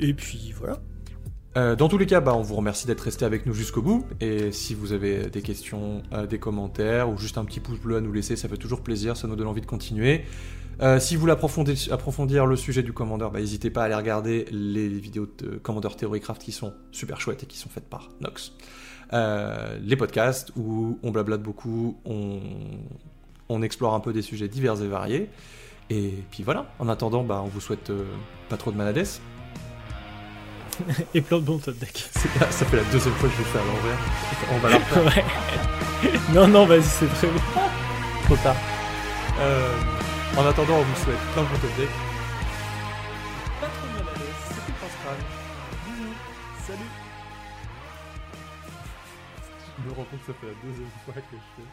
Et 0.00 0.14
puis 0.14 0.54
voilà. 0.56 0.78
Euh, 1.56 1.76
dans 1.76 1.88
tous 1.88 1.98
les 1.98 2.06
cas, 2.06 2.20
bah, 2.20 2.34
on 2.34 2.42
vous 2.42 2.56
remercie 2.56 2.86
d'être 2.86 3.00
resté 3.00 3.24
avec 3.24 3.46
nous 3.46 3.54
jusqu'au 3.54 3.82
bout. 3.82 4.06
Et 4.20 4.50
si 4.50 4.74
vous 4.74 4.92
avez 4.92 5.30
des 5.30 5.42
questions, 5.42 6.02
euh, 6.12 6.26
des 6.26 6.38
commentaires 6.38 7.08
ou 7.08 7.16
juste 7.16 7.38
un 7.38 7.44
petit 7.44 7.60
pouce 7.60 7.78
bleu 7.78 7.96
à 7.96 8.00
nous 8.00 8.12
laisser, 8.12 8.36
ça 8.36 8.48
fait 8.48 8.56
toujours 8.56 8.80
plaisir, 8.80 9.16
ça 9.16 9.28
nous 9.28 9.36
donne 9.36 9.46
envie 9.46 9.60
de 9.60 9.66
continuer. 9.66 10.24
Euh, 10.82 10.98
si 10.98 11.14
vous 11.14 11.20
voulez 11.20 11.32
approfondir, 11.32 12.46
le 12.46 12.56
sujet 12.56 12.82
du 12.82 12.92
Commander, 12.92 13.28
bah, 13.32 13.38
n'hésitez 13.38 13.70
pas 13.70 13.82
à 13.82 13.84
aller 13.84 13.94
regarder 13.94 14.46
les 14.50 14.88
vidéos 14.88 15.28
de 15.38 15.56
Commander 15.56 15.90
Theorycraft 15.96 16.42
qui 16.42 16.50
sont 16.50 16.74
super 16.90 17.20
chouettes 17.20 17.44
et 17.44 17.46
qui 17.46 17.58
sont 17.58 17.68
faites 17.68 17.88
par 17.88 18.10
Nox. 18.20 18.52
Les 19.12 19.94
podcasts 19.94 20.50
où 20.56 20.98
on 21.04 21.12
blablate 21.12 21.42
beaucoup, 21.42 22.00
on, 22.04 23.62
explore 23.62 23.94
un 23.94 24.00
peu 24.00 24.12
des 24.12 24.22
sujets 24.22 24.48
divers 24.48 24.82
et 24.82 24.88
variés. 24.88 25.30
Et 25.90 26.14
puis 26.32 26.42
voilà, 26.42 26.66
en 26.80 26.88
attendant, 26.88 27.22
bah, 27.22 27.40
on 27.44 27.48
vous 27.48 27.60
souhaite 27.60 27.92
pas 28.48 28.56
trop 28.56 28.72
de 28.72 28.76
malades. 28.76 29.06
Et 31.14 31.20
plein 31.20 31.38
de 31.38 31.42
bons 31.42 31.58
top 31.58 31.76
deck. 31.78 32.08
Ça 32.50 32.64
fait 32.66 32.76
la 32.76 32.82
deuxième 32.84 33.14
fois 33.14 33.28
que 33.28 33.34
je 33.34 33.40
le 33.40 33.44
fais 33.44 33.58
à 33.58 33.64
l'envers. 33.64 33.98
On 34.52 34.58
va 34.58 34.68
la 34.70 34.76
refaire 34.76 35.04
ouais. 36.04 36.20
non, 36.32 36.48
non, 36.48 36.66
vas-y, 36.66 36.82
c'est 36.82 37.06
très 37.14 37.28
bien. 37.28 37.42
trop 38.24 38.36
tard. 38.36 38.56
Euh, 39.40 39.74
en 40.36 40.46
attendant, 40.46 40.74
on 40.78 40.82
vous 40.82 41.04
souhaite 41.04 41.18
plein 41.32 41.42
de 41.42 41.48
bons 41.48 41.58
top 41.58 41.76
decks. 41.78 41.88
Pas 43.60 43.66
trop 43.66 43.86
mal 43.94 44.14
à 44.14 44.18
l'aise, 44.18 44.42
c'était 44.48 44.72
Bisous, 45.86 46.14
salut. 46.66 46.90
Je 49.78 49.88
me 49.88 49.94
rends 49.94 50.04
compte 50.04 50.20
que 50.20 50.32
ça 50.32 50.38
fait 50.40 50.46
la 50.46 50.68
deuxième 50.68 50.90
fois 51.04 51.14
que 51.14 51.20
je 51.32 51.62
fais. 51.62 51.68